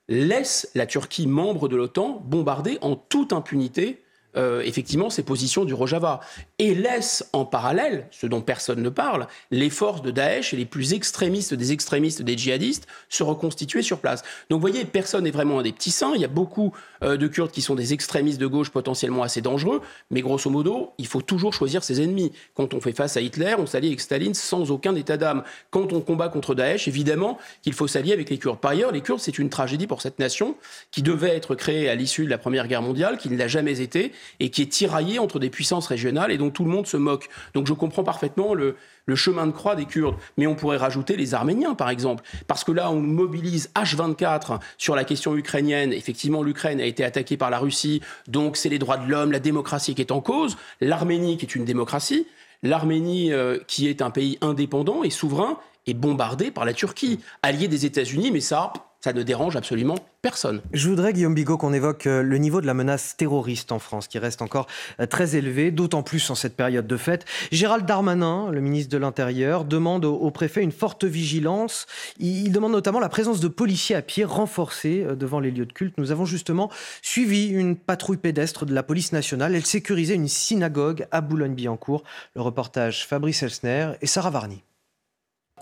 laissent 0.09 0.71
la 0.75 0.87
Turquie 0.87 1.27
membre 1.27 1.69
de 1.69 1.77
l'OTAN 1.77 2.23
bombarder 2.25 2.79
en 2.81 2.97
toute 2.97 3.33
impunité 3.33 4.03
euh, 4.37 4.63
effectivement 4.65 5.11
ces 5.11 5.23
positions 5.23 5.65
du 5.65 5.75
Rojava 5.75 6.21
et 6.59 6.75
laisse 6.75 7.29
en 7.33 7.45
parallèle, 7.45 8.07
ce 8.11 8.27
dont 8.27 8.41
personne 8.41 8.83
ne 8.83 8.89
parle, 8.89 9.27
les 9.51 9.71
forces 9.71 10.03
de 10.03 10.11
Daesh 10.11 10.53
et 10.55 10.57
les 10.57 10.65
plus 10.65 10.93
extrémistes 10.93 11.55
des 11.55 11.73
extrémistes 11.73 12.23
des 12.23 12.37
djihadistes 12.37 12.87
se 13.09 13.23
reconstituer 13.23 13.83
sur 13.83 13.99
place. 13.99 14.23
Donc 14.51 14.61
vous 14.61 14.69
voyez, 14.69 14.85
personne 14.85 15.25
n'est 15.25 15.31
vraiment 15.31 15.61
un 15.61 15.63
des 15.63 15.73
petits 15.73 15.91
saints. 15.91 16.13
Il 16.15 16.21
y 16.21 16.25
a 16.25 16.29
beaucoup 16.29 16.73
euh, 17.03 17.17
de 17.17 17.27
Kurdes 17.27 17.51
qui 17.51 17.63
sont 17.63 17.75
des 17.75 17.93
extrémistes 17.93 18.41
de 18.41 18.47
gauche 18.47 18.71
potentiellement 18.71 19.23
assez 19.23 19.41
dangereux, 19.41 19.81
mais 20.11 20.21
grosso 20.21 20.51
modo, 20.51 20.93
il 20.99 21.07
faut 21.07 21.23
toujours 21.23 21.53
choisir 21.53 21.85
ses 21.85 22.03
ennemis. 22.03 22.33
Quand 22.55 22.75
on 22.75 22.81
fait 22.81 22.93
face 22.93 23.17
à 23.17 23.21
Hitler, 23.21 23.55
on 23.59 23.67
s'allie 23.67 23.89
avec 23.89 24.01
Staline 24.01 24.35
sans 24.35 24.71
aucun 24.71 24.95
état 24.95 25.17
d'âme. 25.17 25.43
Quand 25.71 25.93
on 25.93 26.01
combat 26.01 26.29
contre 26.29 26.55
Daesh, 26.55 26.89
évidemment 26.89 27.39
qu'il 27.63 27.73
faut 27.73 27.87
s'allier 27.87 28.13
avec 28.13 28.31
les 28.31 28.39
Kurdes. 28.39 28.61
Par 28.61 28.73
ailleurs, 28.73 28.93
les 28.93 29.01
Kurdes, 29.01 29.21
c'est 29.21 29.39
une 29.39 29.51
tragédie 29.51 29.87
pour 29.87 30.03
cette 30.03 30.19
nation 30.19 30.57
qui 30.91 31.03
devait 31.03 31.35
être 31.35 31.55
créée 31.55 31.89
à 31.89 31.95
l'issue 31.95 32.25
de 32.25 32.31
la 32.31 32.39
Première 32.39 32.69
Guerre 32.69 32.83
mondiale, 32.83 33.19
qui 33.19 33.31
ne 33.31 33.37
l'a 33.37 33.49
jamais 33.49 33.81
été 33.81 34.13
et 34.41 34.51
qui 34.51 34.63
est 34.63 34.67
tiraillée 34.67 35.19
entre 35.19 35.39
des 35.39 35.51
puissances 35.51 35.87
régionales 35.87 36.31
et 36.31 36.39
dont 36.39 36.51
tout 36.51 36.65
le 36.65 36.71
monde 36.71 36.87
se 36.87 36.97
moque. 36.97 37.29
Donc 37.55 37.67
je 37.67 37.73
comprends 37.73 38.05
parfaitement 38.05 38.55
le, 38.55 38.77
chemin 39.15 39.47
de 39.47 39.53
croix 39.53 39.77
des 39.77 39.85
Kurdes. 39.85 40.17
Mais 40.37 40.47
on 40.47 40.55
pourrait 40.55 40.77
rajouter 40.77 41.17
les 41.17 41.35
Arméniens, 41.35 41.75
par 41.75 41.91
exemple. 41.91 42.25
Parce 42.47 42.65
que 42.65 42.73
là, 42.73 42.91
on 42.91 43.01
mobilise 43.01 43.71
H24 43.75 44.61
sur 44.79 44.97
la 44.97 45.05
question 45.05 45.37
ukrainienne. 45.37 45.93
Effectivement, 45.93 46.43
l'Ukraine 46.43 46.81
a 46.81 46.87
été 46.87 47.05
attaquée 47.05 47.37
par 47.37 47.51
la 47.51 47.59
Russie. 47.59 48.03
Donc 48.27 48.57
c'est 48.57 48.69
les 48.69 48.79
droits 48.79 48.99
de 48.99 49.09
l'homme, 49.09 49.33
la 49.33 49.41
démocratie 49.41 49.95
qui 49.95 50.01
est 50.01 50.13
en 50.13 50.21
cause. 50.21 50.57
L'Arménie 50.81 51.37
qui 51.37 51.47
est 51.47 51.55
une 51.55 51.65
démocratie. 51.65 52.27
L'Arménie 52.63 53.33
euh, 53.33 53.59
qui 53.67 53.89
est 53.89 54.03
un 54.03 54.11
pays 54.11 54.39
indépendant 54.41 55.05
et 55.05 55.11
souverain 55.11 55.59
est 55.87 55.95
bombardée 55.95 56.51
par 56.51 56.65
la 56.65 56.73
Turquie, 56.73 57.21
alliée 57.43 57.69
des 57.69 57.87
États-Unis. 57.87 58.31
Mais 58.33 58.41
ça, 58.41 58.73
ça 59.07 59.13
ne 59.13 59.23
dérange 59.23 59.55
absolument 59.55 59.95
personne. 60.21 60.61
Je 60.73 60.89
voudrais, 60.89 61.13
Guillaume 61.13 61.37
Bigot, 61.37 61.57
qu'on 61.59 61.73
évoque 61.73 62.09
euh, 62.09 62.23
le 62.23 62.39
niveau 62.39 62.61
de 62.61 62.67
la 62.67 62.75
menace 62.75 63.17
terroriste 63.17 63.71
en 63.71 63.79
France, 63.79 64.09
qui 64.09 64.19
reste 64.19 64.43
encore 64.43 64.67
euh, 64.99 65.07
très 65.07 65.37
élevé, 65.37 65.71
d'autant 65.71 66.03
plus 66.03 66.29
en 66.29 66.35
cette 66.35 66.57
période 66.57 66.89
de 66.89 66.97
fête. 66.97 67.25
Gérald 67.53 67.87
Darmanin, 67.87 68.51
le 68.51 68.61
ministre 68.61 68.91
de 68.91 68.99
l'Intérieur, 68.99 69.65
demande 69.65 70.05
au 70.05 70.29
préfet 70.33 70.61
une 70.61 70.73
forte 70.73 71.05
vigilance. 71.05 71.87
Il 72.19 72.51
demande 72.51 72.73
notamment 72.73 72.99
la 72.99 73.09
présence 73.09 73.39
de 73.39 73.47
policiers 73.47 73.95
à 73.95 74.03
pied 74.03 74.25
renforcés 74.25 75.05
euh, 75.07 75.15
devant 75.15 75.39
les 75.39 75.53
lieux 75.53 75.67
de 75.67 75.73
culte. 75.73 75.95
Nous 75.99 76.11
avons 76.11 76.25
justement 76.25 76.69
suivi 77.01 77.47
une 77.47 77.77
patrouille 77.77 78.17
pédestre 78.17 78.67
de 78.67 78.75
la 78.75 78.83
police 78.83 79.13
nationale. 79.13 79.55
Elle 79.55 79.67
sécurisait 79.67 80.17
une 80.17 80.27
synagogue 80.27 81.07
à 81.13 81.21
Boulogne-Billancourt. 81.21 82.03
Le 82.35 82.43
reportage 82.43 83.07
Fabrice 83.07 83.45
Elsner 83.45 83.93
et 84.03 84.09
Sarah 84.09 84.31
Varny. 84.31 84.66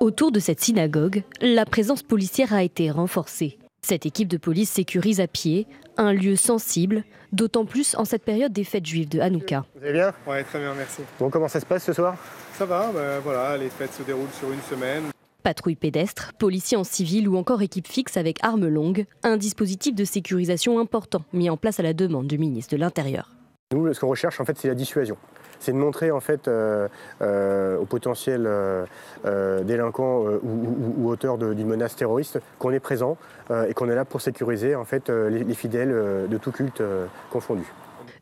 Autour 0.00 0.32
de 0.32 0.40
cette 0.40 0.60
synagogue, 0.60 1.22
la 1.40 1.64
présence 1.64 2.02
policière 2.02 2.52
a 2.52 2.64
été 2.64 2.90
renforcée. 2.90 3.58
Cette 3.80 4.06
équipe 4.06 4.26
de 4.26 4.36
police 4.36 4.68
sécurise 4.68 5.20
à 5.20 5.28
pied 5.28 5.68
un 5.96 6.12
lieu 6.12 6.34
sensible, 6.34 7.04
d'autant 7.32 7.64
plus 7.64 7.94
en 7.94 8.04
cette 8.04 8.24
période 8.24 8.52
des 8.52 8.64
fêtes 8.64 8.84
juives 8.84 9.08
de 9.08 9.20
Hanouka. 9.20 9.64
Vous 9.76 9.84
allez 9.84 9.92
bien? 9.92 10.12
Oui, 10.26 10.42
très 10.42 10.58
bien, 10.58 10.74
merci. 10.74 11.02
Bon, 11.20 11.30
comment 11.30 11.46
ça 11.46 11.60
se 11.60 11.64
passe 11.64 11.84
ce 11.84 11.92
soir? 11.92 12.16
Ça 12.58 12.66
va, 12.66 12.90
bah, 12.92 13.20
voilà, 13.20 13.56
les 13.56 13.68
fêtes 13.68 13.94
se 13.94 14.02
déroulent 14.02 14.32
sur 14.36 14.50
une 14.50 14.60
semaine. 14.62 15.04
Patrouille 15.44 15.76
pédestre, 15.76 16.32
policiers 16.40 16.76
en 16.76 16.84
civil 16.84 17.28
ou 17.28 17.36
encore 17.36 17.62
équipe 17.62 17.86
fixe 17.86 18.16
avec 18.16 18.38
armes 18.42 18.66
longues, 18.66 19.06
un 19.22 19.36
dispositif 19.36 19.94
de 19.94 20.04
sécurisation 20.04 20.80
important 20.80 21.22
mis 21.32 21.48
en 21.48 21.56
place 21.56 21.78
à 21.78 21.84
la 21.84 21.92
demande 21.92 22.26
du 22.26 22.36
ministre 22.36 22.74
de 22.74 22.80
l'Intérieur. 22.80 23.30
Nous, 23.72 23.94
ce 23.94 24.00
qu'on 24.00 24.08
recherche, 24.08 24.40
en 24.40 24.44
fait, 24.44 24.58
c'est 24.58 24.68
la 24.68 24.74
dissuasion 24.74 25.16
c'est 25.60 25.72
de 25.72 25.76
montrer 25.76 26.10
en 26.10 26.20
fait 26.20 26.48
euh, 26.48 26.88
euh, 27.22 27.78
aux 27.78 27.84
potentiels 27.84 28.46
euh, 28.46 28.84
délinquants 29.62 30.24
ou, 30.42 31.08
auteurs 31.08 31.38
d'une 31.38 31.66
menace 31.66 31.96
terroriste 31.96 32.40
qu'on 32.58 32.72
est 32.72 32.80
présent 32.80 33.16
et 33.68 33.74
qu'on 33.74 33.88
est 33.90 33.94
là 33.94 34.04
pour 34.04 34.20
sécuriser 34.20 34.74
en 34.74 34.84
fait 34.84 35.08
les, 35.10 35.54
fidèles 35.54 36.26
de 36.28 36.38
tout 36.38 36.50
culte 36.50 36.82
confondu. 37.30 37.64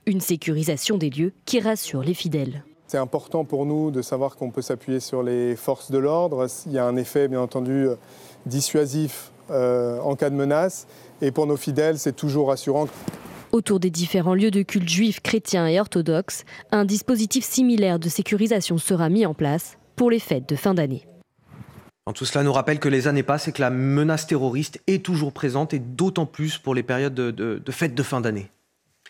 Une 0.06 0.20
sécurisation 0.20 0.98
des 0.98 1.10
lieux 1.10 1.32
qui 1.44 1.60
rassure 1.60 2.02
les 2.02 2.14
fidèles. 2.14 2.64
C'est 2.88 2.98
important 2.98 3.44
pour 3.44 3.64
nous 3.64 3.90
de 3.90 4.02
savoir 4.02 4.36
qu'on 4.36 4.50
peut 4.50 4.62
s'appuyer 4.62 5.00
sur 5.00 5.22
les 5.22 5.56
forces 5.56 5.90
de 5.90 5.98
l'ordre. 5.98 6.46
Il 6.66 6.72
y 6.72 6.78
a 6.78 6.86
un 6.86 6.96
effet, 6.96 7.28
bien 7.28 7.40
entendu, 7.40 7.86
dissuasif 8.46 9.30
en 9.48 10.16
cas 10.16 10.30
de 10.30 10.34
menace. 10.34 10.86
Et 11.20 11.30
pour 11.30 11.46
nos 11.46 11.56
fidèles, 11.56 11.98
c'est 11.98 12.16
toujours 12.16 12.48
rassurant. 12.48 12.88
Autour 13.52 13.80
des 13.80 13.90
différents 13.90 14.34
lieux 14.34 14.50
de 14.50 14.62
culte 14.62 14.88
juifs, 14.88 15.20
chrétiens 15.20 15.66
et 15.66 15.78
orthodoxes, 15.78 16.44
un 16.70 16.86
dispositif 16.86 17.44
similaire 17.44 17.98
de 17.98 18.08
sécurisation 18.08 18.78
sera 18.78 19.10
mis 19.10 19.26
en 19.26 19.34
place 19.34 19.76
pour 19.94 20.10
les 20.10 20.20
fêtes 20.20 20.48
de 20.48 20.56
fin 20.56 20.72
d'année. 20.72 21.06
tout 22.14 22.24
cela 22.24 22.44
nous 22.44 22.52
rappelle 22.52 22.78
que 22.78 22.88
les 22.88 23.08
années 23.08 23.22
passent 23.22 23.48
et 23.48 23.52
que 23.52 23.60
la 23.60 23.68
menace 23.68 24.26
terroriste 24.26 24.80
est 24.86 25.04
toujours 25.04 25.34
présente 25.34 25.74
et 25.74 25.78
d'autant 25.78 26.24
plus 26.24 26.56
pour 26.56 26.74
les 26.74 26.82
périodes 26.82 27.12
de, 27.12 27.62
fêtes 27.70 27.94
de 27.94 28.02
fin 28.02 28.22
d'année. 28.22 28.48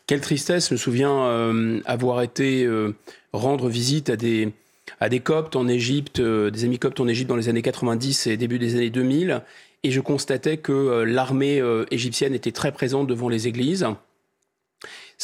Quelle 0.08 0.20
tristesse, 0.20 0.70
je 0.70 0.74
me 0.74 0.78
souviens 0.78 1.22
euh, 1.22 1.80
avoir 1.84 2.20
été 2.20 2.64
euh, 2.64 2.96
rendre 3.32 3.68
visite 3.68 4.10
à 4.10 4.16
des, 4.16 4.52
à 4.98 5.08
des 5.08 5.20
coptes 5.20 5.54
en 5.54 5.68
Égypte, 5.68 6.18
euh, 6.18 6.50
des 6.50 6.64
amis 6.64 6.80
coptes 6.80 6.98
en 6.98 7.06
Égypte 7.06 7.28
dans 7.28 7.36
les 7.36 7.48
années 7.48 7.62
90 7.62 8.26
et 8.26 8.36
début 8.36 8.58
des 8.58 8.74
années 8.74 8.90
2000, 8.90 9.42
et 9.84 9.92
je 9.92 10.00
constatais 10.00 10.56
que 10.56 11.04
l'armée 11.04 11.60
égyptienne 11.90 12.34
était 12.34 12.52
très 12.52 12.70
présente 12.70 13.08
devant 13.08 13.28
les 13.28 13.48
églises. 13.48 13.84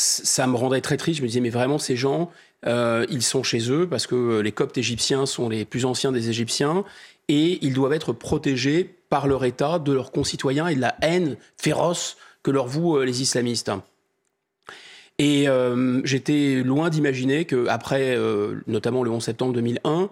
Ça 0.01 0.47
me 0.47 0.55
rendait 0.55 0.81
très 0.81 0.97
triste, 0.97 1.19
je 1.19 1.23
me 1.23 1.27
disais, 1.27 1.41
mais 1.41 1.51
vraiment, 1.51 1.79
ces 1.79 1.97
gens, 1.97 2.31
ils 2.65 3.23
sont 3.23 3.43
chez 3.43 3.71
eux 3.71 3.89
parce 3.89 4.07
que 4.07 4.39
les 4.39 4.53
coptes 4.53 4.79
égyptiens 4.79 5.27
sont 5.27 5.49
les 5.49 5.65
plus 5.65 5.85
anciens 5.85 6.13
des 6.13 6.29
Égyptiens 6.29 6.85
et 7.29 7.59
ils 7.63 7.75
doivent 7.75 7.93
être 7.93 8.13
protégés 8.13 8.95
par 9.11 9.27
leur 9.27 9.45
État 9.45 9.79
de 9.79 9.93
leurs 9.93 10.13
concitoyens 10.13 10.69
et 10.69 10.75
de 10.75 10.81
la 10.81 10.97
haine 11.03 11.37
féroce 11.57 12.17
que 12.43 12.51
leur 12.51 12.67
vouent 12.67 12.99
euh, 12.99 13.05
les 13.05 13.23
islamistes. 13.23 13.71
Et 15.19 15.49
euh, 15.49 16.01
j'étais 16.05 16.63
loin 16.63 16.91
d'imaginer 16.91 17.45
qu'après, 17.45 18.15
euh, 18.17 18.61
notamment 18.67 19.03
le 19.03 19.11
11 19.11 19.23
septembre 19.23 19.53
2001, 19.55 20.11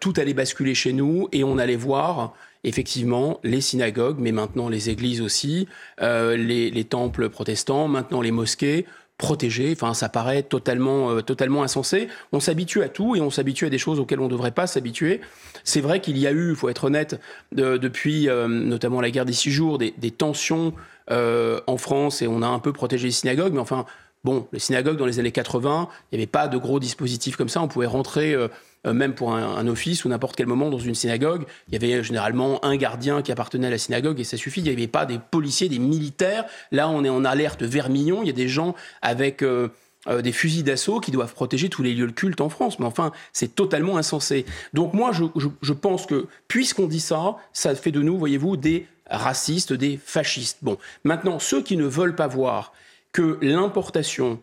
tout 0.00 0.12
allait 0.16 0.34
basculer 0.34 0.74
chez 0.74 0.92
nous 0.92 1.28
et 1.32 1.42
on 1.42 1.56
allait 1.56 1.76
voir 1.76 2.34
effectivement 2.66 3.40
les 3.44 3.62
synagogues, 3.62 4.18
mais 4.18 4.32
maintenant 4.32 4.68
les 4.68 4.90
églises 4.90 5.22
aussi, 5.22 5.66
les, 6.00 6.84
temples 6.84 7.28
protestants, 7.30 7.88
maintenant 7.88 8.20
les 8.20 8.32
mosquées, 8.32 8.84
protégé. 9.18 9.72
Enfin, 9.72 9.94
ça 9.94 10.08
paraît 10.08 10.42
totalement, 10.42 11.10
euh, 11.10 11.20
totalement 11.22 11.62
insensé. 11.62 12.08
On 12.32 12.40
s'habitue 12.40 12.82
à 12.82 12.88
tout 12.88 13.16
et 13.16 13.20
on 13.20 13.30
s'habitue 13.30 13.66
à 13.66 13.70
des 13.70 13.78
choses 13.78 13.98
auxquelles 13.98 14.20
on 14.20 14.26
ne 14.26 14.30
devrait 14.30 14.50
pas 14.50 14.66
s'habituer. 14.66 15.20
C'est 15.64 15.80
vrai 15.80 16.00
qu'il 16.00 16.18
y 16.18 16.26
a 16.26 16.32
eu, 16.32 16.50
il 16.50 16.56
faut 16.56 16.68
être 16.68 16.84
honnête, 16.84 17.20
depuis 17.52 18.28
euh, 18.28 18.46
notamment 18.46 19.00
la 19.00 19.10
guerre 19.10 19.24
des 19.24 19.32
six 19.32 19.50
jours, 19.50 19.78
des, 19.78 19.92
tensions 20.10 20.74
euh, 21.10 21.60
en 21.66 21.76
France 21.76 22.22
et 22.22 22.26
on 22.26 22.42
a 22.42 22.46
un 22.46 22.58
peu 22.58 22.72
protégé 22.72 23.06
les 23.06 23.12
synagogues. 23.12 23.54
Mais 23.54 23.60
enfin, 23.60 23.86
bon, 24.24 24.46
les 24.52 24.58
synagogues 24.58 24.96
dans 24.96 25.06
les 25.06 25.18
années 25.18 25.32
80, 25.32 25.88
il 26.12 26.18
n'y 26.18 26.22
avait 26.22 26.30
pas 26.30 26.48
de 26.48 26.58
gros 26.58 26.80
dispositifs 26.80 27.36
comme 27.36 27.48
ça. 27.48 27.62
On 27.62 27.68
pouvait 27.68 27.86
rentrer 27.86 28.34
euh, 28.34 28.48
même 28.92 29.14
pour 29.14 29.34
un, 29.34 29.66
office 29.66 30.04
ou 30.04 30.08
n'importe 30.08 30.36
quel 30.36 30.46
moment 30.46 30.70
dans 30.70 30.78
une 30.78 30.94
synagogue, 30.94 31.44
il 31.68 31.74
y 31.74 31.76
avait 31.76 32.04
généralement 32.04 32.64
un 32.64 32.76
gardien 32.76 33.22
qui 33.22 33.32
appartenait 33.32 33.66
à 33.66 33.70
la 33.70 33.78
synagogue 33.78 34.20
et 34.20 34.24
ça 34.24 34.36
suffit. 34.36 34.60
Il 34.60 34.64
n'y 34.64 34.70
avait 34.70 34.86
pas 34.86 35.06
des 35.06 35.18
policiers, 35.18 35.68
des 35.68 35.78
militaires. 35.78 36.44
Là, 36.70 36.88
on 36.88 37.04
est 37.04 37.08
en 37.08 37.24
alerte 37.24 37.62
vermillon. 37.62 38.22
Il 38.22 38.26
y 38.26 38.30
a 38.30 38.34
des 38.34 38.48
gens 38.48 38.74
avec 39.02 39.42
euh, 39.42 39.68
euh, 40.08 40.22
des 40.22 40.32
fusils 40.32 40.62
d'assaut 40.62 41.00
qui 41.00 41.10
doivent 41.10 41.34
protéger 41.34 41.68
tous 41.68 41.82
les 41.82 41.94
lieux 41.94 42.06
de 42.06 42.12
culte 42.12 42.40
en 42.40 42.48
France. 42.48 42.78
Mais 42.78 42.86
enfin, 42.86 43.12
c'est 43.32 43.54
totalement 43.54 43.96
insensé. 43.96 44.46
Donc 44.72 44.94
moi, 44.94 45.10
je, 45.12 45.72
pense 45.72 46.06
que 46.06 46.26
puisqu'on 46.48 46.86
dit 46.86 47.00
ça, 47.00 47.36
ça 47.52 47.74
fait 47.74 47.92
de 47.92 48.02
nous, 48.02 48.16
voyez-vous, 48.16 48.56
des 48.56 48.86
racistes, 49.10 49.72
des 49.72 49.98
fascistes. 50.02 50.58
Bon, 50.62 50.78
maintenant, 51.04 51.38
ceux 51.38 51.62
qui 51.62 51.76
ne 51.76 51.86
veulent 51.86 52.16
pas 52.16 52.28
voir 52.28 52.72
que 53.12 53.38
l'importation 53.42 54.40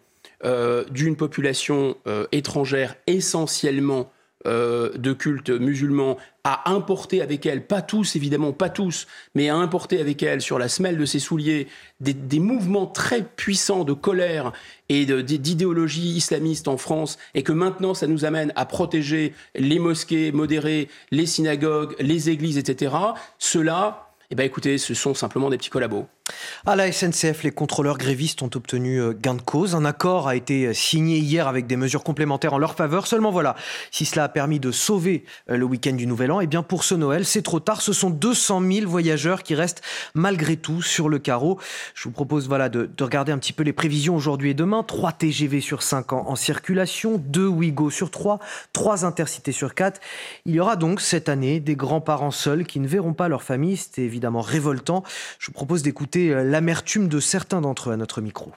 d'une 0.91 1.15
population 1.15 1.95
étrangère 2.33 2.95
essentiellement 3.07 4.11
euh, 4.45 4.91
de 4.97 5.13
culte 5.13 5.49
musulman 5.49 6.17
à 6.43 6.71
importer 6.71 7.21
avec 7.21 7.45
elle, 7.45 7.65
pas 7.65 7.81
tous 7.81 8.15
évidemment, 8.15 8.51
pas 8.51 8.69
tous, 8.69 9.07
mais 9.35 9.49
à 9.49 9.55
importer 9.55 10.01
avec 10.01 10.21
elle 10.23 10.41
sur 10.41 10.59
la 10.59 10.67
semelle 10.67 10.97
de 10.97 11.05
ses 11.05 11.19
souliers 11.19 11.67
des, 12.01 12.39
mouvements 12.39 12.85
très 12.85 13.23
puissants 13.23 13.85
de 13.85 13.93
colère 13.93 14.51
et 14.89 15.05
d'idéologie 15.05 16.15
islamiste 16.15 16.67
en 16.67 16.77
France, 16.77 17.17
et 17.33 17.43
que 17.43 17.53
maintenant 17.53 17.93
ça 17.93 18.07
nous 18.07 18.25
amène 18.25 18.51
à 18.57 18.65
protéger 18.65 19.33
les 19.55 19.79
mosquées 19.79 20.33
modérées, 20.33 20.89
les 21.11 21.25
synagogues, 21.25 21.95
les 21.99 22.29
églises, 22.29 22.57
etc., 22.57 22.93
cela, 23.39 24.09
eh 24.29 24.35
ben 24.35 24.43
écoutez, 24.43 24.77
ce 24.77 24.93
sont 24.93 25.13
simplement 25.13 25.49
des 25.49 25.57
petits 25.57 25.69
collabos. 25.69 26.07
À 26.65 26.77
la 26.77 26.89
SNCF, 26.89 27.43
les 27.43 27.51
contrôleurs 27.51 27.97
grévistes 27.97 28.41
ont 28.41 28.49
obtenu 28.55 29.01
euh, 29.01 29.11
gain 29.11 29.33
de 29.33 29.41
cause. 29.41 29.75
Un 29.75 29.83
accord 29.83 30.29
a 30.29 30.37
été 30.37 30.67
euh, 30.67 30.73
signé 30.73 31.17
hier 31.17 31.49
avec 31.49 31.67
des 31.67 31.75
mesures 31.75 32.05
complémentaires 32.05 32.53
en 32.53 32.57
leur 32.57 32.75
faveur. 32.75 33.05
Seulement 33.05 33.31
voilà, 33.31 33.57
si 33.91 34.05
cela 34.05 34.23
a 34.23 34.29
permis 34.29 34.61
de 34.61 34.71
sauver 34.71 35.25
euh, 35.49 35.57
le 35.57 35.65
week-end 35.65 35.91
du 35.91 36.07
Nouvel 36.07 36.31
An, 36.31 36.39
eh 36.39 36.47
bien 36.47 36.63
pour 36.63 36.85
ce 36.85 36.95
Noël, 36.95 37.25
c'est 37.25 37.41
trop 37.41 37.59
tard. 37.59 37.81
Ce 37.81 37.91
sont 37.91 38.09
200 38.09 38.61
000 38.61 38.89
voyageurs 38.89 39.43
qui 39.43 39.55
restent 39.55 39.81
malgré 40.13 40.55
tout 40.55 40.81
sur 40.81 41.09
le 41.09 41.19
carreau. 41.19 41.59
Je 41.95 42.05
vous 42.05 42.11
propose 42.11 42.47
voilà 42.47 42.69
de, 42.69 42.89
regarder 43.01 43.33
un 43.33 43.37
petit 43.37 43.51
peu 43.51 43.63
les 43.63 43.73
prévisions 43.73 44.15
aujourd'hui 44.15 44.51
et 44.51 44.53
demain. 44.53 44.83
3 44.83 45.11
TGV 45.11 45.59
sur 45.59 45.83
5 45.83 46.13
ans 46.13 46.23
en 46.29 46.37
circulation, 46.37 47.17
2 47.17 47.45
Ouigo 47.45 47.89
sur 47.89 48.09
3, 48.09 48.39
3 48.71 49.03
intercités 49.03 49.51
sur 49.51 49.75
4. 49.75 49.99
Il 50.45 50.55
y 50.55 50.61
aura 50.61 50.77
donc 50.77 51.01
cette 51.01 51.27
année 51.27 51.59
des 51.59 51.75
grands-parents 51.75 52.31
seuls 52.31 52.65
qui 52.65 52.79
ne 52.79 52.87
verront 52.87 53.13
pas 53.13 53.27
leur 53.27 53.43
famille. 53.43 53.75
C'est 53.75 54.01
évidemment 54.01 54.39
révoltant. 54.39 55.03
Je 55.39 55.47
vous 55.47 55.51
propose 55.51 55.83
d'écouter 55.83 56.12
euh, 56.15 56.43
l'amertume 56.43 57.07
de 57.07 57.19
certains 57.19 57.61
d'entre 57.61 57.89
eux 57.89 57.93
à 57.93 57.97
notre 57.97 58.21
micro. 58.21 58.51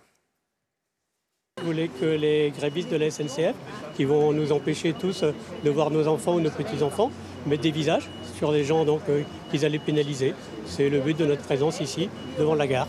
Vous 1.58 1.66
voulez 1.66 1.88
que 1.88 2.04
les 2.04 2.50
grévistes 2.50 2.90
de 2.90 2.96
la 2.96 3.10
SNCF, 3.10 3.54
qui 3.96 4.04
vont 4.04 4.32
nous 4.32 4.52
empêcher 4.52 4.92
tous 4.92 5.24
de 5.64 5.70
voir 5.70 5.90
nos 5.90 6.06
enfants 6.06 6.34
ou 6.34 6.40
nos 6.40 6.50
petits-enfants, 6.50 7.10
mettent 7.46 7.62
des 7.62 7.70
visages 7.70 8.10
sur 8.36 8.52
les 8.52 8.62
gens 8.62 8.84
donc, 8.84 9.00
euh, 9.08 9.22
qu'ils 9.50 9.64
allaient 9.64 9.78
pénaliser. 9.78 10.34
C'est 10.66 10.90
le 10.90 11.00
but 11.00 11.16
de 11.16 11.24
notre 11.24 11.42
présence 11.42 11.80
ici, 11.80 12.10
devant 12.38 12.54
la 12.54 12.66
gare. 12.66 12.88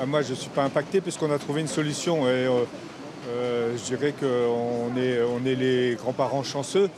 Ah, 0.00 0.06
moi, 0.06 0.22
je 0.22 0.30
ne 0.30 0.34
suis 0.34 0.50
pas 0.50 0.64
impacté 0.64 1.00
puisqu'on 1.00 1.30
a 1.30 1.38
trouvé 1.38 1.60
une 1.60 1.68
solution. 1.68 2.26
Et, 2.26 2.48
euh, 3.28 3.76
je 3.76 3.84
dirais 3.84 4.12
qu'on 4.18 4.96
est, 5.00 5.22
on 5.22 5.46
est 5.46 5.54
les 5.54 5.94
grands-parents 5.94 6.42
chanceux. 6.42 6.90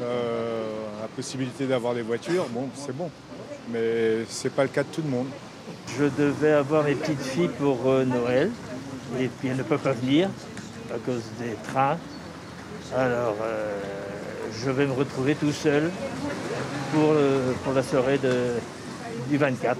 la 0.00 1.08
possibilité 1.16 1.66
d'avoir 1.66 1.94
des 1.94 2.02
voitures, 2.02 2.46
bon, 2.50 2.68
c'est 2.74 2.96
bon. 2.96 3.10
Mais 3.72 4.24
ce 4.28 4.44
n'est 4.44 4.54
pas 4.54 4.62
le 4.62 4.68
cas 4.68 4.82
de 4.82 4.88
tout 4.88 5.02
le 5.02 5.08
monde. 5.08 5.26
Je 5.88 6.04
devais 6.18 6.52
avoir 6.52 6.84
mes 6.84 6.94
petites 6.94 7.22
filles 7.22 7.50
pour 7.58 7.78
euh, 7.86 8.04
Noël, 8.04 8.50
et 9.18 9.28
puis 9.28 9.48
elles 9.48 9.56
ne 9.56 9.62
peuvent 9.62 9.78
pas 9.78 9.92
venir 9.92 10.28
à 10.92 10.98
cause 10.98 11.22
des 11.38 11.54
trains. 11.68 11.96
Alors, 12.96 13.36
euh, 13.42 13.78
je 14.52 14.70
vais 14.70 14.86
me 14.86 14.92
retrouver 14.92 15.34
tout 15.34 15.52
seul 15.52 15.90
pour, 16.92 17.14
pour 17.62 17.72
la 17.72 17.82
soirée 17.82 18.18
du 19.28 19.36
24. 19.36 19.76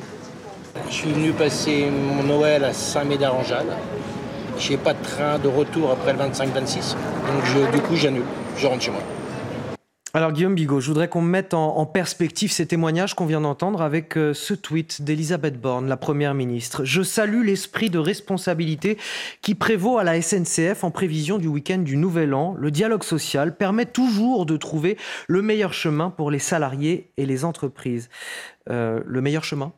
Je 0.89 0.95
suis 0.95 1.13
venu 1.13 1.33
passer 1.33 1.89
mon 1.91 2.23
Noël 2.25 2.65
à 2.65 2.73
Saint-Médard-en-Jalles. 2.73 3.77
Je 4.59 4.71
n'ai 4.71 4.77
pas 4.77 4.93
de 4.93 5.03
train 5.03 5.39
de 5.39 5.49
retour 5.49 5.91
après 5.91 6.13
le 6.13 6.19
25-26. 6.19 6.95
Donc 7.27 7.73
du 7.73 7.81
coup, 7.81 7.97
j'annule. 7.97 8.25
Je 8.57 8.67
rentre 8.67 8.83
chez 8.83 8.91
moi. 8.91 9.01
Alors 10.17 10.31
Guillaume 10.31 10.55
Bigot, 10.55 10.79
je 10.79 10.87
voudrais 10.87 11.09
qu'on 11.09 11.23
mette 11.23 11.55
en, 11.55 11.85
perspective 11.87 12.53
ces 12.53 12.67
témoignages 12.67 13.15
qu'on 13.15 13.27
vient 13.27 13.41
d'entendre 13.41 13.83
avec 13.83 14.17
euh, 14.17 14.33
ce 14.33 14.55
tweet 14.55 15.03
d'Elisabeth 15.03 15.61
Borne, 15.61 15.89
la 15.89 15.97
Première 15.97 16.35
ministre. 16.35 16.85
Je 16.85 17.03
salue 17.03 17.45
l'esprit 17.45 17.91
de 17.91 17.99
responsabilité 17.99 18.97
qui 19.43 19.57
prévaut 19.57 19.99
à 19.99 20.05
la 20.05 20.23
SNCF 20.23 20.85
en 20.85 20.93
prévision 20.93 21.39
du 21.39 21.49
week-end 21.49 21.79
du 21.79 21.97
Nouvel 21.97 22.33
An. 22.33 22.55
Le 22.57 22.71
dialogue 22.71 23.03
social 23.03 23.57
permet 23.57 23.87
toujours 23.87 24.47
de 24.47 24.57
trouver 24.57 24.97
le 25.27 25.43
meilleur 25.43 25.73
chemin 25.73 26.11
pour 26.11 26.31
les 26.31 26.39
salariés 26.39 27.11
et 27.17 27.27
les 27.27 27.45
entreprises. 27.45 28.09
Euh, 28.71 29.01
le 29.05 29.21
meilleur 29.21 29.43
chemin? 29.43 29.73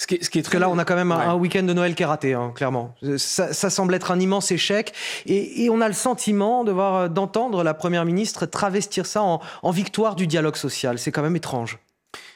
Ce 0.00 0.06
qui 0.06 0.14
est, 0.14 0.18
Parce 0.40 0.48
que 0.48 0.56
là, 0.56 0.70
on 0.70 0.78
a 0.78 0.86
quand 0.86 0.96
même 0.96 1.12
un, 1.12 1.34
week-end 1.34 1.62
de 1.62 1.74
Noël 1.74 1.94
qui 1.94 2.02
est 2.02 2.06
raté, 2.06 2.32
hein, 2.32 2.52
clairement. 2.54 2.94
Ça, 3.18 3.52
semble 3.52 3.94
être 3.94 4.10
un 4.10 4.18
immense 4.18 4.50
échec. 4.50 4.94
Et, 5.26 5.68
on 5.70 5.82
a 5.82 5.88
le 5.88 5.94
sentiment 5.94 6.64
de 6.64 6.72
euh, 6.72 7.08
d'entendre 7.08 7.62
la 7.62 7.74
Première 7.74 8.06
ministre 8.06 8.46
travestir 8.46 9.04
ça 9.04 9.22
en, 9.22 9.70
victoire 9.70 10.16
du 10.16 10.26
dialogue 10.26 10.56
social. 10.56 10.98
C'est 10.98 11.12
quand 11.12 11.20
même 11.20 11.36
étrange. 11.36 11.78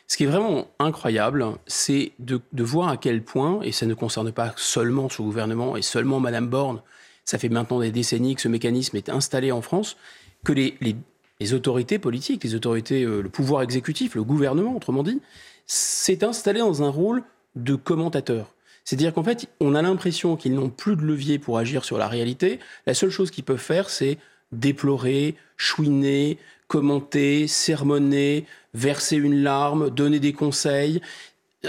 Ce 0.06 0.18
qui 0.18 0.24
est 0.24 0.26
vraiment 0.26 0.66
incroyable, 0.78 1.46
c'est 1.66 2.12
de, 2.18 2.42
voir 2.58 2.90
à 2.90 2.98
quel 2.98 3.22
point, 3.22 3.62
et 3.62 3.72
ça 3.72 3.86
ne 3.86 3.94
concerne 3.94 4.30
pas 4.30 4.52
seulement 4.56 5.08
ce 5.08 5.22
gouvernement 5.22 5.78
et 5.78 5.82
seulement 5.82 6.20
Madame 6.20 6.48
Borne, 6.48 6.82
ça 7.24 7.38
fait 7.38 7.48
maintenant 7.48 7.80
des 7.80 7.90
décennies 7.90 8.34
que 8.34 8.42
ce 8.42 8.48
mécanisme 8.48 8.94
est 8.98 9.08
installé 9.08 9.52
en 9.52 9.62
France, 9.62 9.96
que 10.44 10.52
les, 10.52 11.54
autorités 11.54 11.98
politiques, 11.98 12.44
les 12.44 12.54
autorités, 12.54 13.04
euh, 13.04 13.22
le 13.22 13.30
pouvoir 13.30 13.62
exécutif, 13.62 14.14
le 14.14 14.22
gouvernement, 14.22 14.76
autrement 14.76 15.02
dit, 15.02 15.22
s'est 15.66 16.22
installé 16.24 16.60
dans 16.60 16.82
un 16.82 16.90
rôle 16.90 17.22
de 17.56 17.74
commentateurs. 17.74 18.54
C'est-à-dire 18.84 19.14
qu'en 19.14 19.24
fait, 19.24 19.48
on 19.60 19.74
a 19.74 19.82
l'impression 19.82 20.36
qu'ils 20.36 20.54
n'ont 20.54 20.68
plus 20.68 20.96
de 20.96 21.02
levier 21.02 21.38
pour 21.38 21.58
agir 21.58 21.84
sur 21.84 21.96
la 21.96 22.06
réalité. 22.06 22.58
La 22.86 22.94
seule 22.94 23.10
chose 23.10 23.30
qu'ils 23.30 23.44
peuvent 23.44 23.56
faire, 23.56 23.88
c'est 23.88 24.18
déplorer, 24.52 25.34
chouiner, 25.56 26.38
commenter, 26.68 27.46
sermonner, 27.48 28.46
verser 28.74 29.16
une 29.16 29.42
larme, 29.42 29.90
donner 29.90 30.20
des 30.20 30.32
conseils. 30.32 31.00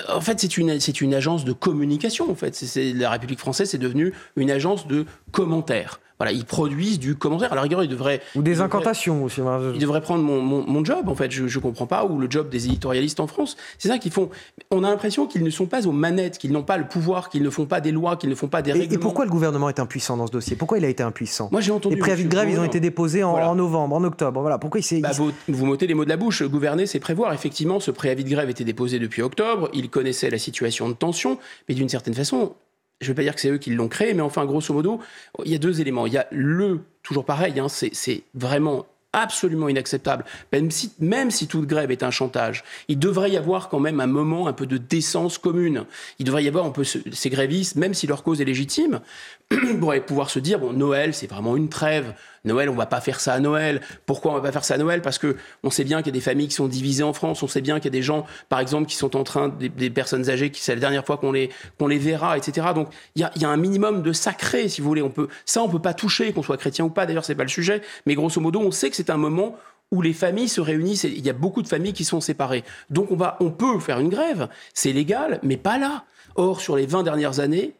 En 0.10 0.20
fait, 0.20 0.42
c'est 0.42 0.58
une, 0.58 0.78
une 1.02 1.14
agence 1.14 1.46
de 1.46 1.54
communication. 1.54 2.30
En 2.30 2.36
fait, 2.36 2.54
c'est, 2.54 2.92
la 2.92 3.10
République 3.10 3.40
française 3.40 3.74
est 3.74 3.80
devenue 3.80 4.14
une 4.36 4.52
agence 4.52 4.88
de 4.88 5.06
commentaires. 5.32 6.02
Voilà, 6.18 6.32
ils 6.32 6.46
produisent 6.46 7.00
du 7.00 7.16
commentaire. 7.16 7.52
À 7.52 7.56
la 7.56 7.62
rigueur, 7.62 7.84
ils 7.84 7.90
devraient. 7.90 8.22
Ou 8.36 8.42
des 8.42 8.62
incantations 8.62 9.24
aussi. 9.24 9.42
Ils 9.74 9.80
devraient 9.80 10.02
prendre 10.02 10.24
mon, 10.24 10.42
mon, 10.42 10.86
job, 10.86 11.10
en 11.10 11.16
fait. 11.16 11.32
Je 11.32 11.44
ne 11.44 11.62
comprends 11.62 11.88
pas. 11.88 12.06
Ou 12.06 12.20
le 12.20 12.28
job 12.30 12.50
des 12.50 12.66
éditorialistes 12.66 13.20
en 13.20 13.28
France. 13.28 13.58
C'est 13.78 13.90
ça 13.90 13.98
qu'ils 13.98 14.12
font. 14.12 14.30
On 14.72 14.84
a 14.84 14.90
l'impression 14.90 15.28
qu'ils 15.28 15.44
ne 15.44 15.50
sont 15.50 15.66
pas 15.66 15.88
aux 15.88 15.92
manettes, 15.92 16.38
qu'ils 16.38 16.52
n'ont 16.52 16.64
pas 16.64 16.78
le 16.78 16.88
pouvoir, 16.88 17.30
qu'ils 17.30 17.44
ne 17.44 17.50
font 17.50 17.66
pas 17.66 17.82
des 17.82 17.92
lois, 17.92 18.16
qu'ils 18.16 18.30
ne 18.30 18.36
font 18.36 18.48
pas 18.48 18.62
des 18.62 18.72
règlements. 18.72 18.94
Et 18.94 18.98
pourquoi 18.98 19.26
le 19.26 19.32
gouvernement 19.32 19.68
est 19.68 19.80
impuissant 19.80 20.16
dans 20.16 20.28
ce 20.28 20.32
dossier? 20.32 20.56
Pourquoi 20.56 20.78
il 20.78 20.86
a 20.86 20.90
été 20.90 21.04
impuissant? 21.04 21.50
Moi, 21.52 21.62
j'ai 21.62 21.72
entendu. 21.72 21.96
Les 21.96 22.00
préavis 22.00 22.24
de 22.24 22.30
grève, 22.30 22.50
ils 22.50 22.60
ont 22.60 22.64
été 22.64 22.80
déposés 22.80 23.24
en, 23.24 23.56
novembre, 23.56 23.96
en 23.96 24.04
octobre. 24.04 24.40
Voilà. 24.42 24.58
Pourquoi 24.58 24.80
il 24.80 24.84
s'est. 24.84 25.02
Bah, 25.02 25.12
vous, 25.14 25.32
vous 25.50 25.66
m'ôtez 25.66 25.88
les 25.88 25.94
mots 25.94 26.06
de 26.06 26.10
la 26.10 26.18
bouche. 26.18 26.44
Gouverner, 26.44 26.86
c'est 26.86 27.00
prévoir. 27.00 27.34
Effectivement, 27.34 27.80
ce 27.80 27.92
préavis 27.92 28.24
de 28.24 28.30
grève 28.30 28.50
était 28.50 28.64
déposé 28.64 29.00
depuis 29.00 29.22
octobre. 29.22 29.70
Il 29.74 29.90
connaissait 29.90 30.30
la 30.30 30.38
situation 30.38 30.88
de 30.88 30.94
tension. 30.94 31.38
Mais 31.68 31.76
d'une 31.76 31.90
certaine 31.90 32.14
façon, 32.14 32.54
je 33.02 33.08
ne 33.08 33.12
vais 33.12 33.16
pas 33.16 33.24
dire 33.24 33.36
que 33.36 33.42
c'est 33.42 33.50
eux 33.50 33.58
qui 33.58 33.72
l'ont 33.72 33.88
créé, 33.88 34.14
mais 34.14 34.22
enfin, 34.22 34.46
grosso 34.46 34.74
modo, 34.74 35.00
il 35.44 35.52
y 35.52 35.56
a 35.56 35.60
deux 35.60 35.82
éléments. 35.82 36.08
Il 36.08 36.14
y 36.14 36.18
a 36.18 36.28
le, 36.32 36.82
toujours 37.04 37.26
pareil, 37.26 37.60
hein, 37.60 37.68
c'est 37.70 38.24
vraiment 38.34 38.86
absolument 39.16 39.70
inacceptable, 39.70 40.26
même 40.52 40.70
si, 40.70 40.92
même 41.00 41.32
si 41.32 41.48
toute 41.48 41.68
grève 41.68 41.90
est 41.90 42.04
un 42.04 42.12
chantage. 42.12 42.64
Il 42.90 43.00
devrait 43.00 43.32
y 43.32 43.38
avoir 43.38 43.70
quand 43.70 43.80
même 43.80 44.02
un 44.02 44.08
moment 44.08 44.48
un 44.48 44.54
peu 44.54 44.66
de 44.66 44.78
décence 44.78 45.38
commune. 45.38 45.86
Il 46.20 46.26
devrait 46.26 46.44
y 46.44 46.48
avoir 46.48 46.66
un 46.66 46.72
peu 46.72 46.84
ces 46.84 47.30
grévistes, 47.30 47.78
même 47.78 47.94
si 47.94 48.08
leur 48.08 48.24
cause 48.24 48.42
est 48.42 48.46
légitime, 48.46 49.00
pourraient 49.80 50.06
pouvoir 50.06 50.30
se 50.30 50.40
dire, 50.40 50.60
bon, 50.60 50.74
Noël, 50.74 51.14
c'est 51.14 51.28
vraiment 51.28 51.56
une 51.56 51.70
trêve. 51.70 52.14
Noël, 52.46 52.70
on 52.70 52.76
va 52.76 52.86
pas 52.86 53.02
faire 53.02 53.20
ça 53.20 53.34
à 53.34 53.40
Noël. 53.40 53.82
Pourquoi 54.06 54.32
on 54.32 54.36
va 54.36 54.42
pas 54.42 54.52
faire 54.52 54.64
ça 54.66 54.76
à 54.76 54.78
Noël? 54.78 55.02
Parce 55.02 55.18
que 55.18 55.36
on 55.64 55.70
sait 55.70 55.84
bien 55.84 56.00
qu'il 56.00 56.08
y 56.08 56.10
a 56.10 56.14
des 56.14 56.22
familles 56.22 56.48
qui 56.48 56.56
sont 56.56 56.68
divisées 56.68 57.04
en 57.04 57.14
France. 57.14 57.44
On 57.44 57.48
sait 57.48 57.62
bien 57.62 57.76
qu'il 57.78 57.86
y 57.86 57.88
a 57.88 57.98
des 57.98 58.02
gens, 58.02 58.26
par 58.50 58.60
exemple, 58.60 58.88
qui 58.88 58.96
sont 58.96 59.16
en 59.16 59.24
train, 59.24 59.50
des, 59.50 59.90
personnes 59.90 60.30
âgées, 60.30 60.52
qui 60.52 60.62
c'est 60.62 60.76
la 60.76 60.82
dernière 60.82 61.06
fois 61.06 61.18
qu'on 61.18 61.32
les, 61.32 61.50
qu'on 61.78 61.88
les 61.88 61.98
verra, 61.98 62.38
etc. 62.38 62.68
Donc 62.74 62.90
il 63.16 63.22
y 63.22 63.26
a, 63.26 63.32
y 63.36 63.46
a, 63.46 63.50
un 63.50 63.58
minimum 63.58 64.02
de 64.02 64.14
sacré, 64.14 64.70
si 64.70 64.82
vous 64.82 64.88
voulez. 64.88 65.02
On 65.02 65.10
peut, 65.10 65.28
ça, 65.46 65.62
on 65.62 65.70
peut 65.70 65.80
pas 65.80 65.94
toucher, 65.94 66.34
qu'on 66.34 66.44
soit 66.44 66.58
chrétien 66.58 66.86
ou 66.86 66.90
pas. 66.90 67.06
D'ailleurs, 67.06 67.26
c'est 67.26 67.36
pas 67.36 67.44
le 67.44 67.50
sujet. 67.50 67.82
Mais 68.06 68.16
grosso 68.16 68.40
modo, 68.42 68.60
on 68.60 68.72
sait 68.72 68.90
que 68.90 68.96
c'est 68.96 69.10
un 69.10 69.18
moment 69.18 69.58
où 69.92 70.02
les 70.02 70.14
familles 70.14 70.50
se 70.50 70.62
réunissent. 70.62 71.04
il 71.04 71.26
y 71.26 71.30
a 71.30 71.34
beaucoup 71.34 71.62
de 71.62 71.68
familles 71.68 71.94
qui 71.94 72.04
sont 72.04 72.22
séparées. 72.22 72.64
Donc 72.90 73.12
on 73.12 73.16
va, 73.16 73.38
on 73.40 73.52
peut 73.52 73.80
faire 73.80 74.00
une 74.00 74.10
grève. 74.10 74.50
C'est 74.74 74.92
légal, 74.92 75.40
mais 75.44 75.58
pas 75.58 75.78
là. 75.78 76.06
Or, 76.36 76.60
sur 76.60 76.76
les 76.76 76.86
20 76.86 77.04
dernières 77.04 77.40
années, 77.40 77.76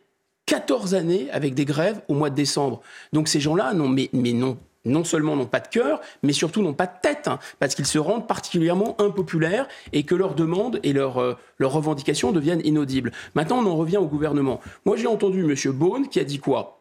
14 0.46 0.94
années 0.94 1.30
avec 1.32 1.56
des 1.56 1.66
grèves 1.66 2.02
au 2.08 2.14
mois 2.14 2.30
de 2.30 2.36
décembre. 2.36 2.82
Donc 3.14 3.28
ces 3.28 3.40
gens-là, 3.40 3.74
non, 3.74 3.88
mais, 3.88 4.10
mais 4.14 4.34
non, 4.34 4.58
non 4.86 5.04
seulement 5.04 5.36
n'ont 5.36 5.48
pas 5.48 5.60
de 5.60 5.68
cœur, 5.68 6.00
mais 6.24 6.34
surtout 6.34 6.62
n'ont 6.62 6.74
pas 6.74 6.86
de 6.86 6.94
tête, 7.02 7.28
hein, 7.28 7.40
parce 7.60 7.76
qu'ils 7.76 7.88
se 7.88 7.98
rendent 7.98 8.28
particulièrement 8.28 8.96
impopulaires 9.02 9.68
et 9.94 10.04
que 10.04 10.16
leurs 10.16 10.36
demandes 10.36 10.80
et 10.84 10.94
leurs, 10.94 11.18
euh, 11.18 11.34
leurs 11.58 11.74
revendications 11.74 12.32
deviennent 12.32 12.62
inaudibles. 12.64 13.12
Maintenant, 13.34 13.60
on 13.60 13.66
en 13.66 13.76
revient 13.76 13.98
au 13.98 14.06
gouvernement. 14.06 14.62
Moi, 14.86 14.96
j'ai 14.98 15.08
entendu 15.08 15.42
M. 15.44 15.72
Beaune 15.72 16.08
qui 16.08 16.20
a 16.20 16.24
dit 16.24 16.40
quoi? 16.40 16.80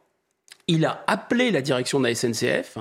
Il 0.67 0.85
a 0.85 1.03
appelé 1.07 1.51
la 1.51 1.63
direction 1.63 2.01
de 2.01 2.07
la 2.07 2.15
SNCF 2.15 2.79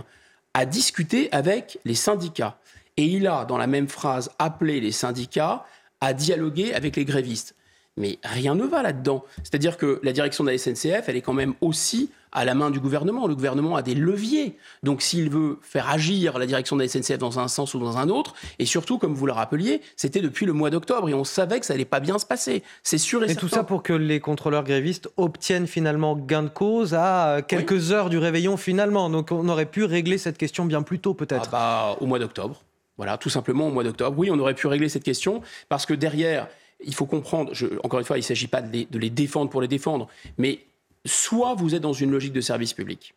à 0.53 0.65
discuter 0.65 1.29
avec 1.31 1.79
les 1.85 1.95
syndicats. 1.95 2.57
Et 2.95 3.05
il 3.05 3.27
a, 3.27 3.45
dans 3.45 3.57
la 3.57 3.67
même 3.67 3.87
phrase, 3.87 4.31
appelé 4.39 4.79
les 4.79 4.91
syndicats 4.91 5.65
à 5.99 6.13
dialoguer 6.13 6.73
avec 6.73 6.95
les 6.95 7.05
grévistes. 7.05 7.55
Mais 7.95 8.17
rien 8.23 8.55
ne 8.55 8.63
va 8.63 8.81
là-dedans. 8.81 9.23
C'est-à-dire 9.43 9.77
que 9.77 9.99
la 10.03 10.13
direction 10.13 10.43
de 10.43 10.49
la 10.49 10.57
SNCF, 10.57 11.07
elle 11.07 11.15
est 11.15 11.21
quand 11.21 11.33
même 11.33 11.53
aussi 11.61 12.09
à 12.31 12.43
la 12.45 12.55
main 12.55 12.71
du 12.71 12.79
gouvernement. 12.79 13.27
Le 13.27 13.35
gouvernement 13.35 13.75
a 13.75 13.83
des 13.83 13.93
leviers. 13.93 14.57
Donc 14.81 15.03
s'il 15.03 15.29
veut 15.29 15.59
faire 15.61 15.89
agir 15.89 16.39
la 16.39 16.47
direction 16.47 16.75
de 16.75 16.81
la 16.81 16.87
SNCF 16.87 17.19
dans 17.19 17.39
un 17.39 17.47
sens 17.47 17.75
ou 17.75 17.79
dans 17.79 17.97
un 17.97 18.09
autre, 18.09 18.33
et 18.57 18.65
surtout, 18.65 18.97
comme 18.97 19.13
vous 19.13 19.27
le 19.27 19.31
rappeliez, 19.31 19.81
c'était 19.95 20.21
depuis 20.21 20.47
le 20.47 20.53
mois 20.53 20.71
d'octobre 20.71 21.07
et 21.09 21.13
on 21.13 21.23
savait 21.23 21.59
que 21.59 21.65
ça 21.67 21.75
allait 21.75 21.85
pas 21.85 21.99
bien 21.99 22.17
se 22.17 22.25
passer. 22.25 22.63
C'est 22.81 22.97
sûr 22.97 23.23
et, 23.23 23.31
et 23.31 23.35
tout 23.35 23.47
ça 23.47 23.63
pour 23.63 23.83
que 23.83 23.93
les 23.93 24.19
contrôleurs 24.19 24.63
grévistes 24.63 25.09
obtiennent 25.17 25.67
finalement 25.67 26.15
gain 26.15 26.43
de 26.43 26.49
cause 26.49 26.95
à 26.95 27.41
quelques 27.47 27.91
heures 27.91 28.09
du 28.09 28.17
réveillon 28.17 28.57
finalement. 28.57 29.11
Donc 29.11 29.31
on 29.31 29.47
aurait 29.47 29.67
pu 29.67 29.83
régler 29.83 30.17
cette 30.17 30.39
question 30.39 30.65
bien 30.65 30.81
plus 30.81 30.99
tôt 30.99 31.13
peut-être. 31.13 31.49
Ah 31.49 31.51
bah, 31.51 31.97
au 32.01 32.07
mois 32.07 32.17
d'octobre. 32.17 32.63
Voilà, 32.97 33.17
tout 33.17 33.29
simplement 33.29 33.67
au 33.67 33.71
mois 33.71 33.83
d'octobre. 33.83 34.17
Oui, 34.17 34.29
on 34.31 34.39
aurait 34.39 34.53
pu 34.53 34.67
régler 34.67 34.89
cette 34.89 35.03
question 35.03 35.41
parce 35.69 35.85
que 35.85 35.93
derrière, 35.93 36.47
il 36.85 36.93
faut 36.93 37.05
comprendre, 37.05 37.51
encore 37.83 37.99
une 37.99 38.05
fois, 38.05 38.17
il 38.17 38.21
ne 38.21 38.25
s'agit 38.25 38.47
pas 38.47 38.61
de 38.61 38.87
les, 38.97 39.09
défendre 39.09 39.49
pour 39.49 39.61
les 39.61 39.67
défendre, 39.67 40.07
mais 40.37 40.59
soit 41.05 41.55
vous 41.55 41.75
êtes 41.75 41.81
dans 41.81 41.93
une 41.93 42.11
logique 42.11 42.33
de 42.33 42.41
service 42.41 42.73
public. 42.73 43.13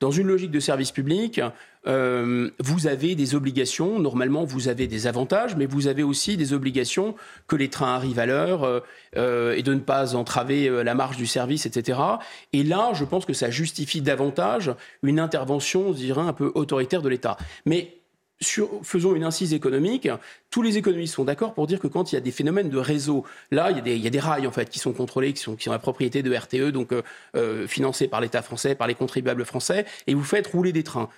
Dans 0.00 0.10
une 0.10 0.26
logique 0.26 0.50
de 0.50 0.58
service 0.58 0.90
public, 0.90 1.40
euh, 1.86 2.50
vous 2.58 2.88
avez 2.88 3.14
des 3.14 3.36
obligations, 3.36 4.00
normalement 4.00 4.44
vous 4.44 4.66
avez 4.66 4.88
des 4.88 5.06
avantages, 5.06 5.54
mais 5.54 5.64
vous 5.64 5.86
avez 5.86 6.02
aussi 6.02 6.36
des 6.36 6.52
obligations 6.52 7.14
que 7.46 7.54
les 7.54 7.68
trains 7.68 7.94
arrivent 7.94 8.18
à 8.18 8.26
l'heure 8.26 8.64
euh, 8.64 8.80
euh, 9.16 9.54
et 9.54 9.62
de 9.62 9.72
ne 9.72 9.78
pas 9.78 10.16
entraver 10.16 10.68
la 10.82 10.94
marche 10.96 11.18
du 11.18 11.26
service, 11.26 11.66
etc. 11.66 12.00
Et 12.52 12.64
là, 12.64 12.90
je 12.94 13.04
pense 13.04 13.24
que 13.24 13.32
ça 13.32 13.50
justifie 13.50 14.02
davantage 14.02 14.74
une 15.04 15.20
intervention, 15.20 15.92
je 15.92 15.98
dirais, 15.98 16.22
un 16.22 16.32
peu 16.32 16.50
autoritaire 16.56 17.02
de 17.02 17.08
l'État. 17.08 17.36
Mais 17.64 18.01
faisons 18.82 19.14
une 19.14 19.24
incise 19.24 19.54
économique. 19.54 20.08
Tous 20.50 20.62
les 20.62 20.76
économistes 20.78 21.14
sont 21.14 21.24
d'accord 21.24 21.54
pour 21.54 21.66
dire 21.66 21.80
que 21.80 21.86
quand 21.86 22.12
il 22.12 22.16
y 22.16 22.18
a 22.18 22.20
des 22.20 22.30
phénomènes 22.30 22.68
de 22.68 22.78
réseau, 22.78 23.24
là, 23.50 23.70
il 23.70 23.76
y 23.76 24.06
a 24.06 24.10
des, 24.10 24.20
rails 24.20 24.46
en 24.46 24.52
fait 24.52 24.68
qui 24.68 24.78
sont 24.78 24.92
contrôlés, 24.92 25.32
qui 25.32 25.42
sont, 25.42 25.56
qui 25.56 25.64
sont 25.64 25.72
la 25.72 25.78
propriété 25.78 26.22
de 26.22 26.34
RTE, 26.34 26.70
donc 26.70 26.92
euh, 26.92 27.02
euh, 27.36 27.66
financés 27.66 28.08
par 28.08 28.20
l'État 28.20 28.42
français, 28.42 28.74
par 28.74 28.86
les 28.86 28.94
contribuables 28.94 29.44
français, 29.44 29.86
et 30.06 30.14
vous 30.14 30.24
faites 30.24 30.46
rouler 30.46 30.72
des 30.72 30.82
trains. 30.82 31.08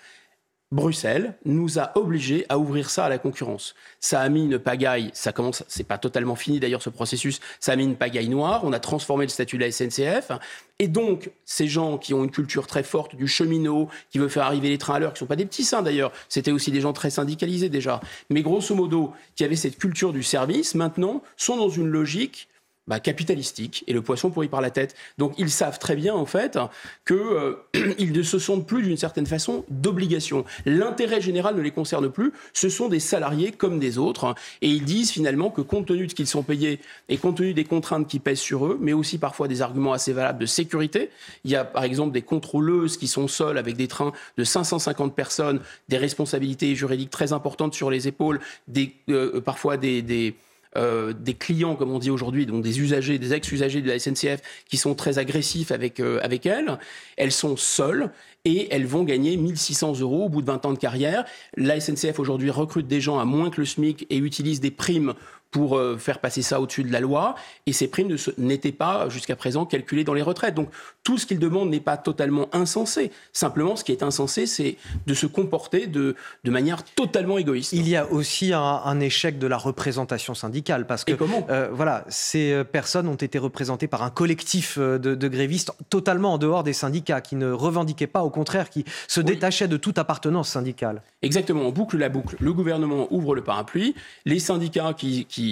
Bruxelles 0.74 1.34
nous 1.44 1.78
a 1.78 1.92
obligés 1.96 2.46
à 2.48 2.58
ouvrir 2.58 2.90
ça 2.90 3.04
à 3.04 3.08
la 3.08 3.18
concurrence. 3.18 3.76
Ça 4.00 4.20
a 4.20 4.28
mis 4.28 4.42
une 4.42 4.58
pagaille, 4.58 5.12
ça 5.14 5.30
commence, 5.30 5.62
c'est 5.68 5.84
pas 5.84 5.98
totalement 5.98 6.34
fini 6.34 6.58
d'ailleurs 6.58 6.82
ce 6.82 6.90
processus, 6.90 7.40
ça 7.60 7.72
a 7.72 7.76
mis 7.76 7.84
une 7.84 7.94
pagaille 7.94 8.28
noire, 8.28 8.62
on 8.64 8.72
a 8.72 8.80
transformé 8.80 9.24
le 9.24 9.28
statut 9.28 9.56
de 9.56 9.62
la 9.62 9.70
SNCF, 9.70 10.32
et 10.80 10.88
donc 10.88 11.30
ces 11.44 11.68
gens 11.68 11.96
qui 11.96 12.12
ont 12.12 12.24
une 12.24 12.30
culture 12.32 12.66
très 12.66 12.82
forte 12.82 13.14
du 13.14 13.28
cheminot, 13.28 13.88
qui 14.10 14.18
veut 14.18 14.28
faire 14.28 14.42
arriver 14.42 14.68
les 14.68 14.78
trains 14.78 14.96
à 14.96 14.98
l'heure, 14.98 15.12
qui 15.12 15.20
sont 15.20 15.26
pas 15.26 15.36
des 15.36 15.46
petits 15.46 15.62
saints 15.62 15.82
d'ailleurs, 15.82 16.10
c'était 16.28 16.50
aussi 16.50 16.72
des 16.72 16.80
gens 16.80 16.92
très 16.92 17.10
syndicalisés 17.10 17.68
déjà, 17.68 18.00
mais 18.28 18.42
grosso 18.42 18.74
modo, 18.74 19.12
qui 19.36 19.44
avaient 19.44 19.54
cette 19.54 19.78
culture 19.78 20.12
du 20.12 20.24
service, 20.24 20.74
maintenant 20.74 21.22
sont 21.36 21.56
dans 21.56 21.68
une 21.68 21.86
logique 21.86 22.48
bah, 22.86 23.00
capitalistique 23.00 23.84
et 23.86 23.92
le 23.92 24.02
poisson 24.02 24.30
pourrit 24.30 24.48
par 24.48 24.60
la 24.60 24.70
tête. 24.70 24.94
Donc 25.18 25.34
ils 25.38 25.50
savent 25.50 25.78
très 25.78 25.96
bien 25.96 26.14
en 26.14 26.26
fait 26.26 26.58
qu'ils 27.06 27.16
euh, 27.16 27.56
ne 27.98 28.22
se 28.22 28.38
sentent 28.38 28.66
plus 28.66 28.82
d'une 28.82 28.96
certaine 28.96 29.26
façon 29.26 29.64
d'obligation. 29.70 30.44
L'intérêt 30.66 31.20
général 31.20 31.56
ne 31.56 31.62
les 31.62 31.70
concerne 31.70 32.10
plus. 32.10 32.32
Ce 32.52 32.68
sont 32.68 32.88
des 32.88 33.00
salariés 33.00 33.52
comme 33.52 33.78
des 33.78 33.98
autres 33.98 34.34
et 34.60 34.68
ils 34.68 34.84
disent 34.84 35.10
finalement 35.10 35.50
que 35.50 35.60
compte 35.60 35.86
tenu 35.86 36.06
de 36.06 36.10
ce 36.10 36.14
qu'ils 36.14 36.26
sont 36.26 36.42
payés 36.42 36.80
et 37.08 37.16
compte 37.16 37.38
tenu 37.38 37.54
des 37.54 37.64
contraintes 37.64 38.06
qui 38.06 38.18
pèsent 38.18 38.40
sur 38.40 38.66
eux, 38.66 38.78
mais 38.80 38.92
aussi 38.92 39.18
parfois 39.18 39.48
des 39.48 39.62
arguments 39.62 39.92
assez 39.92 40.12
valables 40.12 40.38
de 40.38 40.46
sécurité. 40.46 41.10
Il 41.44 41.50
y 41.50 41.56
a 41.56 41.64
par 41.64 41.84
exemple 41.84 42.12
des 42.12 42.22
contrôleuses 42.22 42.96
qui 42.96 43.08
sont 43.08 43.28
seules 43.28 43.58
avec 43.58 43.76
des 43.76 43.88
trains 43.88 44.12
de 44.36 44.44
550 44.44 45.14
personnes, 45.14 45.60
des 45.88 45.98
responsabilités 45.98 46.74
juridiques 46.74 47.10
très 47.10 47.32
importantes 47.32 47.74
sur 47.74 47.90
les 47.90 48.08
épaules, 48.08 48.40
des, 48.68 48.94
euh, 49.08 49.40
parfois 49.40 49.76
des, 49.76 50.02
des 50.02 50.34
euh, 50.76 51.12
des 51.12 51.34
clients, 51.34 51.76
comme 51.76 51.90
on 51.90 51.98
dit 51.98 52.10
aujourd'hui, 52.10 52.46
donc 52.46 52.62
des 52.62 52.80
usagers, 52.80 53.18
des 53.18 53.32
ex-usagers 53.32 53.80
de 53.80 53.88
la 53.88 53.98
SNCF 53.98 54.40
qui 54.68 54.76
sont 54.76 54.94
très 54.94 55.18
agressifs 55.18 55.70
avec, 55.70 56.00
euh, 56.00 56.18
avec 56.22 56.46
elles. 56.46 56.78
Elles 57.16 57.32
sont 57.32 57.56
seules 57.56 58.10
et 58.44 58.68
elles 58.74 58.86
vont 58.86 59.04
gagner 59.04 59.36
1600 59.36 60.00
euros 60.00 60.26
au 60.26 60.28
bout 60.28 60.42
de 60.42 60.46
20 60.46 60.66
ans 60.66 60.72
de 60.72 60.78
carrière. 60.78 61.24
La 61.56 61.80
SNCF 61.80 62.18
aujourd'hui 62.18 62.50
recrute 62.50 62.86
des 62.86 63.00
gens 63.00 63.18
à 63.18 63.24
moins 63.24 63.50
que 63.50 63.60
le 63.60 63.66
SMIC 63.66 64.06
et 64.10 64.16
utilise 64.16 64.60
des 64.60 64.70
primes 64.70 65.14
pour 65.54 65.78
euh, 65.78 65.96
faire 65.96 66.18
passer 66.18 66.42
ça 66.42 66.60
au-dessus 66.60 66.82
de 66.82 66.90
la 66.90 66.98
loi. 66.98 67.36
Et 67.66 67.72
ces 67.72 67.86
primes 67.86 68.16
n'étaient 68.38 68.72
pas 68.72 69.08
jusqu'à 69.08 69.36
présent 69.36 69.64
calculées 69.66 70.02
dans 70.02 70.12
les 70.12 70.20
retraites. 70.20 70.56
Donc 70.56 70.68
tout 71.04 71.16
ce 71.16 71.26
qu'ils 71.26 71.38
demandent 71.38 71.70
n'est 71.70 71.78
pas 71.78 71.96
totalement 71.96 72.48
insensé. 72.52 73.12
Simplement, 73.32 73.76
ce 73.76 73.84
qui 73.84 73.92
est 73.92 74.02
insensé, 74.02 74.46
c'est 74.46 74.76
de 75.06 75.14
se 75.14 75.26
comporter 75.26 75.86
de, 75.86 76.16
de 76.42 76.50
manière 76.50 76.82
totalement 76.82 77.38
égoïste. 77.38 77.72
Il 77.72 77.88
y 77.88 77.94
a 77.94 78.10
aussi 78.10 78.52
un, 78.52 78.98
échec 78.98 79.38
de 79.38 79.46
la 79.46 79.56
représentation 79.56 80.34
syndicale. 80.34 80.88
Parce 80.88 81.04
que 81.04 81.12
comment 81.12 81.46
euh, 81.50 81.68
voilà, 81.72 82.04
ces 82.08 82.50
euh, 82.50 82.64
personnes 82.64 83.06
ont 83.06 83.14
été 83.14 83.38
représentées 83.38 83.86
par 83.86 84.02
un 84.02 84.10
collectif 84.10 84.76
de, 84.76 84.98
de, 84.98 85.28
grévistes 85.28 85.70
totalement 85.88 86.32
en 86.32 86.38
dehors 86.38 86.64
des 86.64 86.72
syndicats, 86.72 87.20
qui 87.20 87.36
ne 87.36 87.52
revendiquaient 87.52 88.08
pas, 88.08 88.24
au 88.24 88.30
contraire, 88.30 88.70
qui 88.70 88.84
se 89.06 89.20
détachaient 89.20 89.68
de 89.68 89.76
toute 89.76 89.98
appartenance 89.98 90.48
syndicale. 90.48 91.00
Exactement, 91.22 91.62
on 91.62 91.70
boucle 91.70 91.96
la 91.96 92.08
boucle. 92.08 92.34
Le 92.40 92.52
gouvernement 92.52 93.06
ouvre 93.12 93.36
le 93.36 93.44
parapluie, 93.44 93.94
les 94.24 94.40
syndicats 94.40 94.94
qui, 94.94 95.26
qui 95.26 95.43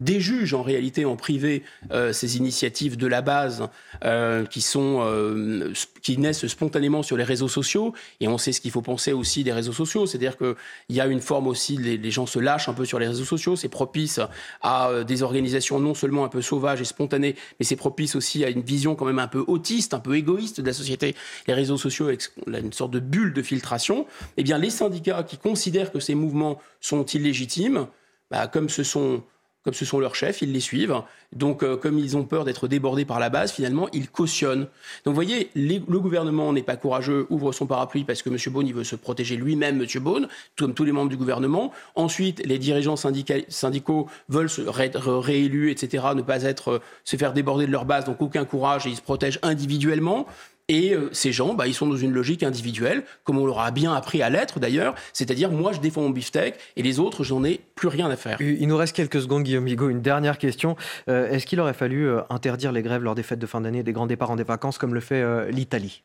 déjugent 0.00 0.54
en 0.54 0.62
réalité 0.62 1.04
en 1.04 1.16
privé 1.16 1.62
euh, 1.92 2.12
ces 2.12 2.38
initiatives 2.38 2.96
de 2.96 3.06
la 3.06 3.20
base 3.22 3.68
euh, 4.04 4.46
qui, 4.46 4.62
sont, 4.62 5.00
euh, 5.02 5.72
qui 6.02 6.16
naissent 6.18 6.46
spontanément 6.46 7.02
sur 7.02 7.16
les 7.16 7.24
réseaux 7.24 7.48
sociaux. 7.48 7.92
Et 8.20 8.28
on 8.28 8.38
sait 8.38 8.52
ce 8.52 8.60
qu'il 8.60 8.70
faut 8.70 8.82
penser 8.82 9.12
aussi 9.12 9.44
des 9.44 9.52
réseaux 9.52 9.72
sociaux, 9.72 10.06
c'est-à-dire 10.06 10.36
qu'il 10.38 10.56
y 10.88 11.00
a 11.00 11.06
une 11.06 11.20
forme 11.20 11.46
aussi, 11.46 11.76
les, 11.76 11.98
les, 11.98 12.10
gens 12.10 12.26
se 12.26 12.38
lâchent 12.38 12.68
un 12.68 12.72
peu 12.72 12.84
sur 12.84 12.98
les 12.98 13.06
réseaux 13.06 13.24
sociaux, 13.24 13.56
c'est 13.56 13.68
propice 13.68 14.20
à 14.62 14.90
des 15.06 15.22
organisations 15.22 15.78
non 15.78 15.94
seulement 15.94 16.24
un 16.24 16.28
peu 16.28 16.42
sauvages 16.42 16.80
et 16.80 16.84
spontanées, 16.84 17.36
mais 17.58 17.66
c'est 17.66 17.76
propice 17.76 18.16
aussi 18.16 18.44
à 18.44 18.50
une 18.50 18.62
vision 18.62 18.94
quand 18.94 19.04
même 19.04 19.18
un 19.18 19.28
peu 19.28 19.44
autiste, 19.46 19.94
un 19.94 20.00
peu 20.00 20.16
égoïste 20.16 20.60
de 20.60 20.66
la 20.66 20.72
société. 20.72 21.14
Les 21.46 21.54
réseaux 21.54 21.76
sociaux 21.76 22.06
avec 22.06 22.22
une 22.46 22.72
sorte 22.72 22.90
de 22.90 23.00
bulle 23.00 23.32
de 23.32 23.42
filtration. 23.42 24.06
Eh 24.36 24.42
bien, 24.42 24.58
les 24.58 24.70
syndicats 24.70 25.22
qui 25.22 25.38
considèrent 25.38 25.92
que 25.92 26.00
ces 26.00 26.14
mouvements 26.14 26.58
sont 26.80 27.04
illégitimes, 27.04 27.86
bah, 28.30 28.46
comme 28.46 28.68
ce 28.68 28.82
sont 28.82 29.22
comme 29.62 29.74
ce 29.74 29.84
sont 29.84 30.00
leurs 30.00 30.14
chefs, 30.14 30.40
ils 30.42 30.52
les 30.52 30.60
suivent. 30.60 31.02
Donc, 31.32 31.62
euh, 31.62 31.76
comme 31.76 31.98
ils 31.98 32.16
ont 32.16 32.24
peur 32.24 32.44
d'être 32.44 32.66
débordés 32.66 33.04
par 33.04 33.20
la 33.20 33.28
base, 33.28 33.52
finalement, 33.52 33.88
ils 33.92 34.08
cautionnent. 34.08 34.66
Donc, 35.04 35.12
vous 35.12 35.14
voyez, 35.14 35.50
le 35.54 35.98
gouvernement 35.98 36.52
n'est 36.52 36.62
pas 36.62 36.76
courageux, 36.76 37.26
ouvre 37.30 37.52
son 37.52 37.66
parapluie 37.66 38.04
parce 38.04 38.22
que 38.22 38.30
M. 38.30 38.36
Beaune, 38.52 38.66
il 38.66 38.74
veut 38.74 38.84
se 38.84 38.96
protéger 38.96 39.36
lui-même, 39.36 39.80
M. 39.80 40.02
Beaune, 40.02 40.28
comme 40.58 40.74
tous 40.74 40.84
les 40.84 40.92
membres 40.92 41.10
du 41.10 41.16
gouvernement. 41.16 41.72
Ensuite, 41.94 42.44
les 42.46 42.58
dirigeants 42.58 42.96
syndicaux 42.96 44.08
veulent 44.28 44.50
se 44.50 44.62
réélus, 44.62 45.70
etc., 45.70 46.04
ne 46.14 46.22
pas 46.22 46.42
être, 46.42 46.68
euh, 46.68 46.78
se 47.04 47.16
faire 47.16 47.32
déborder 47.32 47.66
de 47.66 47.72
leur 47.72 47.84
base, 47.84 48.06
donc 48.06 48.22
aucun 48.22 48.44
courage, 48.44 48.86
et 48.86 48.90
ils 48.90 48.96
se 48.96 49.02
protègent 49.02 49.40
individuellement. 49.42 50.26
Et 50.70 50.94
euh, 50.94 51.08
ces 51.10 51.32
gens, 51.32 51.54
bah, 51.54 51.66
ils 51.66 51.74
sont 51.74 51.88
dans 51.88 51.96
une 51.96 52.12
logique 52.12 52.44
individuelle, 52.44 53.02
comme 53.24 53.38
on 53.38 53.44
leur 53.44 53.58
a 53.58 53.72
bien 53.72 53.92
appris 53.92 54.22
à 54.22 54.30
l'être 54.30 54.60
d'ailleurs, 54.60 54.94
c'est-à-dire 55.12 55.50
moi 55.50 55.72
je 55.72 55.80
défends 55.80 56.02
mon 56.02 56.10
beefsteak 56.10 56.54
et 56.76 56.82
les 56.82 57.00
autres, 57.00 57.24
j'en 57.24 57.42
ai 57.42 57.60
plus 57.74 57.88
rien 57.88 58.08
à 58.08 58.14
faire. 58.14 58.40
Il 58.40 58.68
nous 58.68 58.76
reste 58.76 58.94
quelques 58.94 59.20
secondes, 59.20 59.42
Guillaume 59.42 59.64
Bigot. 59.64 59.88
Une 59.88 60.00
dernière 60.00 60.38
question. 60.38 60.76
Euh, 61.08 61.28
est-ce 61.28 61.44
qu'il 61.44 61.58
aurait 61.58 61.74
fallu 61.74 62.08
euh, 62.08 62.20
interdire 62.30 62.70
les 62.70 62.82
grèves 62.82 63.02
lors 63.02 63.16
des 63.16 63.24
fêtes 63.24 63.40
de 63.40 63.46
fin 63.46 63.60
d'année, 63.60 63.82
des 63.82 63.92
grands 63.92 64.06
départs 64.06 64.30
en 64.30 64.36
des 64.36 64.44
vacances, 64.44 64.78
comme 64.78 64.94
le 64.94 65.00
fait 65.00 65.50
l'Italie? 65.50 66.04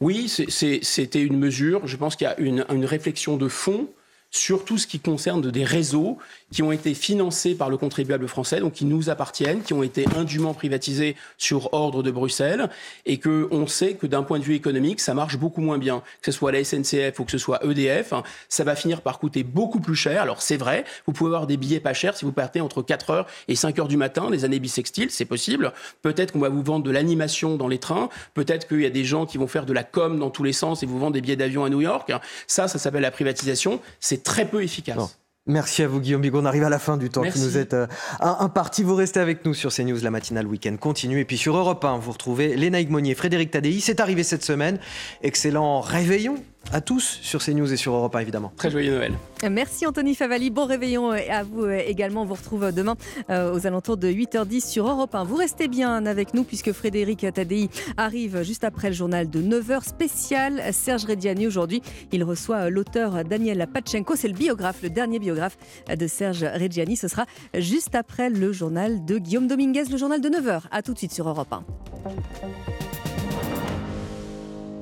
Oui, 0.00 0.28
c'était 0.28 1.22
une 1.22 1.36
mesure. 1.36 1.84
Je 1.84 1.96
pense 1.96 2.14
qu'il 2.14 2.26
y 2.26 2.30
a 2.30 2.38
une, 2.38 2.64
une 2.72 2.84
réflexion 2.84 3.36
de 3.36 3.48
fond 3.48 3.88
sur 4.30 4.64
tout 4.64 4.78
ce 4.78 4.86
qui 4.86 4.98
concerne 5.00 5.48
des 5.50 5.64
réseaux 5.64 6.18
qui 6.54 6.62
ont 6.62 6.70
été 6.70 6.94
financés 6.94 7.56
par 7.56 7.68
le 7.68 7.76
contribuable 7.76 8.28
français, 8.28 8.60
donc 8.60 8.74
qui 8.74 8.84
nous 8.84 9.10
appartiennent, 9.10 9.62
qui 9.62 9.72
ont 9.72 9.82
été 9.82 10.04
indûment 10.16 10.54
privatisés 10.54 11.16
sur 11.36 11.74
ordre 11.74 12.04
de 12.04 12.12
Bruxelles, 12.12 12.70
et 13.06 13.18
que 13.18 13.48
on 13.50 13.66
sait 13.66 13.94
que 13.94 14.06
d'un 14.06 14.22
point 14.22 14.38
de 14.38 14.44
vue 14.44 14.54
économique, 14.54 15.00
ça 15.00 15.14
marche 15.14 15.36
beaucoup 15.36 15.60
moins 15.60 15.78
bien. 15.78 16.04
Que 16.22 16.30
ce 16.30 16.38
soit 16.38 16.52
la 16.52 16.62
SNCF 16.62 17.18
ou 17.18 17.24
que 17.24 17.32
ce 17.32 17.38
soit 17.38 17.64
EDF, 17.64 18.14
ça 18.48 18.62
va 18.62 18.76
finir 18.76 19.02
par 19.02 19.18
coûter 19.18 19.42
beaucoup 19.42 19.80
plus 19.80 19.96
cher. 19.96 20.22
Alors 20.22 20.42
c'est 20.42 20.56
vrai, 20.56 20.84
vous 21.06 21.12
pouvez 21.12 21.30
avoir 21.30 21.48
des 21.48 21.56
billets 21.56 21.80
pas 21.80 21.92
chers 21.92 22.16
si 22.16 22.24
vous 22.24 22.30
partez 22.30 22.60
entre 22.60 22.82
4 22.82 23.10
heures 23.10 23.26
et 23.48 23.56
5 23.56 23.76
heures 23.80 23.88
du 23.88 23.96
matin, 23.96 24.30
les 24.30 24.44
années 24.44 24.60
bissextiles, 24.60 25.10
c'est 25.10 25.24
possible. 25.24 25.72
Peut-être 26.02 26.30
qu'on 26.30 26.38
va 26.38 26.50
vous 26.50 26.62
vendre 26.62 26.84
de 26.84 26.92
l'animation 26.92 27.56
dans 27.56 27.66
les 27.66 27.78
trains, 27.78 28.10
peut-être 28.34 28.68
qu'il 28.68 28.82
y 28.82 28.86
a 28.86 28.90
des 28.90 29.04
gens 29.04 29.26
qui 29.26 29.38
vont 29.38 29.48
faire 29.48 29.66
de 29.66 29.72
la 29.72 29.82
com 29.82 30.20
dans 30.20 30.30
tous 30.30 30.44
les 30.44 30.52
sens 30.52 30.84
et 30.84 30.86
vous 30.86 31.00
vendre 31.00 31.14
des 31.14 31.20
billets 31.20 31.34
d'avion 31.34 31.64
à 31.64 31.68
New 31.68 31.80
York. 31.80 32.12
Ça, 32.46 32.68
ça 32.68 32.78
s'appelle 32.78 33.02
la 33.02 33.10
privatisation. 33.10 33.80
C'est 33.98 34.22
très 34.22 34.44
peu 34.44 34.62
efficace. 34.62 35.18
Merci 35.46 35.82
à 35.82 35.88
vous 35.88 36.00
Guillaume 36.00 36.22
Bigot. 36.22 36.40
On 36.40 36.46
arrive 36.46 36.64
à 36.64 36.70
la 36.70 36.78
fin 36.78 36.96
du 36.96 37.10
temps 37.10 37.20
qui 37.22 37.38
nous 37.38 37.58
est 37.58 37.74
euh, 37.74 37.86
imparti. 38.20 38.82
Vous 38.82 38.94
restez 38.94 39.20
avec 39.20 39.44
nous 39.44 39.52
sur 39.52 39.70
CNews, 39.70 39.98
la 40.02 40.10
matinale 40.10 40.46
week-end 40.46 40.74
continue. 40.78 41.20
Et 41.20 41.26
puis 41.26 41.36
sur 41.36 41.54
Europe 41.54 41.84
1, 41.84 41.98
vous 41.98 42.12
retrouvez 42.12 42.56
Léna 42.56 42.82
Monnier, 42.88 43.14
Frédéric 43.14 43.50
Tadei. 43.50 43.78
C'est 43.80 44.00
arrivé 44.00 44.22
cette 44.22 44.42
semaine. 44.42 44.78
Excellent 45.22 45.82
réveillon 45.82 46.36
à 46.72 46.80
tous 46.80 47.18
sur 47.22 47.42
CNews 47.42 47.72
et 47.72 47.76
sur 47.76 47.94
Europe 47.94 48.14
1 48.16 48.20
évidemment. 48.20 48.52
Très 48.56 48.70
joyeux 48.70 48.94
Noël. 48.94 49.12
Merci 49.50 49.86
Anthony 49.86 50.14
Favali, 50.14 50.50
bon 50.50 50.64
réveillon 50.64 51.12
euh, 51.12 51.18
à 51.30 51.42
vous 51.42 51.64
euh, 51.64 51.80
également. 51.86 52.22
On 52.22 52.24
vous 52.24 52.34
retrouve 52.34 52.72
demain 52.72 52.96
euh, 53.30 53.54
aux 53.54 53.66
alentours 53.66 53.96
de 53.96 54.08
8h10 54.08 54.66
sur 54.66 54.88
Europe 54.88 55.14
1. 55.14 55.24
Vous 55.24 55.36
restez 55.36 55.68
bien 55.68 56.06
avec 56.06 56.34
nous 56.34 56.44
puisque 56.44 56.72
Frédéric 56.72 57.26
Tadei 57.32 57.68
arrive 57.96 58.42
juste 58.42 58.64
après 58.64 58.88
le 58.88 58.94
journal 58.94 59.28
de 59.28 59.40
9h 59.40 59.84
spécial 59.84 60.62
Serge 60.72 61.04
Reggiani. 61.04 61.46
Aujourd'hui, 61.46 61.82
il 62.12 62.24
reçoit 62.24 62.70
l'auteur 62.70 63.24
Daniel 63.24 63.66
Pachenko. 63.72 64.16
C'est 64.16 64.28
le 64.28 64.34
biographe, 64.34 64.82
le 64.82 64.90
dernier 64.90 65.18
biographe 65.18 65.56
de 65.88 66.06
Serge 66.06 66.44
Reggiani. 66.44 66.96
Ce 66.96 67.08
sera 67.08 67.26
juste 67.54 67.94
après 67.94 68.30
le 68.30 68.52
journal 68.52 69.04
de 69.04 69.18
Guillaume 69.18 69.46
Dominguez, 69.46 69.84
le 69.90 69.96
journal 69.96 70.20
de 70.20 70.28
9h. 70.28 70.62
A 70.70 70.82
tout 70.82 70.92
de 70.92 70.98
suite 70.98 71.12
sur 71.12 71.28
Europe 71.28 71.52
1. 71.52 73.03